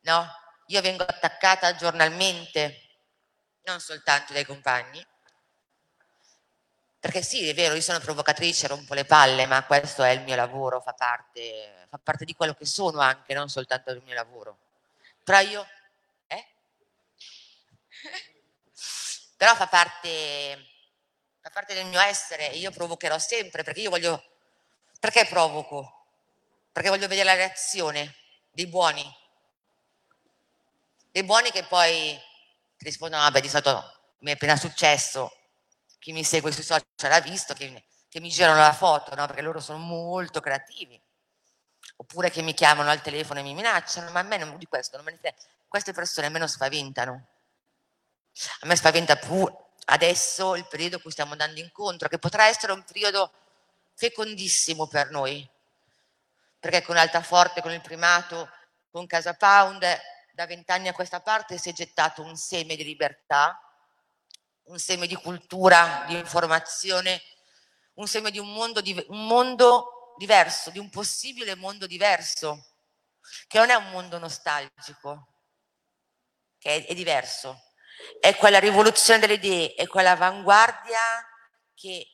No? 0.00 0.28
Io 0.66 0.80
vengo 0.80 1.02
attaccata 1.02 1.74
giornalmente, 1.74 3.00
non 3.62 3.80
soltanto 3.80 4.32
dai 4.32 4.44
compagni, 4.44 5.04
perché 7.00 7.22
sì, 7.22 7.48
è 7.48 7.54
vero, 7.54 7.74
io 7.74 7.80
sono 7.80 8.00
provocatrice, 8.00 8.66
rompo 8.66 8.92
le 8.94 9.04
palle, 9.04 9.46
ma 9.46 9.64
questo 9.64 10.02
è 10.02 10.10
il 10.10 10.22
mio 10.22 10.34
lavoro, 10.34 10.80
fa 10.80 10.94
parte, 10.94 11.86
fa 11.88 11.98
parte 11.98 12.24
di 12.24 12.34
quello 12.34 12.54
che 12.54 12.66
sono 12.66 12.98
anche, 13.00 13.34
non 13.34 13.48
soltanto 13.48 13.92
del 13.92 14.02
mio 14.02 14.14
lavoro. 14.14 14.58
Però 15.22 15.38
io... 15.40 15.64
Eh? 16.26 16.46
Però 19.36 19.54
fa 19.54 19.68
parte, 19.68 20.66
fa 21.40 21.50
parte 21.50 21.74
del 21.74 21.86
mio 21.86 22.00
essere 22.00 22.46
io 22.46 22.72
provocherò 22.72 23.18
sempre, 23.18 23.62
perché 23.62 23.80
io 23.80 23.90
voglio... 23.90 24.24
Perché 24.98 25.24
provoco? 25.26 26.06
Perché 26.72 26.88
voglio 26.88 27.06
vedere 27.06 27.26
la 27.26 27.34
reazione 27.34 28.16
dei 28.50 28.66
buoni. 28.66 29.16
Dei 31.12 31.22
buoni 31.22 31.52
che 31.52 31.62
poi 31.62 32.20
rispondono, 32.78 33.22
vabbè, 33.22 33.40
di 33.40 33.48
solito 33.48 34.00
mi 34.20 34.30
è 34.30 34.34
appena 34.34 34.56
successo, 34.56 35.37
chi 35.98 36.12
mi 36.12 36.24
segue 36.24 36.52
sui 36.52 36.62
social 36.62 36.84
ha 37.12 37.20
visto 37.20 37.54
che, 37.54 37.84
che 38.08 38.20
mi 38.20 38.28
girano 38.28 38.60
la 38.60 38.72
foto, 38.72 39.14
no? 39.14 39.26
perché 39.26 39.42
loro 39.42 39.60
sono 39.60 39.78
molto 39.78 40.40
creativi. 40.40 41.00
Oppure 41.96 42.30
che 42.30 42.42
mi 42.42 42.54
chiamano 42.54 42.90
al 42.90 43.02
telefono 43.02 43.40
e 43.40 43.42
mi 43.42 43.54
minacciano, 43.54 44.10
ma 44.10 44.20
a 44.20 44.22
me 44.22 44.36
non, 44.36 44.56
di 44.56 44.66
questo 44.66 44.96
non 44.96 45.04
me 45.04 45.18
ne. 45.20 45.34
Queste 45.66 45.92
persone 45.92 46.28
a 46.28 46.30
me 46.30 46.38
non 46.38 46.48
spaventano. 46.48 47.26
A 48.60 48.66
me 48.66 48.76
spaventa 48.76 49.16
più 49.16 49.46
adesso 49.86 50.54
il 50.54 50.66
periodo 50.68 50.96
a 50.96 51.00
cui 51.00 51.10
stiamo 51.10 51.32
andando 51.32 51.58
incontro, 51.60 52.08
che 52.08 52.18
potrà 52.18 52.46
essere 52.46 52.72
un 52.72 52.84
periodo 52.84 53.32
fecondissimo 53.94 54.86
per 54.86 55.10
noi. 55.10 55.48
Perché 56.60 56.82
con 56.82 56.96
Altaforte, 56.96 57.60
con 57.60 57.72
il 57.72 57.80
primato, 57.80 58.48
con 58.90 59.06
Casa 59.06 59.34
Pound, 59.34 59.84
da 60.32 60.46
vent'anni 60.46 60.88
a 60.88 60.92
questa 60.92 61.20
parte 61.20 61.58
si 61.58 61.70
è 61.70 61.72
gettato 61.72 62.22
un 62.22 62.36
seme 62.36 62.76
di 62.76 62.84
libertà, 62.84 63.60
un 64.68 64.78
seme 64.78 65.06
di 65.06 65.14
cultura, 65.14 66.04
di 66.06 66.14
informazione, 66.16 67.22
un 67.94 68.06
seme 68.06 68.30
di 68.30 68.38
un 68.38 68.52
mondo, 68.52 68.80
di, 68.80 68.92
un 69.08 69.26
mondo 69.26 70.14
diverso, 70.16 70.70
di 70.70 70.78
un 70.78 70.90
possibile 70.90 71.54
mondo 71.54 71.86
diverso, 71.86 72.66
che 73.46 73.58
non 73.58 73.70
è 73.70 73.74
un 73.74 73.90
mondo 73.90 74.18
nostalgico, 74.18 75.34
che 76.58 76.76
è, 76.76 76.86
è 76.86 76.94
diverso. 76.94 77.62
È 78.20 78.36
quella 78.36 78.58
rivoluzione 78.58 79.18
delle 79.18 79.34
idee, 79.34 79.74
è 79.74 79.86
quell'avanguardia 79.86 81.00
che 81.74 82.06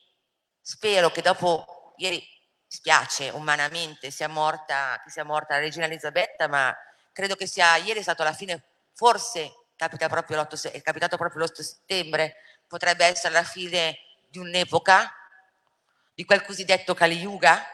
spero 0.61 1.11
che 1.11 1.23
dopo 1.23 1.93
ieri 1.97 2.23
spiace 2.67 3.29
umanamente 3.31 4.11
sia 4.11 4.29
morta, 4.29 5.03
sia 5.07 5.25
morta 5.25 5.55
la 5.55 5.61
regina 5.61 5.87
Elisabetta, 5.87 6.49
ma 6.49 6.75
credo 7.13 7.35
che 7.35 7.47
sia 7.47 7.77
ieri 7.77 7.99
è 7.99 8.03
stato 8.03 8.23
alla 8.23 8.33
fine, 8.33 8.65
forse 8.93 9.64
capita 9.77 10.09
proprio 10.09 10.47
è 10.49 10.83
capitato 10.83 11.17
proprio 11.17 11.45
l'8 11.45 11.61
settembre, 11.61 12.37
potrebbe 12.67 13.05
essere 13.05 13.33
la 13.33 13.45
fine 13.45 13.99
di 14.29 14.39
un'epoca, 14.39 15.13
di 16.15 16.25
quel 16.25 16.43
cosiddetto 16.43 16.95
Kali 16.95 17.19
Yuga, 17.19 17.65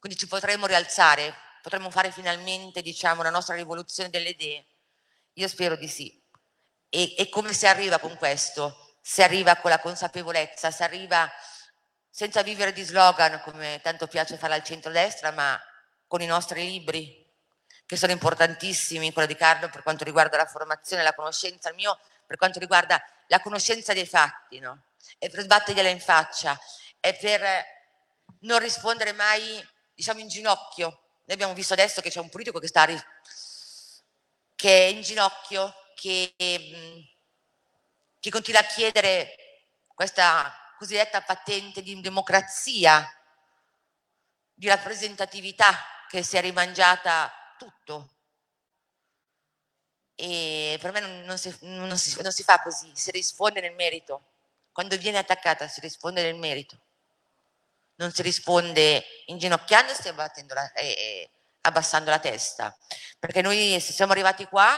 quindi 0.00 0.18
ci 0.18 0.26
potremmo 0.26 0.66
rialzare, 0.66 1.34
potremmo 1.62 1.90
fare 1.90 2.10
finalmente 2.10 2.82
diciamo, 2.82 3.22
la 3.22 3.30
nostra 3.30 3.54
rivoluzione 3.54 4.10
delle 4.10 4.30
idee. 4.30 4.66
Io 5.34 5.48
spero 5.48 5.76
di 5.76 5.88
sì. 5.88 6.20
E, 6.88 7.14
e 7.16 7.28
come 7.28 7.52
si 7.52 7.66
arriva 7.66 7.98
con 7.98 8.16
questo? 8.16 8.94
Si 9.02 9.22
arriva 9.22 9.56
con 9.56 9.70
la 9.70 9.78
consapevolezza, 9.78 10.70
si 10.70 10.82
arriva 10.82 11.30
senza 12.10 12.42
vivere 12.42 12.72
di 12.72 12.82
slogan 12.82 13.40
come 13.42 13.80
tanto 13.82 14.06
piace 14.06 14.36
fare 14.36 14.54
al 14.54 14.64
centrodestra, 14.64 15.30
ma 15.30 15.60
con 16.06 16.20
i 16.22 16.26
nostri 16.26 16.64
libri, 16.64 17.27
che 17.88 17.96
sono 17.96 18.12
importantissimi, 18.12 19.14
quello 19.14 19.26
di 19.26 19.34
Carlo 19.34 19.70
per 19.70 19.82
quanto 19.82 20.04
riguarda 20.04 20.36
la 20.36 20.44
formazione, 20.44 21.02
la 21.02 21.14
conoscenza, 21.14 21.70
il 21.70 21.74
mio 21.74 21.98
per 22.26 22.36
quanto 22.36 22.58
riguarda 22.58 23.02
la 23.28 23.40
conoscenza 23.40 23.94
dei 23.94 24.04
fatti, 24.04 24.58
no? 24.58 24.82
E 25.16 25.30
per 25.30 25.40
sbattergliela 25.40 25.88
in 25.88 25.98
faccia, 25.98 26.60
e 27.00 27.14
per 27.14 27.64
non 28.40 28.58
rispondere 28.58 29.12
mai, 29.12 29.66
diciamo, 29.94 30.20
in 30.20 30.28
ginocchio. 30.28 30.86
Noi 30.86 31.00
abbiamo 31.28 31.54
visto 31.54 31.72
adesso 31.72 32.02
che 32.02 32.10
c'è 32.10 32.20
un 32.20 32.28
politico 32.28 32.58
che 32.58 32.66
sta 32.66 32.84
che 34.54 34.68
è 34.68 34.90
in 34.90 35.00
ginocchio, 35.00 35.72
che, 35.94 36.34
che 38.20 38.30
continua 38.30 38.60
a 38.60 38.64
chiedere 38.64 39.34
questa 39.94 40.52
cosiddetta 40.76 41.22
patente 41.22 41.80
di 41.80 41.98
democrazia, 42.02 43.10
di 44.52 44.68
rappresentatività 44.68 45.74
che 46.06 46.22
si 46.22 46.36
è 46.36 46.42
rimangiata 46.42 47.32
tutto. 47.58 48.14
E 50.14 50.78
per 50.80 50.92
me 50.92 51.00
non, 51.00 51.20
non, 51.20 51.38
si, 51.38 51.56
non, 51.60 51.96
si, 51.96 52.20
non 52.22 52.32
si 52.32 52.42
fa 52.42 52.60
così, 52.60 52.90
si 52.94 53.10
risponde 53.10 53.60
nel 53.60 53.74
merito. 53.74 54.32
Quando 54.72 54.96
viene 54.96 55.18
attaccata 55.18 55.68
si 55.68 55.80
risponde 55.80 56.22
nel 56.22 56.36
merito. 56.36 56.78
Non 57.96 58.12
si 58.12 58.22
risponde 58.22 59.04
inginocchiandosi 59.26 60.08
e, 60.08 60.14
la, 60.48 61.30
abbassando 61.62 62.10
la 62.10 62.18
testa. 62.18 62.76
Perché 63.18 63.42
noi 63.42 63.78
se 63.80 63.92
siamo 63.92 64.12
arrivati 64.12 64.44
qua 64.46 64.76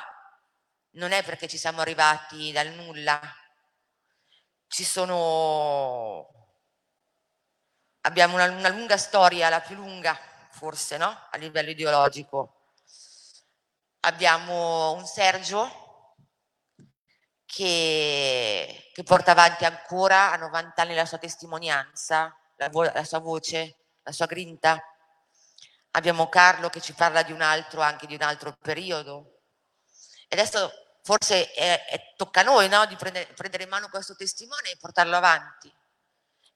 non 0.93 1.12
è 1.12 1.22
perché 1.22 1.49
ci 1.49 1.59
siamo 1.59 1.81
arrivati 1.81 2.53
dal 2.53 2.68
nulla. 2.68 3.20
Ci 4.66 4.85
sono... 4.85 6.28
Abbiamo 8.03 8.35
una, 8.35 8.51
una 8.51 8.68
lunga 8.68 8.97
storia, 8.97 9.49
la 9.49 9.61
più 9.61 9.76
lunga 9.76 10.18
forse, 10.51 10.97
no? 10.97 11.28
A 11.31 11.37
livello 11.37 11.70
ideologico. 11.70 12.59
Abbiamo 14.01 14.92
un 14.92 15.05
Sergio 15.07 16.14
che, 17.44 18.90
che, 18.94 19.03
porta 19.03 19.32
avanti 19.32 19.64
ancora 19.64 20.32
a 20.32 20.36
90 20.36 20.80
anni 20.80 20.94
la 20.94 21.05
sua 21.05 21.18
testimonianza, 21.18 22.34
la, 22.57 22.70
la 22.72 23.05
sua 23.05 23.18
voce, 23.18 23.76
la 24.03 24.12
sua 24.12 24.26
grinta. 24.26 24.82
Abbiamo 25.92 26.28
Carlo 26.28 26.70
che 26.70 26.80
ci 26.80 26.94
parla 26.94 27.22
di 27.22 27.32
un 27.32 27.42
altro, 27.42 27.82
anche 27.82 28.07
di 28.07 28.14
un 28.14 28.22
altro 28.22 28.57
periodo. 28.59 29.40
E 30.28 30.36
adesso 30.36 30.72
forse 31.03 31.53
è, 31.53 31.84
è, 31.86 32.14
tocca 32.16 32.40
a 32.40 32.44
noi 32.44 32.68
no? 32.68 32.86
di 32.86 32.96
prendere, 32.96 33.26
prendere 33.34 33.64
in 33.64 33.68
mano 33.68 33.88
questo 33.88 34.14
testimone 34.14 34.70
e 34.70 34.76
portarlo 34.78 35.16
avanti. 35.16 35.70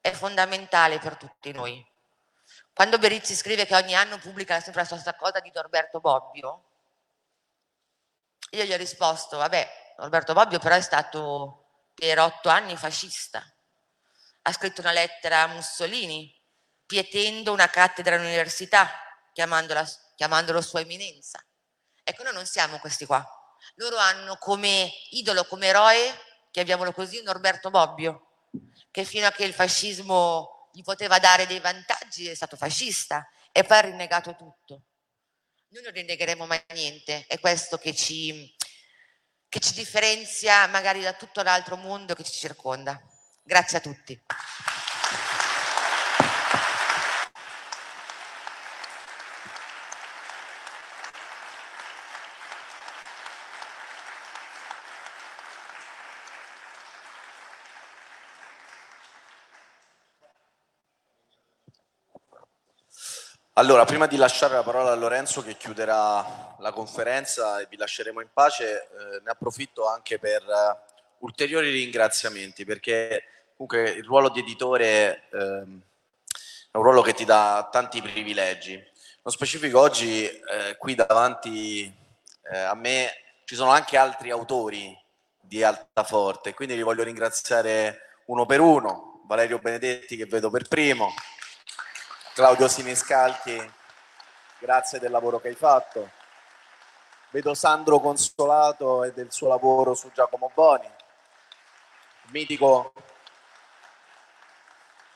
È 0.00 0.12
fondamentale 0.12 0.98
per 0.98 1.16
tutti 1.16 1.52
noi. 1.52 1.84
Quando 2.72 2.98
Berizzi 2.98 3.34
scrive 3.34 3.66
che 3.66 3.74
ogni 3.74 3.94
anno 3.94 4.18
pubblica 4.18 4.60
sempre 4.60 4.82
la 4.82 4.86
stessa 4.86 5.14
cosa 5.14 5.40
di 5.40 5.50
Norberto 5.52 6.00
Bobbio, 6.00 6.73
io 8.54 8.64
gli 8.64 8.72
ho 8.72 8.76
risposto, 8.76 9.36
vabbè, 9.36 9.94
Norberto 9.98 10.32
Bobbio 10.32 10.58
però 10.58 10.74
è 10.74 10.80
stato 10.80 11.88
per 11.94 12.18
otto 12.18 12.48
anni 12.48 12.76
fascista. 12.76 13.44
Ha 14.42 14.52
scritto 14.52 14.80
una 14.80 14.92
lettera 14.92 15.42
a 15.42 15.46
Mussolini, 15.46 16.32
pietendo 16.86 17.52
una 17.52 17.68
cattedra 17.68 18.16
all'università, 18.16 18.90
chiamandolo 19.32 20.60
sua 20.60 20.80
eminenza. 20.80 21.42
Ecco, 22.02 22.22
noi 22.22 22.34
non 22.34 22.46
siamo 22.46 22.78
questi 22.78 23.06
qua. 23.06 23.26
Loro 23.76 23.96
hanno 23.96 24.36
come 24.36 24.92
idolo, 25.10 25.44
come 25.44 25.68
eroe, 25.68 26.18
chiamiamolo 26.50 26.92
così, 26.92 27.22
Norberto 27.22 27.70
Bobbio, 27.70 28.28
che 28.90 29.04
fino 29.04 29.26
a 29.26 29.32
che 29.32 29.44
il 29.44 29.54
fascismo 29.54 30.68
gli 30.72 30.82
poteva 30.82 31.18
dare 31.18 31.46
dei 31.46 31.60
vantaggi 31.60 32.28
è 32.28 32.34
stato 32.34 32.56
fascista 32.56 33.26
e 33.50 33.64
poi 33.64 33.78
ha 33.78 33.80
rinnegato 33.82 34.36
tutto. 34.36 34.82
Noi 35.74 35.82
non 35.82 35.92
rinnegheremo 35.92 36.46
mai 36.46 36.62
niente, 36.72 37.24
è 37.26 37.40
questo 37.40 37.78
che 37.78 37.96
ci, 37.96 38.54
che 39.48 39.58
ci 39.58 39.74
differenzia 39.74 40.68
magari 40.68 41.00
da 41.00 41.14
tutto 41.14 41.42
l'altro 41.42 41.74
mondo 41.74 42.14
che 42.14 42.22
ci 42.22 42.30
circonda. 42.30 43.02
Grazie 43.42 43.78
a 43.78 43.80
tutti. 43.80 44.22
Allora, 63.56 63.84
prima 63.84 64.08
di 64.08 64.16
lasciare 64.16 64.54
la 64.54 64.64
parola 64.64 64.90
a 64.90 64.96
Lorenzo 64.96 65.40
che 65.40 65.56
chiuderà 65.56 66.56
la 66.58 66.72
conferenza 66.72 67.60
e 67.60 67.68
vi 67.70 67.76
lasceremo 67.76 68.20
in 68.20 68.26
pace, 68.32 68.82
eh, 68.82 69.20
ne 69.22 69.30
approfitto 69.30 69.86
anche 69.86 70.18
per 70.18 70.42
uh, 70.42 71.24
ulteriori 71.24 71.70
ringraziamenti 71.70 72.64
perché 72.64 73.22
comunque 73.56 73.90
il 73.90 74.02
ruolo 74.02 74.28
di 74.30 74.40
editore 74.40 75.28
eh, 75.30 75.62
è 76.72 76.76
un 76.76 76.82
ruolo 76.82 77.00
che 77.02 77.14
ti 77.14 77.24
dà 77.24 77.68
tanti 77.70 78.02
privilegi. 78.02 78.72
Nello 78.72 79.30
specifico 79.30 79.78
oggi 79.78 80.26
eh, 80.26 80.76
qui 80.76 80.96
davanti 80.96 81.84
eh, 82.50 82.58
a 82.58 82.74
me 82.74 83.12
ci 83.44 83.54
sono 83.54 83.70
anche 83.70 83.96
altri 83.96 84.30
autori 84.30 85.00
di 85.40 85.62
Altaforte, 85.62 86.54
quindi 86.54 86.74
li 86.74 86.82
voglio 86.82 87.04
ringraziare 87.04 88.22
uno 88.26 88.46
per 88.46 88.58
uno, 88.58 89.22
Valerio 89.26 89.60
Benedetti 89.60 90.16
che 90.16 90.26
vedo 90.26 90.50
per 90.50 90.66
primo, 90.66 91.14
Claudio 92.34 92.66
Siniscalchi, 92.66 93.72
grazie 94.58 94.98
del 94.98 95.12
lavoro 95.12 95.38
che 95.38 95.46
hai 95.46 95.54
fatto. 95.54 96.10
Vedo 97.30 97.54
Sandro 97.54 98.00
Consolato 98.00 99.04
e 99.04 99.12
del 99.12 99.30
suo 99.30 99.46
lavoro 99.46 99.94
su 99.94 100.10
Giacomo 100.10 100.50
Boni. 100.52 100.90
Mitico, 102.30 102.92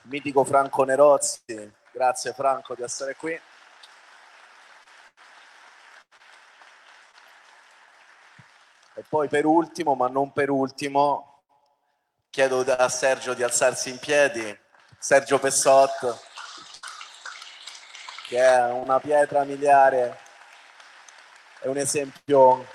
mitico 0.02 0.44
Franco 0.44 0.84
Nerozzi, 0.84 1.74
grazie 1.90 2.32
Franco 2.34 2.76
di 2.76 2.84
essere 2.84 3.16
qui. 3.16 3.32
E 8.94 9.04
poi 9.08 9.26
per 9.26 9.44
ultimo, 9.44 9.96
ma 9.96 10.06
non 10.06 10.32
per 10.32 10.50
ultimo, 10.50 11.40
chiedo 12.30 12.60
a 12.60 12.88
Sergio 12.88 13.34
di 13.34 13.42
alzarsi 13.42 13.90
in 13.90 13.98
piedi. 13.98 14.56
Sergio 15.00 15.40
Pessotto 15.40 16.26
che 18.28 18.38
è 18.38 18.62
una 18.70 19.00
pietra 19.00 19.42
miliare, 19.44 20.18
è 21.60 21.66
un 21.66 21.78
esempio 21.78 22.66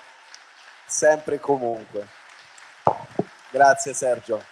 sempre 0.88 1.36
e 1.36 1.40
comunque. 1.40 2.08
Grazie 3.52 3.94
Sergio. 3.94 4.44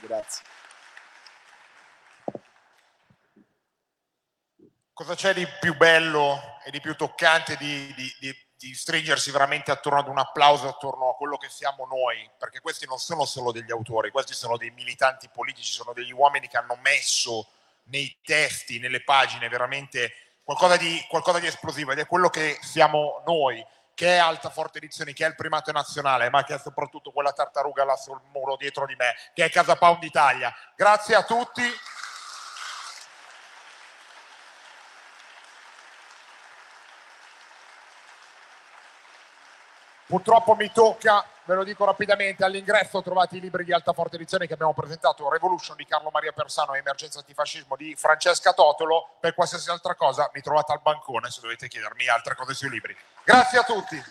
Grazie. 0.00 0.44
Cosa 4.92 5.14
c'è 5.14 5.32
di 5.32 5.48
più 5.58 5.74
bello 5.74 6.38
e 6.66 6.70
di 6.70 6.82
più 6.82 6.94
toccante 6.96 7.56
di, 7.56 7.94
di, 7.94 8.14
di 8.20 8.51
di 8.66 8.74
stringersi 8.74 9.30
veramente 9.30 9.70
attorno 9.70 9.98
ad 9.98 10.08
un 10.08 10.18
applauso, 10.18 10.68
attorno 10.68 11.10
a 11.10 11.14
quello 11.14 11.36
che 11.36 11.48
siamo 11.48 11.86
noi, 11.86 12.28
perché 12.38 12.60
questi 12.60 12.86
non 12.86 12.98
sono 12.98 13.24
solo 13.24 13.52
degli 13.52 13.70
autori, 13.70 14.10
questi 14.10 14.34
sono 14.34 14.56
dei 14.56 14.70
militanti 14.70 15.28
politici, 15.28 15.72
sono 15.72 15.92
degli 15.92 16.12
uomini 16.12 16.48
che 16.48 16.56
hanno 16.56 16.78
messo 16.82 17.48
nei 17.84 18.18
testi, 18.24 18.78
nelle 18.78 19.02
pagine, 19.02 19.48
veramente 19.48 20.12
qualcosa 20.44 20.76
di, 20.76 21.04
qualcosa 21.08 21.38
di 21.38 21.46
esplosivo 21.46 21.92
ed 21.92 21.98
è 21.98 22.06
quello 22.06 22.28
che 22.28 22.58
siamo 22.62 23.22
noi, 23.26 23.64
che 23.94 24.14
è 24.14 24.18
Alta 24.18 24.50
Forte 24.50 24.78
Edizioni, 24.78 25.12
che 25.12 25.24
è 25.24 25.28
il 25.28 25.34
primato 25.34 25.70
nazionale, 25.72 26.30
ma 26.30 26.44
che 26.44 26.54
è 26.54 26.58
soprattutto 26.58 27.10
quella 27.10 27.32
tartaruga 27.32 27.84
là 27.84 27.96
sul 27.96 28.20
muro 28.32 28.56
dietro 28.56 28.86
di 28.86 28.94
me, 28.96 29.14
che 29.34 29.44
è 29.44 29.50
Casa 29.50 29.76
Pound 29.76 30.02
Italia. 30.02 30.54
Grazie 30.76 31.14
a 31.14 31.24
tutti. 31.24 31.62
Purtroppo 40.12 40.54
mi 40.54 40.70
tocca 40.70 41.24
ve 41.44 41.54
lo 41.54 41.64
dico 41.64 41.86
rapidamente, 41.86 42.44
all'ingresso 42.44 43.00
trovate 43.00 43.38
i 43.38 43.40
libri 43.40 43.64
di 43.64 43.72
alta 43.72 43.94
forte 43.94 44.16
edizione 44.16 44.46
che 44.46 44.52
abbiamo 44.52 44.74
presentato, 44.74 45.26
Revolution 45.30 45.74
di 45.74 45.86
Carlo 45.86 46.10
Maria 46.12 46.32
Persano 46.32 46.74
e 46.74 46.80
Emergenza 46.80 47.20
Antifascismo 47.20 47.76
di 47.76 47.94
Francesca 47.96 48.52
Totolo, 48.52 49.16
per 49.20 49.32
qualsiasi 49.32 49.70
altra 49.70 49.94
cosa 49.94 50.30
mi 50.34 50.42
trovate 50.42 50.72
al 50.72 50.80
bancone 50.82 51.30
se 51.30 51.40
dovete 51.40 51.66
chiedermi 51.66 52.08
altre 52.08 52.34
cose 52.34 52.52
sui 52.52 52.68
libri. 52.68 52.94
Grazie 53.24 53.60
a 53.60 53.62
tutti. 53.62 54.04